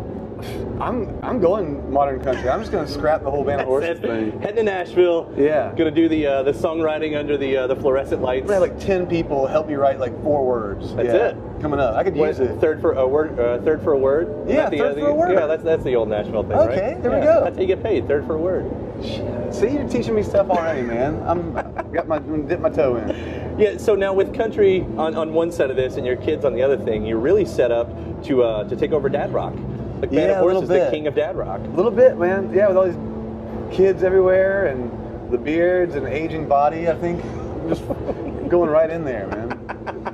I'm 0.80 1.20
I'm 1.24 1.40
going 1.40 1.92
modern 1.92 2.22
country. 2.24 2.50
I'm 2.50 2.60
just 2.60 2.72
gonna 2.72 2.88
scrap 2.88 3.24
the 3.24 3.32
whole 3.32 3.44
band 3.44 3.62
of 3.62 3.68
horses 3.68 4.00
thing. 4.00 4.40
Heading 4.42 4.58
to 4.58 4.64
Nashville. 4.64 5.34
Yeah. 5.38 5.74
Gonna 5.76 5.92
do 5.92 6.08
the 6.10 6.26
uh, 6.26 6.44
the 6.44 6.52
songwriting 6.52 7.18
under 7.18 7.38
the 7.38 7.58
uh, 7.58 7.68
the 7.68 7.76
fluorescent 7.76 8.22
lights. 8.22 8.48
We 8.48 8.54
had 8.54 8.60
like 8.62 8.80
ten 8.80 9.08
people 9.08 9.48
help 9.48 9.68
me 9.68 9.76
write 9.76 10.00
like 10.00 10.14
four 10.24 10.46
words. 10.46 10.96
That's 10.96 11.08
Yeah. 11.08 11.28
it. 11.30 11.38
Coming 11.62 11.80
up, 11.82 11.96
I 11.96 12.04
could 12.06 12.16
What 12.16 12.28
use 12.30 12.40
it. 12.40 12.58
Third 12.62 12.80
for 12.80 12.94
a 12.94 13.06
word. 13.06 13.38
Uh, 13.38 13.60
third 13.62 13.82
for 13.82 13.92
a 13.92 13.98
word. 13.98 14.48
Yeah, 14.48 14.70
the, 14.70 14.78
third 14.78 14.96
the- 14.96 15.02
for 15.02 15.08
a 15.10 15.14
word. 15.14 15.34
Yeah, 15.34 15.46
that's 15.46 15.64
that's 15.64 15.84
the 15.84 15.96
old 15.96 16.08
Nashville 16.08 16.44
thing, 16.44 16.52
right? 16.58 16.70
Okay, 16.70 16.98
there 17.02 17.12
we 17.12 17.18
go. 17.26 17.44
That's 17.44 17.56
how 17.58 17.62
you 17.62 17.68
get 17.68 17.84
paid. 17.84 18.08
Third 18.08 18.26
for 18.26 18.36
a 18.36 18.40
word. 18.40 18.72
See, 19.54 19.70
you're 19.70 19.88
teaching 19.88 20.16
me 20.16 20.24
stuff 20.24 20.50
already, 20.50 20.82
man. 20.84 21.22
I'm 21.26 21.54
got 21.92 22.08
my 22.08 22.20
dip 22.20 22.60
my 22.62 22.70
toe 22.70 22.96
in. 22.98 23.60
Yeah. 23.60 23.78
So 23.78 23.94
now 23.96 24.14
with 24.14 24.34
country 24.34 24.82
on, 24.98 25.16
on 25.16 25.34
one 25.34 25.52
side 25.52 25.70
of 25.70 25.76
this 25.76 25.98
and 25.98 26.06
your 26.06 26.16
kids 26.16 26.46
on 26.46 26.54
the 26.54 26.62
other 26.62 26.78
thing, 26.78 27.06
you're 27.06 27.20
really 27.20 27.46
set 27.46 27.72
up 27.72 27.90
to 28.24 28.44
uh, 28.44 28.64
to 28.70 28.76
take 28.78 28.92
over 28.94 29.10
Dad 29.10 29.34
Rock. 29.34 29.54
Like 30.02 30.12
Band 30.12 30.30
Yeah, 30.30 30.39
of 30.39 30.52
Horses, 30.52 30.70
the 30.70 30.89
king 30.91 31.08
of 31.08 31.16
Dad 31.16 31.36
Rock. 31.36 31.60
A 31.60 31.68
little 31.70 31.91
bit, 31.91 32.18
man. 32.18 32.54
Yeah, 32.54 32.70
with 32.70 32.78
all 32.78 32.86
these 32.86 33.76
kids 33.76 34.02
everywhere 34.02 34.68
and 34.68 35.32
the 35.32 35.38
beards 35.38 35.95
and 35.95 36.08
aging 36.08 36.47
body, 36.47 36.89
I 36.89 36.95
think 36.95 37.22
just 37.68 37.86
going 38.50 38.70
right 38.70 38.89
in 38.89 39.04
there, 39.04 39.28
man. 39.28 39.59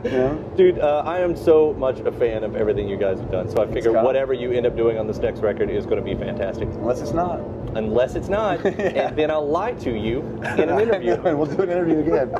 You 0.03 0.11
know? 0.11 0.53
Dude, 0.57 0.79
uh, 0.79 1.03
I 1.05 1.19
am 1.19 1.35
so 1.35 1.73
much 1.73 1.99
a 1.99 2.11
fan 2.11 2.43
of 2.43 2.55
everything 2.55 2.87
you 2.87 2.97
guys 2.97 3.19
have 3.19 3.31
done. 3.31 3.49
So 3.49 3.61
I 3.61 3.67
figure 3.67 3.91
Scott. 3.91 4.03
whatever 4.05 4.33
you 4.33 4.51
end 4.51 4.65
up 4.65 4.75
doing 4.75 4.97
on 4.97 5.07
this 5.07 5.17
next 5.17 5.41
record 5.41 5.69
is 5.69 5.85
going 5.85 5.97
to 5.97 6.03
be 6.03 6.15
fantastic. 6.15 6.67
Unless 6.69 7.01
it's 7.01 7.13
not. 7.13 7.39
Unless 7.75 8.15
it's 8.15 8.29
not, 8.29 8.65
and 8.65 9.17
then 9.17 9.29
I'll 9.29 9.47
lie 9.47 9.73
to 9.73 9.91
you 9.91 10.21
in 10.57 10.69
an 10.69 10.79
interview. 10.79 11.13
and 11.13 11.37
we'll 11.37 11.45
do 11.53 11.61
an 11.63 11.69
interview 11.69 11.99
again. 11.99 12.31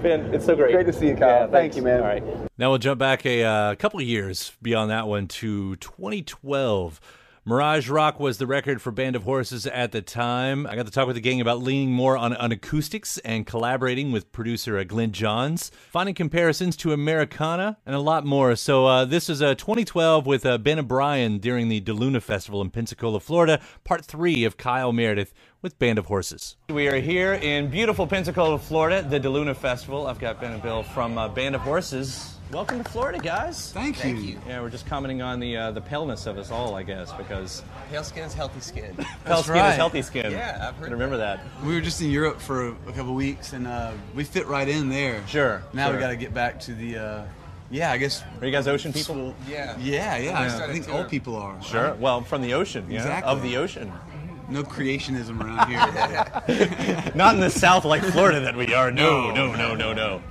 Man, 0.02 0.34
it's 0.34 0.44
so 0.44 0.56
great. 0.56 0.72
Great 0.72 0.86
to 0.86 0.92
see 0.92 1.08
you, 1.08 1.14
Kyle. 1.14 1.42
Yeah, 1.42 1.46
Thank 1.46 1.76
you, 1.76 1.82
man. 1.82 2.00
All 2.00 2.06
right. 2.06 2.24
Now 2.58 2.70
we'll 2.70 2.78
jump 2.78 2.98
back 2.98 3.24
a 3.24 3.44
uh, 3.44 3.74
couple 3.76 4.00
of 4.00 4.06
years 4.06 4.52
beyond 4.62 4.90
that 4.90 5.06
one 5.06 5.28
to 5.28 5.76
2012. 5.76 7.00
Mirage 7.46 7.90
Rock 7.90 8.18
was 8.18 8.38
the 8.38 8.46
record 8.46 8.80
for 8.80 8.90
Band 8.90 9.14
of 9.14 9.24
Horses 9.24 9.66
at 9.66 9.92
the 9.92 10.00
time. 10.00 10.66
I 10.66 10.76
got 10.76 10.86
to 10.86 10.90
talk 10.90 11.06
with 11.06 11.16
the 11.16 11.20
gang 11.20 11.42
about 11.42 11.60
leaning 11.60 11.92
more 11.92 12.16
on, 12.16 12.34
on 12.34 12.52
acoustics 12.52 13.18
and 13.18 13.46
collaborating 13.46 14.12
with 14.12 14.32
producer 14.32 14.78
uh, 14.78 14.84
Glyn 14.84 15.12
Johns, 15.12 15.70
finding 15.90 16.14
comparisons 16.14 16.74
to 16.78 16.94
Americana, 16.94 17.76
and 17.84 17.94
a 17.94 18.00
lot 18.00 18.24
more. 18.24 18.56
So 18.56 18.86
uh, 18.86 19.04
this 19.04 19.28
is 19.28 19.42
uh, 19.42 19.56
2012 19.56 20.24
with 20.24 20.46
uh, 20.46 20.56
Ben 20.56 20.78
O'Brien 20.78 21.36
during 21.36 21.68
the 21.68 21.82
DeLuna 21.82 22.22
Festival 22.22 22.62
in 22.62 22.70
Pensacola, 22.70 23.20
Florida, 23.20 23.60
part 23.84 24.06
three 24.06 24.44
of 24.44 24.56
Kyle 24.56 24.94
Meredith 24.94 25.34
with 25.60 25.78
Band 25.78 25.98
of 25.98 26.06
Horses. 26.06 26.56
We 26.70 26.88
are 26.88 26.98
here 26.98 27.34
in 27.34 27.68
beautiful 27.68 28.06
Pensacola, 28.06 28.58
Florida, 28.58 29.06
the 29.06 29.20
DeLuna 29.20 29.54
Festival. 29.54 30.06
I've 30.06 30.18
got 30.18 30.40
Ben 30.40 30.52
and 30.52 30.62
Bill 30.62 30.82
from 30.82 31.18
uh, 31.18 31.28
Band 31.28 31.54
of 31.54 31.60
Horses. 31.60 32.33
Welcome 32.54 32.84
to 32.84 32.88
Florida, 32.88 33.18
guys. 33.18 33.72
Thank 33.72 34.04
you. 34.04 34.14
you. 34.14 34.40
Yeah, 34.46 34.60
we're 34.60 34.70
just 34.70 34.86
commenting 34.86 35.22
on 35.22 35.40
the 35.40 35.56
uh, 35.56 35.70
the 35.72 35.80
paleness 35.80 36.24
of 36.26 36.38
us 36.38 36.52
all, 36.52 36.76
I 36.76 36.84
guess, 36.84 37.12
because 37.14 37.64
Pale 37.90 38.04
skin 38.04 38.22
is 38.22 38.32
healthy 38.32 38.60
skin. 38.60 38.94
pale 39.24 39.42
skin 39.42 39.54
right. 39.54 39.70
is 39.70 39.76
healthy 39.76 40.02
skin. 40.02 40.30
Yeah, 40.30 40.68
I've 40.68 40.76
heard 40.76 40.92
Remember 40.92 41.16
that. 41.16 41.40
We 41.64 41.74
were 41.74 41.80
just 41.80 42.00
in 42.00 42.10
Europe 42.10 42.40
for 42.40 42.68
a, 42.68 42.70
a 42.86 42.92
couple 42.92 43.12
weeks, 43.12 43.54
and 43.54 43.66
uh, 43.66 43.90
we 44.14 44.22
fit 44.22 44.46
right 44.46 44.68
in 44.68 44.88
there. 44.88 45.26
Sure, 45.26 45.64
Now 45.72 45.86
sure. 45.86 45.96
we 45.96 46.00
got 46.00 46.10
to 46.10 46.16
get 46.16 46.32
back 46.32 46.60
to 46.60 46.74
the. 46.74 46.96
Uh, 46.96 47.24
yeah, 47.72 47.90
I 47.90 47.96
guess. 47.96 48.22
Are 48.40 48.46
you 48.46 48.52
guys 48.52 48.68
ocean 48.68 48.92
people? 48.92 49.34
Yeah. 49.48 49.76
Yeah, 49.80 50.16
yeah. 50.18 50.38
I 50.38 50.46
started 50.46 50.74
think 50.74 50.88
all 50.88 51.04
people 51.06 51.34
are. 51.34 51.60
Sure. 51.60 51.94
Well, 51.94 52.22
from 52.22 52.40
the 52.40 52.54
ocean, 52.54 52.88
yeah, 52.88 52.98
Exactly. 52.98 53.32
of 53.32 53.42
the 53.42 53.56
ocean. 53.56 53.92
No 54.48 54.62
creationism 54.62 55.42
around 55.42 55.70
here. 55.70 57.12
Not 57.16 57.34
in 57.34 57.40
the 57.40 57.50
south 57.50 57.84
like 57.84 58.04
Florida 58.04 58.38
that 58.40 58.54
we 58.54 58.72
are. 58.74 58.92
No, 58.92 59.32
no, 59.32 59.56
no, 59.56 59.74
no, 59.74 59.92
no. 59.92 60.22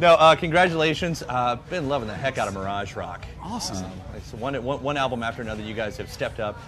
No, 0.00 0.14
uh, 0.14 0.34
congratulations. 0.34 1.22
Uh, 1.28 1.56
been 1.68 1.88
loving 1.90 2.08
the 2.08 2.14
heck 2.14 2.38
out 2.38 2.48
of 2.48 2.54
Mirage 2.54 2.96
Rock. 2.96 3.26
Awesome. 3.42 3.84
Um, 3.84 3.92
it's 4.16 4.32
one, 4.32 4.54
one, 4.64 4.82
one 4.82 4.96
album 4.96 5.22
after 5.22 5.42
another. 5.42 5.62
You 5.62 5.74
guys 5.74 5.98
have 5.98 6.10
stepped 6.10 6.40
up. 6.40 6.58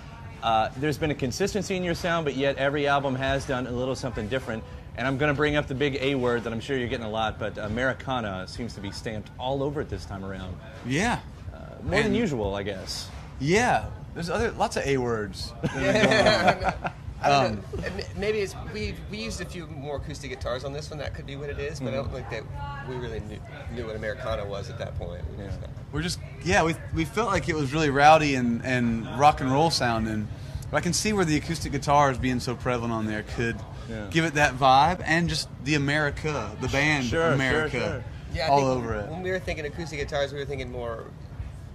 Uh, 0.43 0.69
there's 0.77 0.99
been 0.99 1.11
a 1.11 1.15
consistency 1.15 1.75
in 1.75 1.83
your 1.83 1.95
sound, 1.95 2.27
but 2.27 2.35
yet 2.37 2.59
every 2.59 2.87
album 2.87 3.15
has 3.15 3.47
done 3.47 3.67
a 3.67 3.71
little 3.71 3.95
something 3.95 4.29
different. 4.29 4.63
And 4.99 5.07
I'm 5.07 5.17
going 5.17 5.33
to 5.33 5.35
bring 5.37 5.57
up 5.57 5.67
the 5.67 5.75
big 5.75 5.97
A 6.03 6.15
word 6.15 6.45
that 6.45 6.53
I'm 6.53 6.61
sure 6.61 6.77
you're 6.77 6.89
getting 6.89 7.07
a 7.07 7.11
lot, 7.11 7.39
but 7.39 7.57
Americana 7.57 8.47
seems 8.47 8.75
to 8.75 8.81
be 8.83 8.91
stamped 8.91 9.31
all 9.39 9.63
over 9.63 9.81
it 9.81 9.89
this 9.89 10.05
time 10.05 10.25
around. 10.27 10.55
yeah. 10.87 11.21
More 11.83 12.01
than 12.03 12.15
usual, 12.15 12.55
I 12.55 12.63
guess. 12.63 13.09
Yeah. 13.41 13.87
There's 14.15 14.31
other 14.31 14.53
lots 14.53 14.77
of 14.77 14.85
A 14.87 14.99
words. 14.99 15.53
I 17.23 17.29
don't 17.29 17.47
um, 17.47 17.81
know. 17.81 17.89
Maybe 18.17 18.39
it's 18.39 18.55
we 18.73 18.95
we 19.11 19.19
used 19.19 19.41
a 19.41 19.45
few 19.45 19.67
more 19.67 19.97
acoustic 19.97 20.31
guitars 20.31 20.65
on 20.65 20.73
this 20.73 20.91
one. 20.91 20.99
That 20.99 21.15
could 21.15 21.27
be 21.27 21.37
what 21.37 21.51
it 21.51 21.59
is, 21.59 21.81
but 21.81 21.93
I 21.93 21.97
don't 21.97 22.07
hmm. 22.07 22.17
think 22.17 22.31
that 22.31 22.89
we 22.89 22.97
really 22.97 23.21
knew, 23.21 23.39
knew 23.75 23.87
what 23.87 23.97
Americana 23.97 24.45
was 24.45 24.71
at 24.71 24.79
that 24.79 24.99
point. 24.99 25.23
We 25.37 25.45
just- 25.45 25.59
We're 25.93 26.03
just 26.03 26.21
yeah. 26.45 26.65
We, 26.65 26.75
we 26.95 27.05
felt 27.05 27.29
like 27.29 27.49
it 27.49 27.55
was 27.55 27.73
really 27.73 27.91
rowdy 27.91 28.35
and, 28.35 28.65
and 28.65 29.07
rock 29.19 29.41
and 29.41 29.53
roll 29.53 29.71
sounding. 29.71 30.29
But 30.71 30.79
I 30.79 30.81
can 30.81 30.95
see 30.95 31.13
where 31.13 31.25
the 31.25 31.37
acoustic 31.37 31.73
guitars 31.73 32.17
being 32.19 32.41
so 32.41 32.55
prevalent 32.55 32.95
on 32.95 33.07
there 33.07 33.23
could 33.23 33.57
Yeah. 33.89 34.07
give 34.11 34.25
it 34.25 34.35
that 34.35 34.55
vibe, 34.55 35.03
and 35.05 35.29
just 35.29 35.49
the 35.65 35.75
America, 35.75 36.51
the 36.61 36.69
band 36.69 37.05
Sure, 37.05 37.21
sure, 37.27 37.33
America, 37.33 37.71
sure. 37.79 38.05
Yeah, 38.35 38.47
I 38.47 38.49
all 38.49 38.59
think 38.59 38.71
over 38.71 38.95
it. 38.95 39.11
When 39.11 39.23
we 39.23 39.31
were 39.31 39.39
thinking 39.39 39.67
acoustic 39.67 39.99
guitars, 39.99 40.33
we 40.33 40.39
were 40.39 40.47
thinking 40.47 40.73
more 40.73 41.05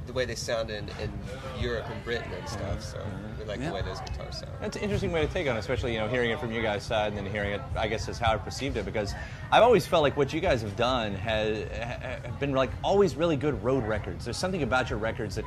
the 0.08 0.14
way 0.14 0.26
they 0.26 0.36
sound 0.36 0.72
in, 0.72 0.90
in 1.02 1.12
Europe 1.60 1.86
and 1.92 2.04
Britain 2.04 2.32
and 2.38 2.50
stuff. 2.50 2.82
So 2.82 2.98
we 2.98 3.27
like 3.48 3.60
Yeah. 3.60 3.70
the 3.70 3.76
way 3.76 3.82
those 3.82 4.00
guitars 4.02 4.40
sound. 4.40 4.52
That's 4.60 4.76
an 4.78 4.84
interesting 4.84 5.12
way 5.12 5.26
to 5.26 5.32
take 5.32 5.48
on, 5.48 5.56
it, 5.56 5.60
especially 5.60 5.94
you 5.94 6.00
know 6.00 6.08
hearing 6.08 6.32
it 6.32 6.40
from 6.40 6.52
you 6.52 6.62
guys' 6.62 6.84
side 6.84 7.14
and 7.14 7.18
then 7.18 7.26
hearing 7.32 7.52
it, 7.54 7.62
I 7.76 7.88
guess, 7.88 8.08
is 8.08 8.18
how 8.20 8.34
I 8.34 8.38
perceived 8.38 8.78
it. 8.78 8.86
Because 8.86 9.14
I've 9.52 9.64
always 9.64 9.86
felt 9.88 10.04
like 10.04 10.18
what 10.18 10.34
you 10.34 10.42
guys 10.42 10.62
have 10.62 10.76
done 10.76 11.14
has 11.16 11.68
have 11.72 12.40
been 12.40 12.54
like 12.54 12.70
always 12.84 13.16
really 13.16 13.38
good 13.38 13.64
road 13.64 13.86
records. 13.88 14.26
There's 14.26 14.38
something 14.38 14.64
about 14.64 14.90
your 14.90 15.00
records 15.00 15.36
that 15.36 15.46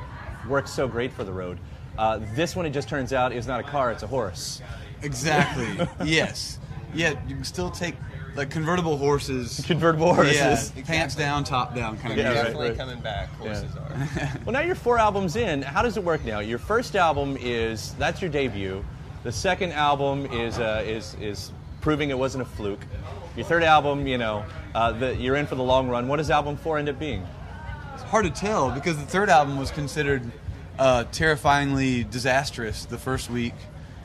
works 0.49 0.71
so 0.71 0.87
great 0.87 1.13
for 1.13 1.23
the 1.23 1.33
road. 1.33 1.59
Uh, 1.97 2.19
this 2.35 2.55
one, 2.55 2.65
it 2.65 2.71
just 2.71 2.87
turns 2.89 3.13
out, 3.13 3.31
is 3.33 3.47
not 3.47 3.59
a 3.59 3.63
car; 3.63 3.91
it's 3.91 4.03
a 4.03 4.07
horse. 4.07 4.61
Exactly. 5.03 5.87
yes. 6.05 6.59
Yeah, 6.93 7.11
you 7.27 7.35
can 7.35 7.43
still 7.43 7.71
take 7.71 7.95
like 8.35 8.49
convertible 8.49 8.97
horses. 8.97 9.63
Convertible 9.65 10.13
horses. 10.13 10.71
Yeah, 10.75 10.83
pants 10.83 11.15
down, 11.15 11.43
top 11.43 11.75
down 11.75 11.97
kind 11.97 12.13
of 12.13 12.17
Yeah, 12.17 12.29
music. 12.29 12.43
Definitely 12.43 12.69
right. 12.69 12.77
coming 12.77 12.99
back. 13.01 13.29
Horses 13.35 13.75
are. 13.75 14.39
Well, 14.45 14.53
now 14.53 14.61
you're 14.61 14.75
four 14.75 14.97
albums 14.97 15.35
in. 15.35 15.61
How 15.61 15.81
does 15.81 15.97
it 15.97 16.03
work 16.03 16.23
now? 16.25 16.39
Your 16.39 16.59
first 16.59 16.95
album 16.95 17.37
is 17.39 17.93
that's 17.95 18.21
your 18.21 18.29
debut. 18.31 18.83
The 19.23 19.31
second 19.31 19.73
album 19.73 20.25
is 20.27 20.59
uh, 20.59 20.83
is 20.85 21.15
is 21.21 21.51
proving 21.81 22.09
it 22.09 22.17
wasn't 22.17 22.41
a 22.43 22.45
fluke. 22.45 22.81
Your 23.35 23.45
third 23.45 23.63
album, 23.63 24.07
you 24.07 24.17
know, 24.17 24.43
uh, 24.75 24.91
the, 24.91 25.15
you're 25.15 25.35
in 25.35 25.45
for 25.45 25.55
the 25.55 25.63
long 25.63 25.87
run. 25.89 26.07
What 26.07 26.17
does 26.17 26.29
album 26.29 26.57
four 26.57 26.77
end 26.77 26.89
up 26.89 26.99
being? 26.99 27.25
It's 27.93 28.03
hard 28.03 28.25
to 28.25 28.31
tell 28.31 28.71
because 28.71 28.97
the 28.97 29.05
third 29.05 29.29
album 29.29 29.57
was 29.57 29.71
considered 29.71 30.29
uh, 30.79 31.05
terrifyingly 31.11 32.03
disastrous 32.05 32.85
the 32.85 32.97
first 32.97 33.29
week, 33.29 33.53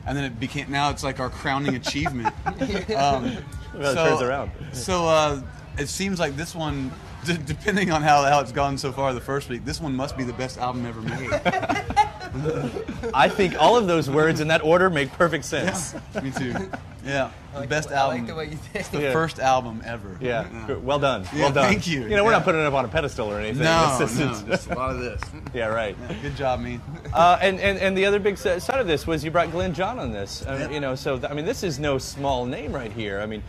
and 0.07 0.17
then 0.17 0.23
it 0.23 0.39
became 0.39 0.71
now 0.71 0.89
it's 0.89 1.03
like 1.03 1.19
our 1.19 1.29
crowning 1.29 1.75
achievement. 1.81 2.33
um, 2.45 3.37
Well, 3.75 3.91
it 3.91 3.95
turns 3.95 4.21
around. 4.21 4.51
So 4.71 5.05
uh, 5.07 5.41
it 5.77 5.87
seems 5.89 6.19
like 6.19 6.35
this 6.35 6.55
one, 6.55 6.91
d- 7.25 7.37
depending 7.45 7.91
on 7.91 8.01
how, 8.01 8.23
how 8.23 8.39
it's 8.39 8.51
gone 8.51 8.77
so 8.77 8.91
far 8.91 9.13
the 9.13 9.21
first 9.21 9.49
week, 9.49 9.65
this 9.65 9.79
one 9.79 9.95
must 9.95 10.17
be 10.17 10.23
the 10.23 10.33
best 10.33 10.57
album 10.57 10.85
ever 10.85 11.01
made. 11.01 11.29
I 13.13 13.29
think 13.29 13.55
all 13.61 13.77
of 13.77 13.87
those 13.87 14.09
words 14.09 14.39
in 14.39 14.47
that 14.49 14.63
order 14.63 14.89
make 14.89 15.11
perfect 15.13 15.45
sense. 15.45 15.95
Me 16.21 16.31
too. 16.31 16.53
Yeah, 17.05 17.31
I 17.51 17.53
the 17.53 17.59
like 17.61 17.69
best 17.69 17.87
the, 17.87 17.95
I 17.95 17.99
album. 17.99 18.17
like 18.17 18.27
the 18.27 18.35
way 18.35 18.45
you 18.49 18.57
think. 18.57 18.91
the 18.91 18.99
Yeah. 19.01 19.13
first 19.13 19.39
album 19.39 19.81
ever. 19.85 20.17
Yeah, 20.19 20.45
good. 20.67 20.83
well 20.83 20.99
done. 20.99 21.23
Yeah, 21.33 21.43
well 21.43 21.51
done. 21.53 21.69
thank 21.71 21.87
you. 21.87 22.01
You 22.01 22.09
know, 22.17 22.25
we're 22.25 22.31
Yeah. 22.31 22.37
not 22.39 22.43
putting 22.43 22.59
it 22.59 22.65
up 22.65 22.73
on 22.73 22.83
a 22.83 22.89
pedestal 22.89 23.31
or 23.31 23.39
anything. 23.39 23.63
No, 23.63 23.87
It's 23.91 23.99
just- 23.99 24.19
no, 24.19 24.25
it's- 24.25 24.41
just 24.43 24.69
a 24.71 24.75
lot 24.75 24.89
of 24.89 24.99
this. 24.99 25.21
yeah, 25.53 25.67
right. 25.67 25.95
Good 26.21 26.35
job, 26.35 26.59
me. 26.59 26.81
Uh, 27.13 27.37
and, 27.41 27.61
and, 27.61 27.77
and 27.79 27.97
the 27.97 28.05
other 28.05 28.19
big 28.19 28.37
side 28.37 28.61
of 28.81 28.87
this 28.87 29.07
was 29.07 29.23
you 29.23 29.31
brought 29.31 29.51
Glyn 29.51 29.73
John 29.73 29.99
on 29.99 30.11
this. 30.11 30.43
Yep. 30.45 30.69
You 30.69 30.81
know, 30.81 30.95
so 30.95 31.17
th- 31.17 31.31
I 31.31 31.33
mean, 31.33 31.45
this 31.45 31.63
is 31.63 31.79
no 31.79 31.97
small 31.97 32.45
name 32.45 32.73
right 32.73 32.91
here. 32.91 33.21
I 33.21 33.25
mean, 33.25 33.41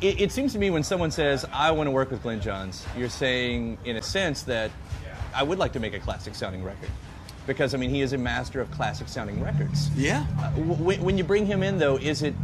it, 0.00 0.20
it 0.20 0.32
seems 0.32 0.52
to 0.54 0.58
me 0.58 0.70
when 0.70 0.82
someone 0.82 1.12
says 1.12 1.46
I 1.52 1.70
want 1.70 1.86
to 1.86 1.92
work 1.92 2.10
with 2.10 2.20
Glyn 2.20 2.40
Johns, 2.40 2.84
you're 2.98 3.08
saying 3.08 3.78
in 3.84 3.94
a 3.94 4.02
sense 4.02 4.42
that 4.44 4.72
I 5.32 5.44
would 5.44 5.58
like 5.60 5.72
to 5.74 5.78
make 5.78 5.94
a 5.94 6.00
classic 6.00 6.34
sounding 6.34 6.64
record, 6.64 6.90
because 7.46 7.74
I 7.74 7.78
mean 7.78 7.90
he 7.90 8.00
is 8.00 8.12
a 8.12 8.18
master 8.18 8.60
of 8.60 8.70
classic 8.70 9.08
sounding 9.08 9.42
records. 9.42 9.90
Yeah. 9.96 10.26
Uh, 10.38 10.50
w- 10.50 10.74
when, 10.74 11.02
when 11.02 11.18
you 11.18 11.24
bring 11.24 11.46
him 11.46 11.62
in, 11.62 11.78
though, 11.78 11.96
is 11.96 12.22
it? 12.22 12.34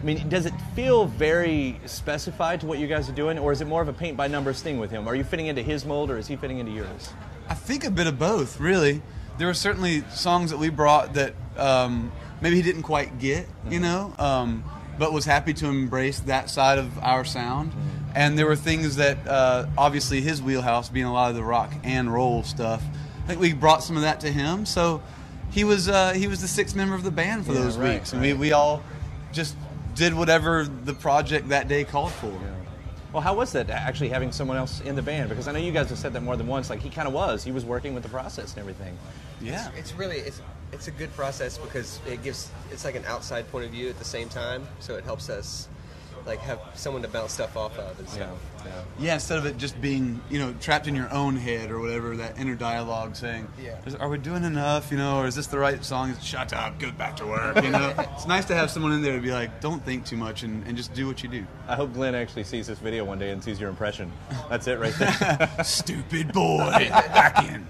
I 0.00 0.04
mean, 0.04 0.28
does 0.28 0.46
it 0.46 0.52
feel 0.74 1.06
very 1.06 1.80
specified 1.86 2.60
to 2.60 2.66
what 2.66 2.78
you 2.78 2.86
guys 2.86 3.08
are 3.08 3.14
doing, 3.14 3.38
or 3.38 3.50
is 3.50 3.60
it 3.60 3.66
more 3.66 3.82
of 3.82 3.88
a 3.88 3.92
paint 3.92 4.16
by 4.16 4.28
numbers 4.28 4.62
thing 4.62 4.78
with 4.78 4.90
him? 4.90 5.08
Are 5.08 5.14
you 5.14 5.24
fitting 5.24 5.46
into 5.46 5.62
his 5.62 5.84
mold, 5.84 6.10
or 6.10 6.18
is 6.18 6.26
he 6.26 6.36
fitting 6.36 6.58
into 6.58 6.70
yours? 6.70 7.10
I 7.48 7.54
think 7.54 7.84
a 7.84 7.90
bit 7.90 8.06
of 8.06 8.18
both, 8.18 8.60
really. 8.60 9.02
There 9.38 9.46
were 9.46 9.54
certainly 9.54 10.02
songs 10.10 10.50
that 10.50 10.58
we 10.58 10.68
brought 10.68 11.14
that 11.14 11.34
um, 11.56 12.12
maybe 12.40 12.56
he 12.56 12.62
didn't 12.62 12.82
quite 12.82 13.18
get, 13.18 13.46
you 13.68 13.80
know, 13.80 14.14
um, 14.18 14.64
but 14.98 15.12
was 15.12 15.24
happy 15.24 15.54
to 15.54 15.66
embrace 15.66 16.20
that 16.20 16.50
side 16.50 16.78
of 16.78 16.98
our 16.98 17.24
sound. 17.24 17.72
And 18.14 18.38
there 18.38 18.46
were 18.46 18.56
things 18.56 18.96
that, 18.96 19.26
uh, 19.26 19.66
obviously, 19.76 20.20
his 20.20 20.40
wheelhouse 20.40 20.88
being 20.88 21.04
a 21.06 21.12
lot 21.12 21.30
of 21.30 21.36
the 21.36 21.44
rock 21.44 21.72
and 21.84 22.12
roll 22.12 22.42
stuff. 22.42 22.82
I 23.26 23.30
think 23.30 23.40
we 23.40 23.52
brought 23.52 23.82
some 23.82 23.96
of 23.96 24.02
that 24.02 24.20
to 24.20 24.30
him. 24.30 24.64
So 24.66 25.02
he 25.50 25.64
was 25.64 25.88
uh, 25.88 26.12
he 26.12 26.28
was 26.28 26.40
the 26.40 26.46
sixth 26.46 26.76
member 26.76 26.94
of 26.94 27.02
the 27.02 27.10
band 27.10 27.44
for 27.44 27.52
Yeah, 27.52 27.60
those 27.60 27.76
right, 27.76 27.94
weeks, 27.94 28.12
and 28.12 28.22
we, 28.22 28.34
we 28.34 28.52
all 28.52 28.84
just 29.32 29.56
did 29.96 30.14
whatever 30.14 30.64
the 30.64 30.94
project 30.94 31.48
that 31.48 31.66
day 31.66 31.82
called 31.82 32.12
for. 32.12 32.32
Well, 33.12 33.22
how 33.22 33.34
was 33.34 33.50
that 33.52 33.68
actually 33.68 34.10
having 34.10 34.30
someone 34.30 34.56
else 34.56 34.80
in 34.82 34.94
the 34.94 35.02
band? 35.02 35.28
Because 35.28 35.48
I 35.48 35.52
know 35.52 35.58
you 35.58 35.72
guys 35.72 35.88
have 35.88 35.98
said 35.98 36.12
that 36.12 36.20
more 36.20 36.36
than 36.36 36.46
once. 36.46 36.70
Like 36.70 36.80
he 36.80 36.90
kind 36.90 37.08
of 37.08 37.14
was. 37.14 37.42
He 37.42 37.50
was 37.50 37.64
working 37.64 37.94
with 37.94 38.04
the 38.04 38.08
process 38.08 38.52
and 38.52 38.60
everything. 38.60 38.96
Yeah. 39.40 39.70
It's 39.76 39.92
really 39.94 40.18
it's 40.18 40.40
it's 40.70 40.86
a 40.86 40.92
good 40.92 41.12
process 41.16 41.58
because 41.58 41.98
it 42.06 42.22
gives 42.22 42.50
it's 42.70 42.84
like 42.84 42.94
an 42.94 43.04
outside 43.06 43.50
point 43.50 43.64
of 43.64 43.72
view 43.72 43.88
at 43.88 43.98
the 43.98 44.04
same 44.04 44.28
time, 44.28 44.68
so 44.78 44.94
it 44.94 45.02
helps 45.04 45.28
us 45.30 45.66
like 46.26 46.40
have 46.40 46.58
someone 46.74 47.02
to 47.02 47.08
bounce 47.08 47.32
stuff 47.32 47.56
off 47.56 47.78
of 47.78 47.98
and 47.98 48.08
stuff. 48.08 48.30
Yeah, 48.98 49.14
instead 49.14 49.38
of 49.38 49.46
it 49.46 49.58
just 49.58 49.80
being, 49.80 50.20
you 50.28 50.38
know, 50.40 50.52
trapped 50.60 50.88
in 50.88 50.94
your 50.96 51.12
own 51.12 51.36
head 51.36 51.70
or 51.70 51.78
whatever, 51.78 52.16
that 52.16 52.36
inner 52.38 52.56
dialogue 52.56 53.14
saying, 53.14 53.46
Yeah. 53.62 53.76
"Is- 53.86 53.94
are 53.94 54.08
we 54.08 54.18
doing 54.18 54.42
enough, 54.42 54.90
you 54.90 54.96
know, 54.98 55.18
or 55.18 55.26
is 55.26 55.34
this 55.36 55.46
the 55.46 55.58
right 55.58 55.84
song? 55.84 56.16
Shut 56.20 56.52
up, 56.52 56.78
go 56.80 56.90
back 56.90 57.16
to 57.18 57.26
work, 57.26 57.62
you 57.62 57.70
know? 57.70 57.94
it's 58.14 58.26
nice 58.26 58.44
to 58.46 58.54
have 58.56 58.70
someone 58.70 58.92
in 58.92 59.02
there 59.02 59.14
to 59.14 59.20
be 59.22 59.30
like, 59.30 59.60
don't 59.60 59.84
think 59.84 60.04
too 60.04 60.16
much 60.16 60.42
and, 60.42 60.66
and 60.66 60.76
just 60.76 60.92
do 60.94 61.06
what 61.06 61.22
you 61.22 61.28
do. 61.28 61.46
I 61.68 61.76
hope 61.76 61.92
Glyn 61.94 62.14
actually 62.16 62.44
sees 62.44 62.66
this 62.66 62.78
video 62.80 63.04
one 63.04 63.18
day 63.20 63.30
and 63.30 63.42
sees 63.44 63.60
your 63.60 63.70
impression. 63.70 64.10
That's 64.50 64.66
it 64.66 64.78
right 64.80 64.94
there. 64.98 65.48
Stupid 65.64 66.32
boy, 66.32 66.88
back 66.90 67.48
in. 67.48 67.66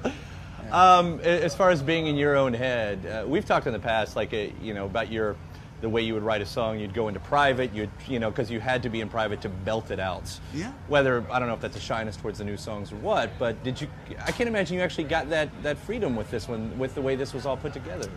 Um, 0.73 1.21
as 1.21 1.55
far 1.55 1.71
as 1.71 1.83
being 1.83 2.07
in 2.07 2.17
your 2.17 2.37
own 2.37 2.55
head, 2.55 3.05
uh, 3.07 3.27
we've 3.29 3.45
talked 3.45 3.67
in 3.67 3.73
the 3.73 3.79
past, 3.79 4.17
like 4.17 4.33
uh, 4.33 4.47
you 4.63 4.75
know, 4.75 4.87
about 4.87 5.13
your 5.13 5.37
the 5.81 5.89
way 5.89 6.03
you 6.03 6.15
would 6.15 6.23
write 6.23 6.41
a 6.41 6.47
song. 6.47 6.79
You'd 6.79 6.95
go 6.95 7.09
into 7.09 7.21
private, 7.21 7.73
you'd 7.75 7.91
you 8.09 8.19
know, 8.19 8.31
because 8.31 8.51
you 8.51 8.61
had 8.61 8.83
to 8.83 8.89
be 8.89 9.01
in 9.01 9.09
private 9.09 9.41
to 9.43 9.49
belt 9.49 9.91
it 9.91 10.01
out. 10.01 10.39
Yeah. 10.55 10.73
Whether 10.89 11.25
I 11.31 11.39
don't 11.39 11.49
know 11.49 11.55
if 11.55 11.61
that's 11.61 11.77
a 11.77 11.81
shyness 11.81 12.17
towards 12.17 12.39
the 12.39 12.45
new 12.45 12.57
songs 12.57 12.93
or 12.93 12.97
what, 12.97 13.31
but 13.39 13.63
did 13.63 13.81
you? 13.81 13.89
I 14.25 14.33
can't 14.33 14.49
imagine 14.49 14.77
you 14.77 14.83
actually 14.83 15.05
got 15.05 15.29
that 15.31 15.51
that 15.63 15.79
freedom 15.79 16.17
with 16.17 16.31
this 16.31 16.49
one, 16.49 16.77
with 16.79 16.95
the 16.95 17.03
way 17.03 17.17
this 17.17 17.35
was 17.35 17.47
all 17.47 17.57
put 17.57 17.73
together. 17.73 18.11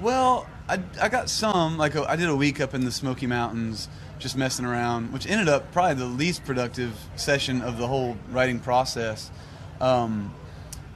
Well, 0.00 0.46
I, 0.68 0.80
I 1.00 1.08
got 1.10 1.28
some. 1.28 1.76
Like 1.76 1.94
a, 1.94 2.08
I 2.10 2.16
did 2.16 2.28
a 2.28 2.36
week 2.36 2.60
up 2.60 2.72
in 2.74 2.84
the 2.84 2.92
Smoky 2.92 3.26
Mountains, 3.26 3.88
just 4.18 4.36
messing 4.36 4.64
around, 4.64 5.12
which 5.12 5.26
ended 5.26 5.48
up 5.48 5.72
probably 5.72 5.94
the 5.94 6.06
least 6.06 6.44
productive 6.44 6.92
session 7.16 7.60
of 7.60 7.76
the 7.76 7.86
whole 7.86 8.16
writing 8.30 8.60
process. 8.60 9.30
Um, 9.80 10.34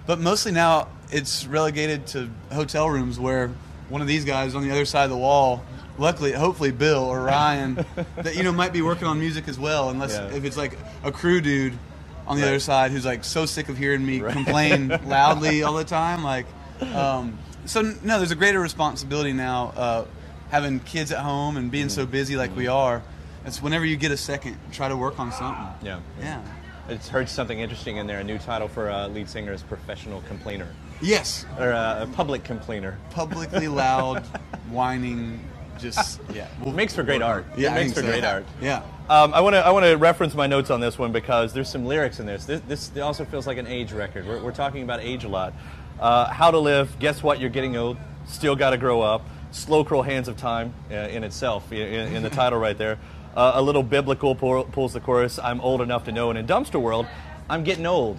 but 0.06 0.20
mostly 0.20 0.52
now 0.52 0.88
it's 1.10 1.46
relegated 1.46 2.06
to 2.08 2.30
hotel 2.52 2.88
rooms 2.88 3.18
where 3.20 3.50
one 3.88 4.00
of 4.00 4.08
these 4.08 4.24
guys 4.24 4.54
on 4.54 4.62
the 4.62 4.70
other 4.70 4.84
side 4.84 5.04
of 5.04 5.10
the 5.10 5.16
wall, 5.16 5.62
luckily, 5.98 6.32
hopefully 6.32 6.70
Bill 6.70 7.04
or 7.04 7.22
Ryan, 7.22 7.84
that 8.16 8.36
you 8.36 8.42
know 8.42 8.52
might 8.52 8.72
be 8.72 8.82
working 8.82 9.06
on 9.06 9.18
music 9.20 9.48
as 9.48 9.58
well. 9.58 9.90
Unless 9.90 10.12
Yeah. 10.14 10.36
if 10.36 10.44
it's 10.44 10.56
like 10.56 10.78
a 11.02 11.12
crew 11.12 11.40
dude 11.40 11.78
on 12.26 12.36
the 12.36 12.42
Right. 12.42 12.48
other 12.48 12.60
side 12.60 12.90
who's 12.90 13.04
like 13.04 13.22
so 13.24 13.46
sick 13.46 13.68
of 13.68 13.76
hearing 13.76 14.04
me 14.04 14.20
Right. 14.20 14.32
complain 14.32 14.88
loudly 15.06 15.62
all 15.62 15.74
the 15.74 15.84
time, 15.84 16.22
like. 16.24 16.46
Um, 16.94 17.38
so 17.66 17.80
no, 18.02 18.18
there's 18.18 18.30
a 18.32 18.34
greater 18.36 18.60
responsibility 18.60 19.32
now, 19.32 19.72
uh, 19.76 20.04
having 20.50 20.80
kids 20.80 21.12
at 21.12 21.20
home 21.20 21.56
and 21.56 21.70
being 21.70 21.88
so 21.88 22.04
busy 22.04 22.36
like 22.36 22.54
we 22.56 22.66
are. 22.66 23.02
It's 23.46 23.62
whenever 23.62 23.84
you 23.84 23.96
get 23.96 24.10
a 24.10 24.16
second, 24.16 24.56
try 24.72 24.88
to 24.88 24.96
work 24.96 25.18
on 25.20 25.30
something. 25.32 25.66
Yeah. 25.82 26.00
Yeah. 26.20 26.40
It's 26.88 27.08
heard 27.08 27.28
something 27.28 27.60
interesting 27.60 27.96
in 27.96 28.06
there. 28.06 28.18
A 28.20 28.24
new 28.24 28.36
title 28.38 28.68
for 28.68 28.90
uh, 28.90 29.08
lead 29.08 29.28
singer 29.30 29.52
is 29.52 29.62
professional 29.62 30.22
complainer, 30.28 30.66
Yes. 31.00 31.46
or 31.58 31.72
uh, 31.72 32.02
a 32.02 32.06
public 32.08 32.44
complainer. 32.44 32.98
Publicly 33.10 33.68
loud, 33.68 34.22
whining, 34.70 35.40
just 35.78 36.20
yeah. 36.32 36.48
It 36.64 36.74
makes 36.74 36.94
for 36.94 37.02
great 37.02 37.22
art. 37.22 37.46
Yeah, 37.56 37.72
it 37.72 37.74
makes 37.74 37.92
for 37.92 38.00
so. 38.00 38.06
great 38.06 38.24
art. 38.24 38.44
Yeah. 38.60 38.82
Um, 39.08 39.34
I 39.34 39.40
want 39.40 39.54
to 39.54 39.64
I 39.64 39.70
want 39.70 39.84
to 39.84 39.96
reference 39.96 40.34
my 40.34 40.46
notes 40.46 40.70
on 40.70 40.80
this 40.80 40.98
one 40.98 41.12
because 41.12 41.52
there's 41.52 41.68
some 41.68 41.84
lyrics 41.84 42.20
in 42.20 42.26
this. 42.26 42.46
This, 42.46 42.60
this 42.60 42.96
also 42.98 43.24
feels 43.24 43.46
like 43.46 43.58
an 43.58 43.66
age 43.66 43.92
record. 43.92 44.26
We're, 44.26 44.42
we're 44.42 44.52
talking 44.52 44.82
about 44.82 45.00
age 45.00 45.24
a 45.24 45.28
lot. 45.28 45.52
Uh, 46.00 46.26
how 46.26 46.50
to 46.50 46.58
live. 46.58 46.98
Guess 46.98 47.22
what? 47.22 47.40
You're 47.40 47.50
getting 47.50 47.76
old. 47.76 47.96
Still 48.26 48.56
got 48.56 48.70
to 48.70 48.78
grow 48.78 49.02
up. 49.02 49.26
Slow 49.50 49.84
cruel 49.84 50.02
hands 50.02 50.26
of 50.28 50.36
time 50.36 50.74
uh, 50.90 50.94
in 50.94 51.22
itself 51.22 51.70
in, 51.70 52.16
in 52.16 52.22
the 52.22 52.30
title 52.30 52.58
right 52.58 52.76
there. 52.76 52.98
Uh, 53.36 53.52
a 53.54 53.62
little 53.62 53.82
biblical 53.82 54.34
pull, 54.34 54.64
pulls 54.64 54.92
the 54.92 55.00
chorus. 55.00 55.38
I'm 55.38 55.60
old 55.60 55.80
enough 55.80 56.04
to 56.04 56.12
know. 56.12 56.30
And 56.30 56.38
in 56.38 56.46
dumpster 56.46 56.80
world, 56.80 57.06
I'm 57.48 57.62
getting 57.62 57.86
old. 57.86 58.18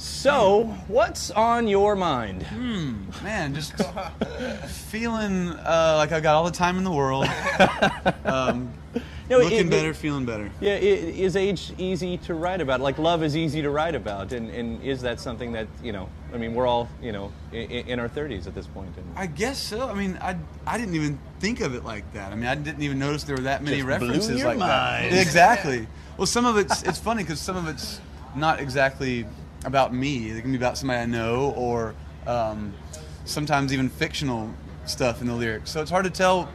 So, 0.00 0.62
what's 0.86 1.32
on 1.32 1.66
your 1.66 1.96
mind? 1.96 2.46
Man, 3.20 3.52
just 3.52 3.72
feeling 4.68 5.48
uh, 5.48 5.94
like 5.96 6.12
I've 6.12 6.22
got 6.22 6.36
all 6.36 6.44
the 6.44 6.52
time 6.52 6.78
in 6.78 6.84
the 6.84 6.92
world. 6.92 7.26
Um, 8.24 8.72
No, 9.30 9.38
looking 9.38 9.66
it- 9.66 9.70
better, 9.70 9.92
feeling 9.92 10.24
better. 10.24 10.50
Yeah, 10.60 10.74
i- 10.74 10.76
is 10.76 11.34
age 11.34 11.72
easy 11.78 12.16
to 12.18 12.34
write 12.34 12.60
about? 12.60 12.80
Like 12.80 12.96
love 12.98 13.22
is 13.24 13.36
easy 13.36 13.60
to 13.62 13.70
write 13.70 13.94
about, 13.96 14.32
and, 14.32 14.50
and 14.50 14.80
is 14.82 15.00
that 15.02 15.18
something 15.18 15.50
that 15.52 15.66
you 15.82 15.92
know? 15.92 16.08
I 16.32 16.36
mean, 16.38 16.54
we're 16.54 16.66
all 16.66 16.88
you 17.02 17.10
know 17.12 17.32
in, 17.52 17.70
in 17.70 17.98
our 18.00 18.08
30s 18.08 18.46
at 18.46 18.54
this 18.54 18.66
point, 18.68 18.90
and 18.96 19.04
I 19.18 19.26
guess 19.26 19.58
so. 19.58 19.88
I 19.88 19.94
mean, 19.94 20.16
I, 20.22 20.36
I 20.66 20.78
didn't 20.78 20.94
even 20.94 21.18
think 21.40 21.60
of 21.60 21.74
it 21.74 21.84
like 21.84 22.10
that. 22.12 22.32
I 22.32 22.36
mean, 22.36 22.46
I 22.46 22.54
didn't 22.54 22.82
even 22.82 22.98
notice 23.00 23.24
there 23.24 23.36
were 23.36 23.42
that 23.42 23.62
many 23.64 23.82
references 23.82 24.44
like 24.44 24.58
mind. 24.58 25.12
that. 25.12 25.20
Exactly. 25.20 25.86
Well, 26.16 26.26
some 26.26 26.46
of 26.46 26.56
it's 26.56 26.82
it's 26.84 26.98
funny 27.00 27.22
because 27.24 27.40
some 27.40 27.56
of 27.56 27.66
it's 27.68 28.00
not 28.36 28.60
exactly 28.60 29.26
about 29.64 29.92
me. 29.94 30.30
It 30.30 30.40
can 30.42 30.50
be 30.50 30.56
about 30.56 30.78
somebody 30.78 31.00
I 31.00 31.06
know, 31.06 31.52
or 31.56 31.94
um, 32.26 32.74
sometimes 33.24 33.72
even 33.72 33.88
fictional 33.88 34.52
stuff 34.86 35.20
in 35.20 35.26
the 35.26 35.34
lyrics. 35.34 35.70
So 35.70 35.80
it's 35.82 35.90
hard 35.90 36.04
to 36.04 36.10
tell 36.10 36.48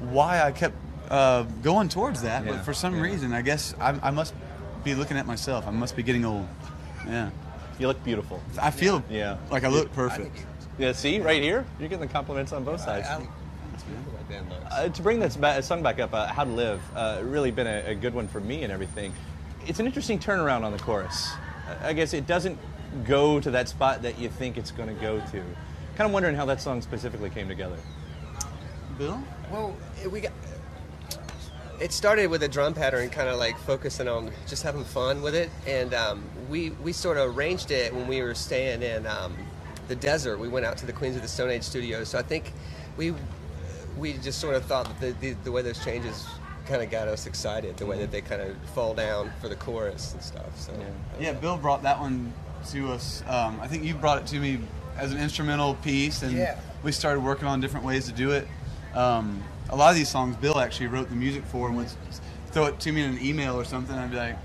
why 0.00 0.42
I 0.42 0.52
kept 0.52 0.74
uh, 1.10 1.42
going 1.62 1.88
towards 1.88 2.22
that. 2.22 2.44
Yeah, 2.44 2.52
But 2.52 2.64
for 2.64 2.74
some 2.74 2.96
yeah. 2.96 3.02
reason, 3.02 3.32
I 3.32 3.42
guess 3.42 3.74
I, 3.80 3.98
I 4.02 4.10
must 4.10 4.34
be 4.84 4.94
looking 4.94 5.16
at 5.16 5.26
myself. 5.26 5.66
I 5.66 5.70
must 5.70 5.94
be 5.96 6.02
getting 6.02 6.24
old. 6.24 6.48
Yeah. 7.06 7.30
you 7.78 7.86
look 7.86 8.02
beautiful. 8.04 8.40
I 8.60 8.70
feel 8.70 9.02
Yeah. 9.10 9.36
like 9.50 9.64
I 9.64 9.68
look 9.68 9.92
perfect. 9.92 10.44
Yeah, 10.78 10.92
see 10.92 11.20
right 11.20 11.42
here, 11.42 11.64
you're 11.78 11.88
getting 11.88 12.06
the 12.06 12.12
compliments 12.12 12.52
on 12.52 12.64
both 12.64 12.80
sides. 12.80 13.06
I, 13.06 13.22
it's 13.74 13.82
beautiful 13.84 14.12
like 14.14 14.28
that. 14.28 14.72
Uh, 14.72 14.88
to 14.88 15.02
bring 15.02 15.20
this 15.20 15.36
ba- 15.36 15.62
song 15.62 15.82
back 15.82 16.00
up, 16.00 16.14
uh, 16.14 16.26
"How 16.28 16.44
to 16.44 16.50
Live," 16.50 16.80
uh, 16.96 17.20
really 17.24 17.50
been 17.50 17.66
a, 17.66 17.90
a 17.90 17.94
good 17.94 18.14
one 18.14 18.26
for 18.26 18.40
me 18.40 18.62
and 18.64 18.72
everything. 18.72 19.12
It's 19.66 19.80
an 19.80 19.86
interesting 19.86 20.18
turnaround 20.18 20.62
on 20.64 20.72
the 20.72 20.78
chorus. 20.78 21.30
I 21.68 21.88
I 21.88 21.92
guess 21.92 22.12
it 22.12 22.26
doesn't 22.26 22.58
go 23.04 23.40
to 23.40 23.50
that 23.50 23.68
spot 23.68 24.02
that 24.02 24.18
you 24.18 24.28
think 24.28 24.56
it's 24.56 24.70
going 24.70 24.88
to 24.88 25.00
go 25.00 25.18
to. 25.18 25.42
Kind 25.96 26.06
of 26.06 26.12
wondering 26.12 26.34
how 26.34 26.44
that 26.46 26.60
song 26.60 26.82
specifically 26.82 27.30
came 27.30 27.48
together. 27.48 27.76
Bill? 28.98 29.22
Well, 29.50 29.76
we 30.10 30.20
got. 30.20 30.32
It 31.80 31.92
started 31.92 32.28
with 32.28 32.42
a 32.44 32.48
drum 32.48 32.74
pattern, 32.74 33.10
kind 33.10 33.28
of 33.28 33.38
like 33.38 33.58
focusing 33.58 34.06
on 34.06 34.30
just 34.46 34.62
having 34.62 34.84
fun 34.84 35.20
with 35.20 35.34
it, 35.34 35.50
and 35.66 35.92
um, 35.94 36.24
we 36.48 36.70
we 36.70 36.92
sort 36.92 37.16
of 37.16 37.36
arranged 37.36 37.70
it 37.70 37.92
when 37.94 38.06
we 38.06 38.22
were 38.22 38.34
staying 38.34 38.82
in 38.82 39.06
um, 39.06 39.34
the 39.88 39.96
desert. 39.96 40.38
We 40.38 40.48
went 40.48 40.64
out 40.64 40.76
to 40.78 40.86
the 40.86 40.92
Queens 40.92 41.16
of 41.16 41.22
the 41.22 41.28
Stone 41.28 41.50
Age 41.50 41.62
studio, 41.62 42.04
so 42.04 42.18
I 42.18 42.22
think 42.22 42.52
we 42.96 43.14
we 43.98 44.14
just 44.14 44.40
sort 44.40 44.54
of 44.54 44.64
thought 44.64 44.86
that 44.86 45.20
the, 45.20 45.28
the, 45.28 45.36
the 45.44 45.52
way 45.52 45.62
those 45.62 45.82
changes 45.84 46.26
kind 46.66 46.82
of 46.82 46.90
got 46.90 47.08
us 47.08 47.26
excited, 47.26 47.76
the 47.76 47.86
way 47.86 47.98
that 47.98 48.10
they 48.10 48.20
kind 48.20 48.42
of 48.42 48.56
fall 48.74 48.94
down 48.94 49.32
for 49.40 49.48
the 49.48 49.56
chorus 49.56 50.12
and 50.12 50.22
stuff. 50.22 50.58
So 50.58 50.72
Yeah, 51.20 51.32
Bill 51.32 51.56
brought 51.56 51.82
that 51.82 51.98
one 51.98 52.32
to 52.70 52.92
us. 52.92 53.22
Um, 53.28 53.58
I 53.60 53.66
think 53.68 53.84
you 53.84 53.94
brought 53.94 54.18
it 54.18 54.26
to 54.28 54.38
me 54.38 54.60
as 54.96 55.12
an 55.12 55.18
instrumental 55.18 55.74
piece, 55.76 56.22
and 56.22 56.32
Yeah. 56.36 56.56
we 56.82 56.92
started 56.92 57.20
working 57.20 57.48
on 57.48 57.60
different 57.60 57.84
ways 57.86 58.06
to 58.06 58.12
do 58.12 58.30
it. 58.32 58.46
Um, 58.94 59.42
a 59.70 59.76
lot 59.76 59.90
of 59.90 59.96
these 59.96 60.08
songs, 60.08 60.36
Bill 60.36 60.58
actually 60.58 60.88
wrote 60.88 61.08
the 61.08 61.16
music 61.16 61.44
for, 61.46 61.68
and 61.68 61.76
would 61.76 61.88
throw 62.52 62.66
it 62.66 62.78
to 62.80 62.92
me 62.92 63.02
in 63.02 63.10
an 63.16 63.24
email 63.24 63.54
or 63.58 63.64
something. 63.64 63.96
I'd 63.96 64.10
be 64.10 64.16
like, 64.16 64.36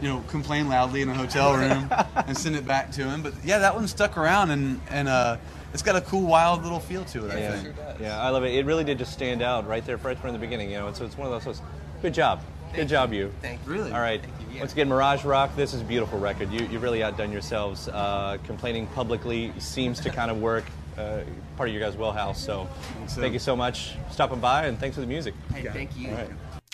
you 0.00 0.08
know, 0.08 0.22
complain 0.28 0.68
loudly 0.68 1.02
in 1.02 1.08
a 1.08 1.14
hotel 1.14 1.54
room 1.54 1.90
and 2.26 2.36
send 2.36 2.56
it 2.56 2.66
back 2.66 2.90
to 2.92 3.04
him. 3.04 3.22
But 3.22 3.34
yeah, 3.44 3.58
that 3.58 3.74
one 3.74 3.86
stuck 3.88 4.16
around, 4.16 4.50
and 4.50 4.80
and 4.88 5.08
uh, 5.08 5.36
it's 5.72 5.82
got 5.82 5.96
a 5.96 6.00
cool, 6.02 6.26
wild 6.26 6.62
little 6.62 6.80
feel 6.80 7.04
to 7.06 7.26
it. 7.26 7.32
I 7.32 7.40
Yeah, 7.40 7.56
think. 7.56 7.76
yeah, 8.00 8.20
I 8.20 8.30
love 8.30 8.44
it. 8.44 8.54
It 8.54 8.64
really 8.66 8.84
did 8.84 8.98
just 8.98 9.12
stand 9.12 9.42
out 9.42 9.66
right 9.66 9.84
there, 9.84 9.96
right 9.98 10.18
from 10.18 10.32
the 10.32 10.38
beginning. 10.38 10.70
You 10.70 10.78
know, 10.78 10.92
so 10.92 11.04
it's 11.04 11.16
one 11.16 11.32
of 11.32 11.32
those. 11.32 11.44
those 11.58 11.66
good 12.02 12.14
job, 12.14 12.40
good 12.74 12.88
job, 12.88 13.12
you. 13.12 13.32
Thank 13.42 13.60
you. 13.66 13.72
Really? 13.72 13.92
All 13.92 14.00
right. 14.00 14.22
you, 14.22 14.54
yeah. 14.54 14.60
Once 14.60 14.72
again, 14.72 14.88
Mirage 14.88 15.24
Rock. 15.24 15.54
This 15.56 15.74
is 15.74 15.80
a 15.80 15.84
beautiful 15.84 16.18
record. 16.18 16.50
You 16.52 16.66
you 16.66 16.78
really 16.78 17.02
outdone 17.02 17.30
yourselves. 17.32 17.88
Uh, 17.88 18.38
complaining 18.44 18.86
publicly 18.88 19.52
seems 19.58 20.00
to 20.00 20.10
kind 20.10 20.30
of 20.30 20.40
work. 20.40 20.64
Uh, 20.98 21.22
part 21.56 21.68
of 21.68 21.74
your 21.74 21.82
guys' 21.82 21.96
wellhouse. 21.96 22.36
So, 22.36 22.68
so. 23.06 23.20
thank 23.20 23.32
you 23.32 23.38
so 23.38 23.56
much 23.56 23.94
for 24.08 24.12
stopping 24.12 24.40
by, 24.40 24.66
and 24.66 24.78
thanks 24.78 24.96
for 24.96 25.00
the 25.00 25.06
music. 25.06 25.34
Hey, 25.54 25.62
thank 25.62 25.96
you. 25.96 26.14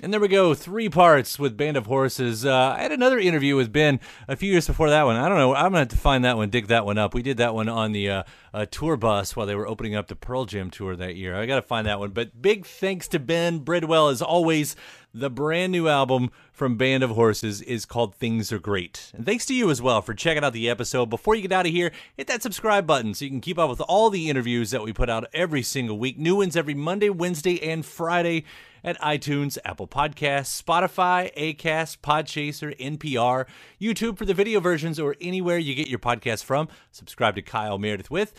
And 0.02 0.12
there 0.12 0.20
we 0.20 0.28
go, 0.28 0.52
three 0.52 0.90
parts 0.90 1.38
with 1.38 1.56
Band 1.56 1.78
of 1.78 1.86
Horses. 1.86 2.44
Uh, 2.44 2.74
I 2.76 2.82
had 2.82 2.92
another 2.92 3.18
interview 3.18 3.56
with 3.56 3.72
Ben 3.72 3.98
a 4.28 4.36
few 4.36 4.52
years 4.52 4.66
before 4.66 4.90
that 4.90 5.04
one. 5.04 5.16
I 5.16 5.26
don't 5.26 5.38
know. 5.38 5.54
I'm 5.54 5.70
gonna 5.70 5.78
have 5.78 5.88
to 5.88 5.96
find 5.96 6.22
that 6.26 6.36
one, 6.36 6.50
dig 6.50 6.66
that 6.66 6.84
one 6.84 6.98
up. 6.98 7.14
We 7.14 7.22
did 7.22 7.38
that 7.38 7.54
one 7.54 7.70
on 7.70 7.92
the 7.92 8.10
uh, 8.10 8.22
uh, 8.52 8.66
tour 8.66 8.98
bus 8.98 9.34
while 9.34 9.46
they 9.46 9.54
were 9.54 9.66
opening 9.66 9.94
up 9.94 10.08
the 10.08 10.14
Pearl 10.14 10.44
Jam 10.44 10.70
tour 10.70 10.96
that 10.96 11.16
year. 11.16 11.34
I 11.34 11.46
got 11.46 11.56
to 11.56 11.62
find 11.62 11.86
that 11.86 11.98
one. 11.98 12.10
But 12.10 12.42
big 12.42 12.66
thanks 12.66 13.08
to 13.08 13.18
Ben 13.18 13.60
Bridwell 13.60 14.10
as 14.10 14.20
always. 14.20 14.76
The 15.18 15.30
brand 15.30 15.72
new 15.72 15.88
album 15.88 16.30
from 16.52 16.76
Band 16.76 17.02
of 17.02 17.08
Horses 17.08 17.62
is 17.62 17.86
called 17.86 18.14
Things 18.14 18.52
Are 18.52 18.58
Great. 18.58 19.12
And 19.14 19.24
thanks 19.24 19.46
to 19.46 19.54
you 19.54 19.70
as 19.70 19.80
well 19.80 20.02
for 20.02 20.12
checking 20.12 20.44
out 20.44 20.52
the 20.52 20.68
episode. 20.68 21.08
Before 21.08 21.34
you 21.34 21.40
get 21.40 21.52
out 21.52 21.64
of 21.64 21.72
here, 21.72 21.90
hit 22.18 22.26
that 22.26 22.42
subscribe 22.42 22.86
button 22.86 23.14
so 23.14 23.24
you 23.24 23.30
can 23.30 23.40
keep 23.40 23.58
up 23.58 23.70
with 23.70 23.80
all 23.80 24.10
the 24.10 24.28
interviews 24.28 24.72
that 24.72 24.82
we 24.82 24.92
put 24.92 25.08
out 25.08 25.26
every 25.32 25.62
single 25.62 25.98
week. 25.98 26.18
New 26.18 26.36
ones 26.36 26.54
every 26.54 26.74
Monday, 26.74 27.08
Wednesday, 27.08 27.58
and 27.66 27.86
Friday 27.86 28.44
at 28.84 29.00
iTunes, 29.00 29.56
Apple 29.64 29.88
Podcasts, 29.88 30.62
Spotify, 30.62 31.34
Acast, 31.34 32.00
Podchaser, 32.00 32.78
NPR, 32.78 33.46
YouTube 33.80 34.18
for 34.18 34.26
the 34.26 34.34
video 34.34 34.60
versions, 34.60 35.00
or 35.00 35.16
anywhere 35.18 35.56
you 35.56 35.74
get 35.74 35.88
your 35.88 35.98
podcast 35.98 36.44
from. 36.44 36.68
Subscribe 36.90 37.36
to 37.36 37.42
Kyle 37.42 37.78
Meredith 37.78 38.10
with. 38.10 38.34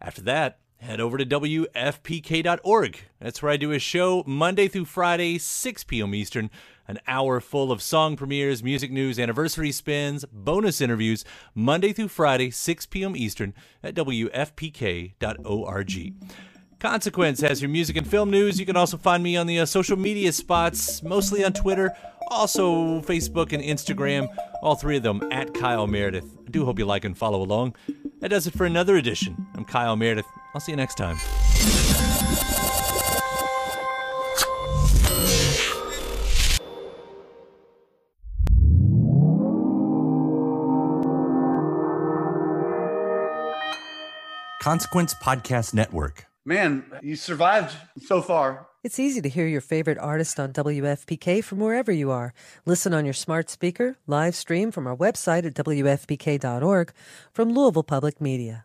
After 0.00 0.22
that, 0.22 0.60
head 0.82 1.00
over 1.00 1.16
to 1.16 1.24
WFPK.org. 1.24 3.00
That's 3.20 3.40
where 3.40 3.52
I 3.52 3.56
do 3.56 3.70
a 3.70 3.78
show 3.78 4.24
Monday 4.26 4.66
through 4.66 4.86
Friday, 4.86 5.38
6 5.38 5.84
p.m. 5.84 6.12
Eastern, 6.14 6.50
an 6.88 6.98
hour 7.06 7.40
full 7.40 7.70
of 7.70 7.80
song 7.80 8.16
premieres, 8.16 8.64
music 8.64 8.90
news, 8.90 9.18
anniversary 9.18 9.70
spins, 9.70 10.24
bonus 10.32 10.80
interviews, 10.80 11.24
Monday 11.54 11.92
through 11.92 12.08
Friday, 12.08 12.50
6 12.50 12.86
p.m. 12.86 13.16
Eastern 13.16 13.54
at 13.82 13.94
WFPK.org. 13.94 15.22
Consequence 16.82 17.40
has 17.42 17.62
your 17.62 17.68
music 17.68 17.96
and 17.96 18.04
film 18.04 18.28
news. 18.28 18.58
You 18.58 18.66
can 18.66 18.74
also 18.74 18.96
find 18.96 19.22
me 19.22 19.36
on 19.36 19.46
the 19.46 19.60
uh, 19.60 19.66
social 19.66 19.96
media 19.96 20.32
spots, 20.32 21.00
mostly 21.04 21.44
on 21.44 21.52
Twitter, 21.52 21.92
also 22.26 23.00
Facebook 23.02 23.52
and 23.52 23.62
Instagram, 23.62 24.26
all 24.62 24.74
three 24.74 24.96
of 24.96 25.04
them 25.04 25.22
at 25.30 25.54
Kyle 25.54 25.86
Meredith. 25.86 26.24
I 26.44 26.50
do 26.50 26.64
hope 26.64 26.80
you 26.80 26.84
like 26.84 27.04
and 27.04 27.16
follow 27.16 27.40
along. 27.40 27.76
That 28.18 28.30
does 28.30 28.48
it 28.48 28.54
for 28.54 28.66
another 28.66 28.96
edition. 28.96 29.46
I'm 29.54 29.64
Kyle 29.64 29.94
Meredith. 29.94 30.26
I'll 30.56 30.60
see 30.60 30.72
you 30.72 30.76
next 30.76 30.96
time. 30.96 31.18
Consequence 44.60 45.14
Podcast 45.14 45.74
Network. 45.74 46.26
Man, 46.44 46.84
you 47.02 47.14
survived 47.14 47.76
so 47.98 48.20
far. 48.20 48.66
It's 48.82 48.98
easy 48.98 49.22
to 49.22 49.28
hear 49.28 49.46
your 49.46 49.60
favorite 49.60 49.98
artist 49.98 50.40
on 50.40 50.52
WFPK 50.52 51.44
from 51.44 51.60
wherever 51.60 51.92
you 51.92 52.10
are. 52.10 52.34
Listen 52.66 52.92
on 52.92 53.04
your 53.04 53.14
smart 53.14 53.48
speaker, 53.48 53.96
live 54.08 54.34
stream 54.34 54.72
from 54.72 54.88
our 54.88 54.96
website 54.96 55.46
at 55.46 55.54
WFPK.org 55.54 56.92
from 57.32 57.52
Louisville 57.52 57.84
Public 57.84 58.20
Media. 58.20 58.64